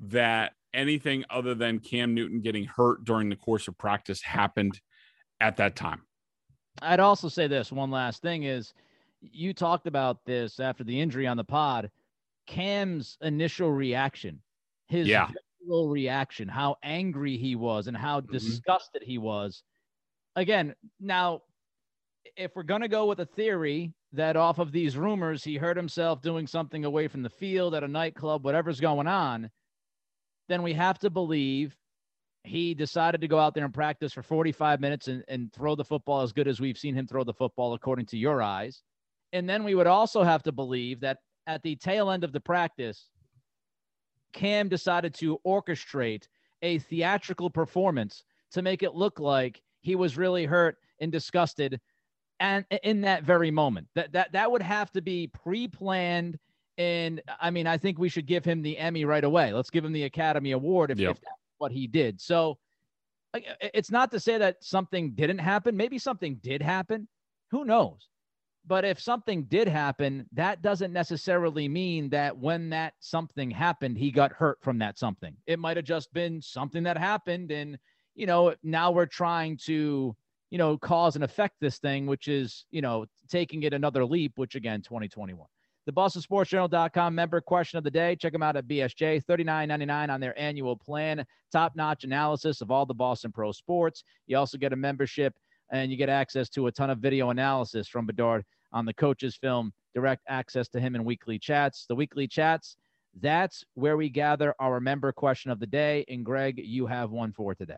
that 0.00 0.52
anything 0.74 1.24
other 1.30 1.54
than 1.54 1.78
Cam 1.78 2.14
Newton 2.14 2.40
getting 2.40 2.64
hurt 2.64 3.04
during 3.04 3.28
the 3.28 3.36
course 3.36 3.68
of 3.68 3.78
practice 3.78 4.22
happened 4.22 4.80
at 5.40 5.56
that 5.56 5.76
time. 5.76 6.02
I'd 6.82 7.00
also 7.00 7.28
say 7.28 7.46
this 7.46 7.72
one 7.72 7.90
last 7.90 8.22
thing 8.22 8.42
is 8.44 8.74
you 9.20 9.54
talked 9.54 9.86
about 9.86 10.24
this 10.26 10.60
after 10.60 10.84
the 10.84 11.00
injury 11.00 11.26
on 11.26 11.36
the 11.36 11.44
pod. 11.44 11.90
Cam's 12.46 13.16
initial 13.22 13.72
reaction, 13.72 14.40
his 14.88 15.08
yeah. 15.08 15.28
reaction, 15.68 16.48
how 16.48 16.76
angry 16.82 17.36
he 17.36 17.56
was 17.56 17.86
and 17.86 17.96
how 17.96 18.20
mm-hmm. 18.20 18.32
disgusted 18.32 19.02
he 19.02 19.18
was. 19.18 19.62
Again, 20.34 20.74
now, 21.00 21.42
if 22.36 22.54
we're 22.54 22.62
going 22.62 22.82
to 22.82 22.88
go 22.88 23.06
with 23.06 23.20
a 23.20 23.26
theory 23.26 23.92
that 24.12 24.36
off 24.36 24.58
of 24.58 24.72
these 24.72 24.96
rumors, 24.96 25.42
he 25.42 25.56
hurt 25.56 25.76
himself 25.76 26.22
doing 26.22 26.46
something 26.46 26.84
away 26.84 27.08
from 27.08 27.22
the 27.22 27.30
field 27.30 27.74
at 27.74 27.84
a 27.84 27.88
nightclub, 27.88 28.44
whatever's 28.44 28.80
going 28.80 29.06
on, 29.06 29.50
then 30.48 30.62
we 30.62 30.72
have 30.74 30.98
to 31.00 31.10
believe 31.10 31.76
he 32.44 32.74
decided 32.74 33.20
to 33.20 33.28
go 33.28 33.38
out 33.38 33.54
there 33.54 33.64
and 33.64 33.74
practice 33.74 34.12
for 34.12 34.22
45 34.22 34.80
minutes 34.80 35.08
and, 35.08 35.24
and 35.28 35.52
throw 35.52 35.74
the 35.74 35.84
football 35.84 36.22
as 36.22 36.32
good 36.32 36.46
as 36.46 36.60
we've 36.60 36.78
seen 36.78 36.94
him 36.94 37.06
throw 37.06 37.24
the 37.24 37.34
football, 37.34 37.74
according 37.74 38.06
to 38.06 38.16
your 38.16 38.40
eyes. 38.40 38.82
And 39.32 39.48
then 39.48 39.64
we 39.64 39.74
would 39.74 39.88
also 39.88 40.22
have 40.22 40.42
to 40.44 40.52
believe 40.52 41.00
that 41.00 41.18
at 41.46 41.62
the 41.62 41.76
tail 41.76 42.10
end 42.10 42.24
of 42.24 42.32
the 42.32 42.40
practice, 42.40 43.08
Cam 44.36 44.68
decided 44.68 45.14
to 45.14 45.40
orchestrate 45.44 46.28
a 46.62 46.78
theatrical 46.78 47.50
performance 47.50 48.22
to 48.52 48.62
make 48.62 48.84
it 48.84 48.94
look 48.94 49.18
like 49.18 49.60
he 49.80 49.96
was 49.96 50.16
really 50.16 50.44
hurt 50.44 50.76
and 51.00 51.10
disgusted 51.10 51.80
and 52.38 52.64
in 52.82 53.00
that 53.00 53.24
very 53.24 53.50
moment 53.50 53.88
that 53.94 54.12
that 54.12 54.30
that 54.32 54.50
would 54.50 54.62
have 54.62 54.92
to 54.92 55.00
be 55.00 55.26
pre-planned 55.26 56.38
and 56.78 57.22
I 57.40 57.50
mean, 57.50 57.66
I 57.66 57.78
think 57.78 57.98
we 57.98 58.08
should 58.08 58.26
give 58.26 58.44
him 58.44 58.62
the 58.62 58.76
Emmy 58.76 59.04
right 59.04 59.24
away. 59.24 59.52
Let's 59.52 59.70
give 59.70 59.84
him 59.84 59.92
the 59.92 60.04
Academy 60.04 60.52
Award 60.52 60.90
if, 60.90 60.98
yep. 60.98 61.12
if 61.12 61.20
that's 61.20 61.40
what 61.58 61.72
he 61.72 61.86
did. 61.86 62.20
So 62.20 62.58
it's 63.60 63.90
not 63.90 64.10
to 64.10 64.20
say 64.20 64.38
that 64.38 64.62
something 64.62 65.12
didn't 65.12 65.38
happen. 65.38 65.76
Maybe 65.76 65.98
something 65.98 66.36
did 66.42 66.62
happen. 66.62 67.08
Who 67.50 67.64
knows? 67.64 68.08
But 68.66 68.84
if 68.84 69.00
something 69.00 69.44
did 69.44 69.68
happen, 69.68 70.26
that 70.32 70.60
doesn't 70.60 70.92
necessarily 70.92 71.68
mean 71.68 72.08
that 72.10 72.36
when 72.36 72.70
that 72.70 72.94
something 72.98 73.50
happened, 73.50 73.96
he 73.96 74.10
got 74.10 74.32
hurt 74.32 74.58
from 74.60 74.78
that 74.78 74.98
something. 74.98 75.36
It 75.46 75.60
might 75.60 75.76
have 75.76 75.86
just 75.86 76.12
been 76.12 76.42
something 76.42 76.82
that 76.82 76.98
happened. 76.98 77.52
And, 77.52 77.78
you 78.16 78.26
know, 78.26 78.54
now 78.64 78.90
we're 78.90 79.06
trying 79.06 79.56
to, 79.66 80.16
you 80.50 80.58
know, 80.58 80.76
cause 80.78 81.14
and 81.14 81.24
affect 81.24 81.56
this 81.60 81.78
thing, 81.78 82.06
which 82.06 82.26
is, 82.26 82.66
you 82.70 82.82
know, 82.82 83.06
taking 83.28 83.62
it 83.62 83.72
another 83.72 84.04
leap, 84.04 84.32
which 84.36 84.56
again, 84.56 84.82
2021 84.82 85.46
the 85.86 85.92
bostonsportsjournal.com 85.92 87.14
member 87.14 87.40
question 87.40 87.78
of 87.78 87.84
the 87.84 87.90
day. 87.90 88.16
Check 88.16 88.32
them 88.32 88.42
out 88.42 88.56
at 88.56 88.66
BSJ, 88.66 89.24
$39.99 89.24 90.10
on 90.10 90.20
their 90.20 90.36
annual 90.38 90.76
plan. 90.76 91.24
Top 91.52 91.76
notch 91.76 92.02
analysis 92.02 92.60
of 92.60 92.72
all 92.72 92.84
the 92.84 92.92
Boston 92.92 93.30
Pro 93.30 93.52
sports. 93.52 94.02
You 94.26 94.36
also 94.36 94.58
get 94.58 94.72
a 94.72 94.76
membership 94.76 95.34
and 95.70 95.90
you 95.90 95.96
get 95.96 96.08
access 96.08 96.48
to 96.50 96.66
a 96.66 96.72
ton 96.72 96.90
of 96.90 96.98
video 96.98 97.30
analysis 97.30 97.86
from 97.86 98.04
Bedard 98.04 98.44
on 98.72 98.84
the 98.84 98.94
coach's 98.94 99.36
film, 99.36 99.72
direct 99.94 100.22
access 100.28 100.68
to 100.68 100.80
him 100.80 100.94
in 100.94 101.04
weekly 101.04 101.38
chats. 101.38 101.86
The 101.88 101.94
weekly 101.94 102.28
chats, 102.28 102.76
that's 103.20 103.64
where 103.74 103.96
we 103.96 104.08
gather 104.08 104.54
our 104.60 104.80
member 104.80 105.12
question 105.12 105.50
of 105.50 105.58
the 105.58 105.66
day. 105.66 106.04
And 106.08 106.24
Greg, 106.24 106.60
you 106.62 106.86
have 106.86 107.10
one 107.10 107.32
for 107.32 107.54
today. 107.54 107.76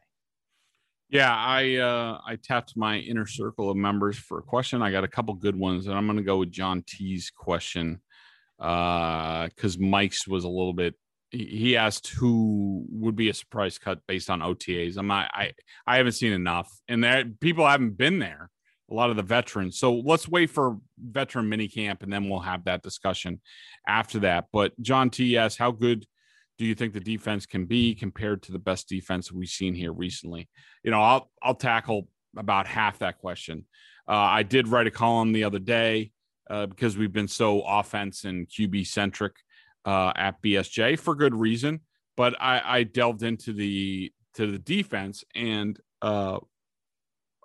Yeah, 1.10 1.34
I 1.34 1.76
uh, 1.76 2.20
I 2.26 2.36
tapped 2.36 2.76
my 2.76 2.98
inner 2.98 3.26
circle 3.26 3.70
of 3.70 3.76
members 3.76 4.18
for 4.18 4.38
a 4.38 4.42
question. 4.42 4.82
I 4.82 4.90
got 4.90 5.04
a 5.04 5.08
couple 5.08 5.32
good 5.34 5.56
ones, 5.56 5.86
and 5.86 5.96
I'm 5.96 6.06
going 6.06 6.18
to 6.18 6.22
go 6.22 6.38
with 6.38 6.50
John 6.50 6.84
T's 6.86 7.32
question 7.34 8.02
because 8.58 9.76
uh, 9.76 9.80
Mike's 9.80 10.28
was 10.28 10.44
a 10.44 10.48
little 10.48 10.74
bit. 10.74 10.94
He 11.30 11.76
asked 11.76 12.08
who 12.08 12.84
would 12.90 13.16
be 13.16 13.30
a 13.30 13.34
surprise 13.34 13.78
cut 13.78 14.00
based 14.06 14.28
on 14.28 14.40
OTAs. 14.40 14.98
I'm 14.98 15.06
not. 15.06 15.30
I 15.32 15.52
I 15.86 15.96
haven't 15.96 16.12
seen 16.12 16.32
enough, 16.32 16.70
and 16.88 17.02
there 17.02 17.24
people 17.24 17.66
haven't 17.66 17.96
been 17.96 18.18
there. 18.18 18.50
A 18.90 18.94
lot 18.94 19.10
of 19.10 19.16
the 19.16 19.22
veterans. 19.22 19.78
So 19.78 19.94
let's 19.94 20.28
wait 20.28 20.50
for 20.50 20.78
veteran 20.98 21.50
minicamp, 21.50 22.02
and 22.02 22.12
then 22.12 22.28
we'll 22.28 22.40
have 22.40 22.64
that 22.64 22.82
discussion 22.82 23.40
after 23.86 24.20
that. 24.20 24.46
But 24.52 24.78
John 24.80 25.10
T 25.10 25.36
asks, 25.36 25.58
how 25.58 25.70
good 25.70 26.06
do 26.58 26.64
you 26.64 26.74
think 26.74 26.92
the 26.92 27.00
defense 27.00 27.46
can 27.46 27.66
be 27.66 27.94
compared 27.94 28.42
to 28.44 28.52
the 28.52 28.58
best 28.58 28.88
defense 28.88 29.30
we've 29.30 29.48
seen 29.48 29.74
here 29.74 29.92
recently? 29.92 30.48
You 30.82 30.90
know, 30.90 31.02
I'll 31.02 31.30
I'll 31.42 31.54
tackle 31.54 32.08
about 32.36 32.66
half 32.66 32.98
that 33.00 33.18
question. 33.18 33.66
Uh, 34.08 34.12
I 34.12 34.42
did 34.42 34.68
write 34.68 34.86
a 34.86 34.90
column 34.90 35.32
the 35.32 35.44
other 35.44 35.58
day 35.58 36.12
uh, 36.48 36.66
because 36.66 36.96
we've 36.96 37.12
been 37.12 37.28
so 37.28 37.60
offense 37.60 38.24
and 38.24 38.48
QB 38.48 38.86
centric 38.86 39.34
uh, 39.84 40.12
at 40.16 40.40
BSJ 40.42 40.98
for 40.98 41.14
good 41.14 41.34
reason. 41.34 41.80
But 42.16 42.34
I, 42.40 42.62
I, 42.64 42.82
delved 42.82 43.22
into 43.22 43.52
the 43.52 44.12
to 44.34 44.50
the 44.50 44.58
defense, 44.58 45.22
and 45.36 45.78
uh, 46.02 46.38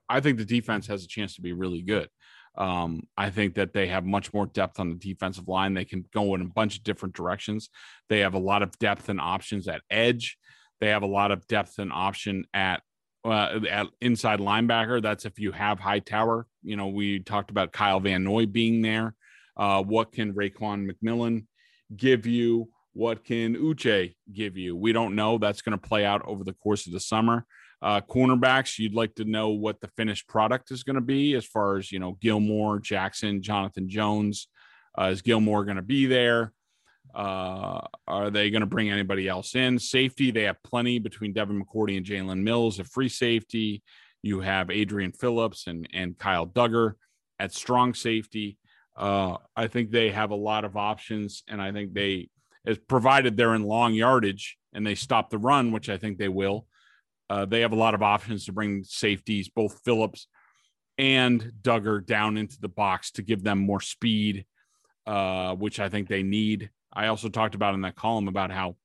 I 0.09 0.19
think 0.19 0.37
the 0.37 0.45
defense 0.45 0.87
has 0.87 1.03
a 1.03 1.07
chance 1.07 1.35
to 1.35 1.41
be 1.41 1.53
really 1.53 1.81
good. 1.81 2.09
Um, 2.55 3.07
I 3.17 3.29
think 3.29 3.55
that 3.55 3.73
they 3.73 3.87
have 3.87 4.05
much 4.05 4.33
more 4.33 4.45
depth 4.45 4.79
on 4.79 4.89
the 4.89 4.95
defensive 4.95 5.47
line. 5.47 5.73
They 5.73 5.85
can 5.85 6.05
go 6.13 6.35
in 6.35 6.41
a 6.41 6.45
bunch 6.45 6.77
of 6.77 6.83
different 6.83 7.15
directions. 7.15 7.69
They 8.09 8.19
have 8.19 8.35
a 8.35 8.39
lot 8.39 8.61
of 8.61 8.77
depth 8.77 9.09
and 9.09 9.19
options 9.19 9.67
at 9.67 9.81
edge. 9.89 10.37
They 10.79 10.89
have 10.89 11.03
a 11.03 11.07
lot 11.07 11.31
of 11.31 11.47
depth 11.47 11.79
and 11.79 11.91
option 11.91 12.45
at 12.53 12.81
uh, 13.25 13.61
at 13.69 13.87
inside 14.01 14.39
linebacker. 14.39 15.01
That's 15.01 15.25
if 15.25 15.39
you 15.39 15.51
have 15.53 15.79
Hightower. 15.79 16.45
You 16.61 16.75
know, 16.75 16.87
we 16.87 17.19
talked 17.19 17.49
about 17.49 17.71
Kyle 17.71 17.99
Van 17.99 18.23
Noy 18.23 18.45
being 18.45 18.81
there. 18.81 19.15
Uh, 19.55 19.81
what 19.81 20.11
can 20.11 20.33
Raekwon 20.33 20.91
McMillan 20.91 21.45
give 21.95 22.25
you? 22.25 22.69
What 22.91 23.23
can 23.23 23.55
Uche 23.55 24.13
give 24.31 24.57
you? 24.57 24.75
We 24.75 24.91
don't 24.91 25.15
know. 25.15 25.37
That's 25.37 25.61
going 25.61 25.77
to 25.77 25.87
play 25.87 26.05
out 26.05 26.21
over 26.25 26.43
the 26.43 26.53
course 26.53 26.85
of 26.85 26.93
the 26.93 26.99
summer 26.99 27.45
uh, 27.83 27.99
cornerbacks, 27.99 28.79
you'd 28.79 28.95
like 28.95 29.13
to 29.15 29.25
know 29.25 29.49
what 29.49 29.81
the 29.81 29.89
finished 29.89 30.25
product 30.27 30.71
is 30.71 30.83
going 30.83 30.95
to 30.95 31.01
be 31.01 31.33
as 31.33 31.45
far 31.45 31.77
as, 31.77 31.91
you 31.91 31.99
know, 31.99 32.17
Gilmore, 32.21 32.79
Jackson, 32.79 33.41
Jonathan 33.41 33.89
Jones. 33.89 34.47
Uh, 34.97 35.07
is 35.07 35.21
Gilmore 35.21 35.65
going 35.65 35.75
to 35.75 35.83
be 35.83 36.05
there? 36.05 36.53
Uh, 37.13 37.81
are 38.07 38.29
they 38.29 38.49
going 38.49 38.61
to 38.61 38.67
bring 38.67 38.89
anybody 38.89 39.27
else 39.27 39.53
in? 39.53 39.77
Safety, 39.77 40.31
they 40.31 40.43
have 40.43 40.63
plenty 40.63 40.97
between 40.97 41.33
Devin 41.33 41.61
McCourty 41.61 41.97
and 41.97 42.05
Jalen 42.05 42.41
Mills 42.41 42.79
at 42.79 42.87
free 42.87 43.09
safety. 43.09 43.83
You 44.21 44.39
have 44.39 44.71
Adrian 44.71 45.11
Phillips 45.11 45.67
and, 45.67 45.87
and 45.93 46.17
Kyle 46.17 46.47
Dugger 46.47 46.93
at 47.37 47.53
strong 47.53 47.93
safety. 47.93 48.57
Uh, 48.95 49.35
I 49.57 49.67
think 49.67 49.91
they 49.91 50.11
have 50.11 50.31
a 50.31 50.35
lot 50.35 50.63
of 50.63 50.77
options, 50.77 51.43
and 51.49 51.61
I 51.61 51.73
think 51.73 51.93
they, 51.93 52.29
as 52.65 52.77
provided 52.77 53.35
they're 53.35 53.55
in 53.55 53.63
long 53.63 53.93
yardage, 53.93 54.57
and 54.73 54.87
they 54.87 54.95
stop 54.95 55.29
the 55.29 55.37
run, 55.37 55.73
which 55.73 55.89
I 55.89 55.97
think 55.97 56.17
they 56.17 56.29
will, 56.29 56.65
uh, 57.33 57.45
they 57.45 57.61
have 57.61 57.71
a 57.71 57.75
lot 57.75 57.95
of 57.95 58.03
options 58.03 58.45
to 58.45 58.51
bring 58.51 58.83
safeties, 58.83 59.49
both 59.49 59.81
Phillips 59.83 60.27
and 60.99 61.51
Dugger, 61.63 62.05
down 62.05 62.37
into 62.37 62.61
the 62.61 62.69
box 62.69 63.09
to 63.13 63.23
give 63.23 63.41
them 63.41 63.57
more 63.57 63.81
speed, 63.81 64.45
uh, 65.07 65.55
which 65.55 65.79
I 65.79 65.89
think 65.89 66.07
they 66.07 66.21
need. 66.21 66.69
I 66.93 67.07
also 67.07 67.29
talked 67.29 67.55
about 67.55 67.73
in 67.73 67.81
that 67.81 67.95
column 67.95 68.27
about 68.27 68.51
how, 68.51 68.75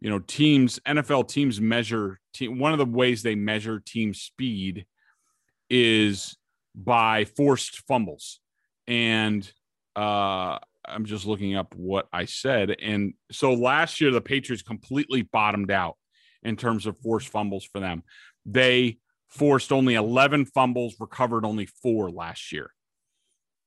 you 0.00 0.08
know, 0.08 0.18
teams, 0.18 0.78
NFL 0.86 1.28
teams 1.28 1.60
measure, 1.60 2.18
team, 2.32 2.58
one 2.58 2.72
of 2.72 2.78
the 2.78 2.86
ways 2.86 3.22
they 3.22 3.34
measure 3.34 3.82
team 3.84 4.14
speed 4.14 4.86
is 5.68 6.38
by 6.74 7.26
forced 7.26 7.82
fumbles. 7.86 8.40
And 8.86 9.46
uh, 9.94 10.58
I'm 10.88 11.04
just 11.04 11.26
looking 11.26 11.54
up 11.54 11.74
what 11.74 12.08
I 12.14 12.24
said. 12.24 12.74
And 12.80 13.12
so 13.30 13.52
last 13.52 14.00
year, 14.00 14.10
the 14.10 14.22
Patriots 14.22 14.62
completely 14.62 15.20
bottomed 15.20 15.70
out 15.70 15.98
in 16.42 16.56
terms 16.56 16.86
of 16.86 16.98
forced 16.98 17.28
fumbles 17.28 17.64
for 17.64 17.80
them. 17.80 18.02
They 18.46 18.98
forced 19.28 19.72
only 19.72 19.94
11 19.94 20.46
fumbles, 20.46 20.96
recovered 20.98 21.44
only 21.44 21.66
four 21.66 22.10
last 22.10 22.52
year. 22.52 22.72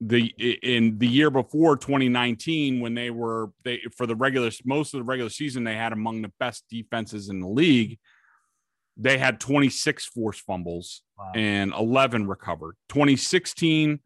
The 0.01 0.33
in 0.61 0.97
the 0.97 1.07
year 1.07 1.29
before 1.29 1.77
2019, 1.77 2.81
when 2.81 2.93
they 2.93 3.09
were 3.09 3.51
they 3.63 3.81
for 3.95 4.05
the 4.05 4.15
regular 4.15 4.51
most 4.65 4.93
of 4.93 4.99
the 4.99 5.05
regular 5.05 5.29
season, 5.29 5.63
they 5.63 5.75
had 5.75 5.93
among 5.93 6.21
the 6.21 6.31
best 6.39 6.65
defenses 6.69 7.29
in 7.29 7.39
the 7.39 7.47
league. 7.47 7.99
They 8.97 9.17
had 9.17 9.39
26 9.39 10.05
forced 10.07 10.41
fumbles 10.41 11.03
wow. 11.17 11.31
and 11.33 11.73
11 11.73 12.27
recovered. 12.27 12.75
2016, 12.89 13.99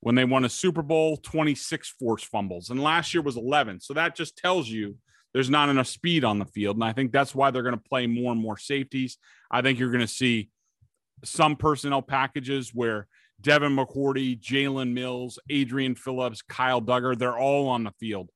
when 0.00 0.14
they 0.14 0.24
won 0.24 0.44
a 0.44 0.48
Super 0.48 0.82
Bowl, 0.82 1.16
26 1.18 1.94
forced 1.98 2.26
fumbles, 2.26 2.70
and 2.70 2.82
last 2.82 3.12
year 3.12 3.22
was 3.22 3.36
11. 3.36 3.80
So 3.80 3.94
that 3.94 4.16
just 4.16 4.38
tells 4.38 4.68
you 4.68 4.96
there's 5.36 5.50
not 5.50 5.68
enough 5.68 5.86
speed 5.86 6.24
on 6.24 6.38
the 6.38 6.46
field. 6.46 6.78
And 6.78 6.84
I 6.84 6.94
think 6.94 7.12
that's 7.12 7.34
why 7.34 7.50
they're 7.50 7.62
going 7.62 7.74
to 7.74 7.88
play 7.90 8.06
more 8.06 8.32
and 8.32 8.40
more 8.40 8.56
safeties. 8.56 9.18
I 9.50 9.60
think 9.60 9.78
you're 9.78 9.90
going 9.90 10.00
to 10.00 10.08
see 10.08 10.48
some 11.24 11.56
personnel 11.56 12.00
packages 12.00 12.70
where 12.72 13.06
Devin 13.42 13.76
McCourty, 13.76 14.40
Jalen 14.40 14.94
Mills, 14.94 15.38
Adrian 15.50 15.94
Phillips, 15.94 16.40
Kyle 16.40 16.80
Dugger, 16.80 17.18
they're 17.18 17.36
all 17.36 17.68
on 17.68 17.84
the 17.84 17.92
field 18.00 18.30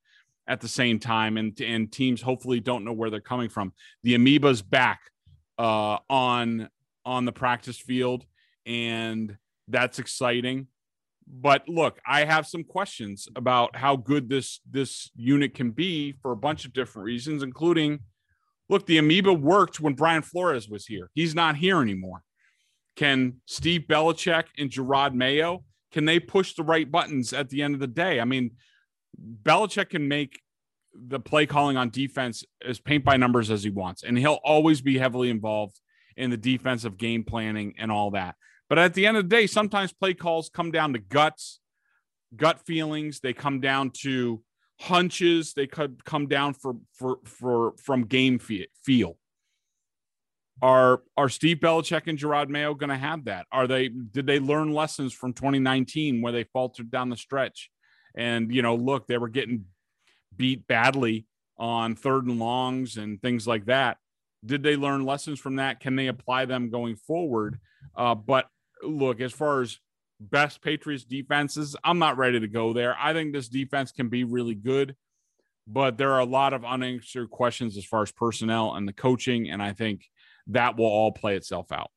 at 0.46 0.60
the 0.60 0.68
same 0.68 0.98
time. 0.98 1.38
And, 1.38 1.58
and 1.62 1.90
teams 1.90 2.20
hopefully 2.20 2.60
don't 2.60 2.84
know 2.84 2.92
where 2.92 3.08
they're 3.08 3.22
coming 3.22 3.48
from. 3.48 3.72
The 4.02 4.16
amoeba's 4.16 4.60
back 4.60 5.00
uh, 5.58 6.00
on 6.10 6.68
on 7.06 7.24
the 7.24 7.32
practice 7.32 7.78
field, 7.78 8.26
and 8.66 9.38
that's 9.68 9.98
exciting 9.98 10.66
but 11.32 11.68
look, 11.68 12.00
I 12.06 12.24
have 12.24 12.46
some 12.46 12.64
questions 12.64 13.28
about 13.36 13.76
how 13.76 13.96
good 13.96 14.28
this 14.28 14.60
this 14.68 15.10
unit 15.14 15.54
can 15.54 15.70
be 15.70 16.12
for 16.20 16.32
a 16.32 16.36
bunch 16.36 16.64
of 16.64 16.72
different 16.72 17.06
reasons, 17.06 17.42
including 17.42 18.00
look, 18.68 18.86
the 18.86 18.98
amoeba 18.98 19.32
worked 19.32 19.80
when 19.80 19.94
Brian 19.94 20.22
Flores 20.22 20.68
was 20.68 20.86
here. 20.86 21.10
He's 21.14 21.34
not 21.34 21.56
here 21.56 21.80
anymore. 21.80 22.22
Can 22.96 23.40
Steve 23.46 23.82
Belichick 23.88 24.44
and 24.58 24.70
Gerard 24.70 25.14
Mayo 25.14 25.64
can 25.92 26.04
they 26.04 26.20
push 26.20 26.54
the 26.54 26.62
right 26.62 26.90
buttons 26.90 27.32
at 27.32 27.48
the 27.48 27.62
end 27.62 27.74
of 27.74 27.80
the 27.80 27.86
day? 27.86 28.20
I 28.20 28.24
mean, 28.24 28.52
Belichick 29.42 29.90
can 29.90 30.08
make 30.08 30.40
the 30.94 31.20
play 31.20 31.46
calling 31.46 31.76
on 31.76 31.90
defense 31.90 32.44
as 32.64 32.80
paint 32.80 33.04
by 33.04 33.16
numbers 33.16 33.50
as 33.50 33.62
he 33.62 33.70
wants, 33.70 34.02
and 34.02 34.18
he'll 34.18 34.40
always 34.44 34.80
be 34.80 34.98
heavily 34.98 35.30
involved 35.30 35.80
in 36.16 36.30
the 36.30 36.36
defensive 36.36 36.96
game 36.96 37.24
planning 37.24 37.74
and 37.78 37.90
all 37.90 38.12
that. 38.12 38.36
But 38.70 38.78
at 38.78 38.94
the 38.94 39.04
end 39.04 39.16
of 39.16 39.28
the 39.28 39.36
day, 39.36 39.48
sometimes 39.48 39.92
play 39.92 40.14
calls 40.14 40.48
come 40.48 40.70
down 40.70 40.92
to 40.92 41.00
guts, 41.00 41.58
gut 42.36 42.60
feelings. 42.60 43.18
They 43.18 43.32
come 43.32 43.60
down 43.60 43.90
to 44.02 44.42
hunches. 44.78 45.52
They 45.52 45.66
could 45.66 46.04
come 46.04 46.28
down 46.28 46.54
for 46.54 46.76
for 46.94 47.18
for 47.24 47.74
from 47.82 48.04
game 48.04 48.38
feel. 48.38 49.18
Are 50.62 51.02
are 51.16 51.28
Steve 51.28 51.58
Belichick 51.58 52.06
and 52.06 52.16
Gerard 52.16 52.48
Mayo 52.48 52.74
going 52.74 52.90
to 52.90 52.96
have 52.96 53.24
that? 53.24 53.46
Are 53.50 53.66
they? 53.66 53.88
Did 53.88 54.26
they 54.26 54.38
learn 54.38 54.72
lessons 54.72 55.12
from 55.12 55.32
2019 55.32 56.22
where 56.22 56.32
they 56.32 56.44
faltered 56.44 56.92
down 56.92 57.10
the 57.10 57.16
stretch? 57.16 57.70
And 58.14 58.54
you 58.54 58.62
know, 58.62 58.76
look, 58.76 59.08
they 59.08 59.18
were 59.18 59.28
getting 59.28 59.64
beat 60.36 60.68
badly 60.68 61.26
on 61.58 61.96
third 61.96 62.26
and 62.26 62.38
longs 62.38 62.98
and 62.98 63.20
things 63.20 63.48
like 63.48 63.66
that. 63.66 63.96
Did 64.46 64.62
they 64.62 64.76
learn 64.76 65.04
lessons 65.04 65.40
from 65.40 65.56
that? 65.56 65.80
Can 65.80 65.96
they 65.96 66.06
apply 66.06 66.44
them 66.44 66.70
going 66.70 66.94
forward? 66.94 67.58
Uh, 67.96 68.14
but 68.14 68.46
look, 68.82 69.20
as 69.20 69.32
far 69.32 69.60
as 69.60 69.78
best 70.20 70.62
Patriots 70.62 71.04
defenses, 71.04 71.76
I'm 71.82 71.98
not 71.98 72.18
ready 72.18 72.40
to 72.40 72.48
go 72.48 72.72
there. 72.72 72.96
I 72.98 73.12
think 73.12 73.32
this 73.32 73.48
defense 73.48 73.92
can 73.92 74.08
be 74.08 74.24
really 74.24 74.54
good, 74.54 74.96
but 75.66 75.96
there 75.96 76.12
are 76.12 76.20
a 76.20 76.24
lot 76.24 76.52
of 76.52 76.64
unanswered 76.64 77.30
questions 77.30 77.76
as 77.76 77.84
far 77.84 78.02
as 78.02 78.12
personnel 78.12 78.74
and 78.74 78.86
the 78.86 78.92
coaching, 78.92 79.50
and 79.50 79.62
I 79.62 79.72
think 79.72 80.04
that 80.48 80.76
will 80.76 80.86
all 80.86 81.12
play 81.12 81.36
itself 81.36 81.72
out. 81.72 81.90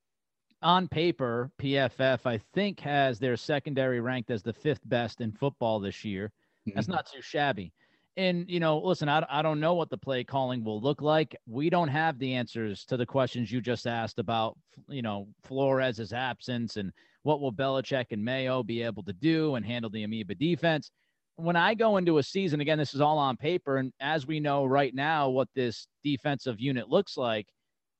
On 0.61 0.88
paper, 0.88 1.51
PFF, 1.61 2.25
I 2.25 2.39
think, 2.53 2.79
has 2.79 3.19
their 3.19 3.36
secondary 3.36 3.99
ranked 3.99 4.31
as 4.31 4.43
the 4.43 4.53
fifth 4.53 4.88
best 4.88 5.19
in 5.19 5.34
football 5.34 5.79
this 5.79 6.05
year. 6.05 6.31
That's 6.67 6.88
mm-hmm. 6.88 6.95
not 6.95 7.07
too 7.11 7.21
shabby. 7.21 7.73
And, 8.16 8.47
you 8.47 8.59
know, 8.59 8.78
listen, 8.78 9.09
I, 9.09 9.26
I 9.28 9.41
don't 9.41 9.59
know 9.59 9.74
what 9.74 9.89
the 9.89 9.97
play 9.97 10.24
calling 10.24 10.64
will 10.64 10.80
look 10.80 11.01
like. 11.01 11.36
We 11.47 11.70
don't 11.72 11.88
have 11.88 12.20
the 12.20 12.34
answers 12.34 12.86
to 12.86 12.97
the 12.97 13.07
questions 13.07 13.51
you 13.51 13.59
just 13.59 13.88
asked 13.88 14.20
about, 14.20 14.55
you 14.88 15.01
know, 15.01 15.28
Flores's 15.43 16.14
absence 16.14 16.78
and 16.78 16.91
what 17.24 17.41
will 17.41 17.51
Belichick 17.51 18.07
and 18.11 18.24
Mayo 18.24 18.61
be 18.61 18.84
able 18.84 19.01
to 19.03 19.14
do 19.14 19.55
and 19.55 19.66
handle 19.66 19.89
the 19.89 20.03
amoeba 20.03 20.36
defense. 20.36 20.91
When 21.38 21.55
I 21.55 21.74
go 21.74 21.97
into 21.97 22.20
a 22.20 22.24
season, 22.24 22.61
again, 22.61 22.78
this 22.78 22.93
is 22.93 23.01
all 23.01 23.18
on 23.18 23.36
paper. 23.36 23.78
And 23.78 23.91
as 23.99 24.28
we 24.28 24.39
know 24.39 24.66
right 24.66 24.93
now, 24.93 25.30
what 25.30 25.47
this 25.55 25.88
defensive 26.03 26.59
unit 26.59 26.89
looks 26.89 27.18
like, 27.18 27.47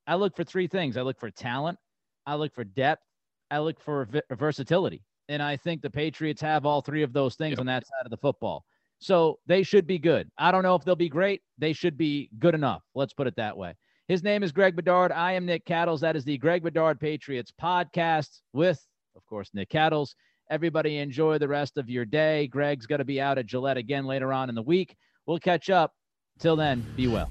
I 0.06 0.14
look 0.16 0.36
for 0.36 0.44
three 0.44 0.68
things 0.68 0.96
I 0.96 1.02
look 1.02 1.20
for 1.20 1.32
talent, 1.32 1.80
I 2.28 2.36
look 2.36 2.54
for 2.54 2.64
depth, 2.64 3.02
I 3.50 3.60
look 3.60 3.80
for 3.80 4.08
versatility. 4.32 5.02
And 5.30 5.42
I 5.42 5.58
think 5.58 5.82
the 5.82 5.90
Patriots 5.90 6.42
have 6.42 6.68
all 6.68 6.82
three 6.82 7.02
of 7.02 7.14
those 7.14 7.36
things 7.36 7.54
yep. 7.54 7.60
on 7.60 7.66
that 7.66 7.88
side 7.88 8.06
of 8.06 8.12
the 8.12 8.18
football. 8.18 8.66
So 9.04 9.38
they 9.48 9.64
should 9.64 9.86
be 9.86 10.00
good. 10.00 10.30
I 10.38 10.50
don't 10.50 10.64
know 10.64 10.76
if 10.76 10.86
they'll 10.86 10.96
be 10.96 11.10
great. 11.10 11.42
They 11.58 11.74
should 11.74 11.98
be 11.98 12.30
good 12.40 12.56
enough. 12.56 12.84
Let's 12.96 13.12
put 13.12 13.28
it 13.28 13.36
that 13.36 13.58
way. 13.58 13.76
His 14.08 14.24
name 14.24 14.44
is 14.44 14.54
Greg 14.54 14.78
Bedard. 14.78 15.12
I 15.12 15.34
am 15.34 15.46
Nick 15.46 15.66
Cattles. 15.66 16.00
That 16.00 16.16
is 16.16 16.24
the 16.24 16.38
Greg 16.38 16.64
Bedard 16.64 17.02
Patriots 17.02 17.52
podcast 17.62 18.40
with, 18.54 18.82
of 19.18 19.26
course, 19.26 19.50
Nick 19.54 19.70
Cattles. 19.70 20.16
Everybody 20.50 21.00
enjoy 21.00 21.38
the 21.38 21.50
rest 21.50 21.78
of 21.78 21.90
your 21.90 22.06
day. 22.06 22.48
Greg's 22.48 22.86
going 22.86 23.00
to 23.00 23.06
be 23.06 23.20
out 23.20 23.38
at 23.38 23.46
Gillette 23.46 23.76
again 23.76 24.06
later 24.06 24.32
on 24.32 24.48
in 24.48 24.56
the 24.56 24.62
week. 24.62 24.96
We'll 25.26 25.40
catch 25.40 25.70
up. 25.70 25.92
Till 26.40 26.56
then, 26.56 26.86
be 26.96 27.08
well. 27.08 27.30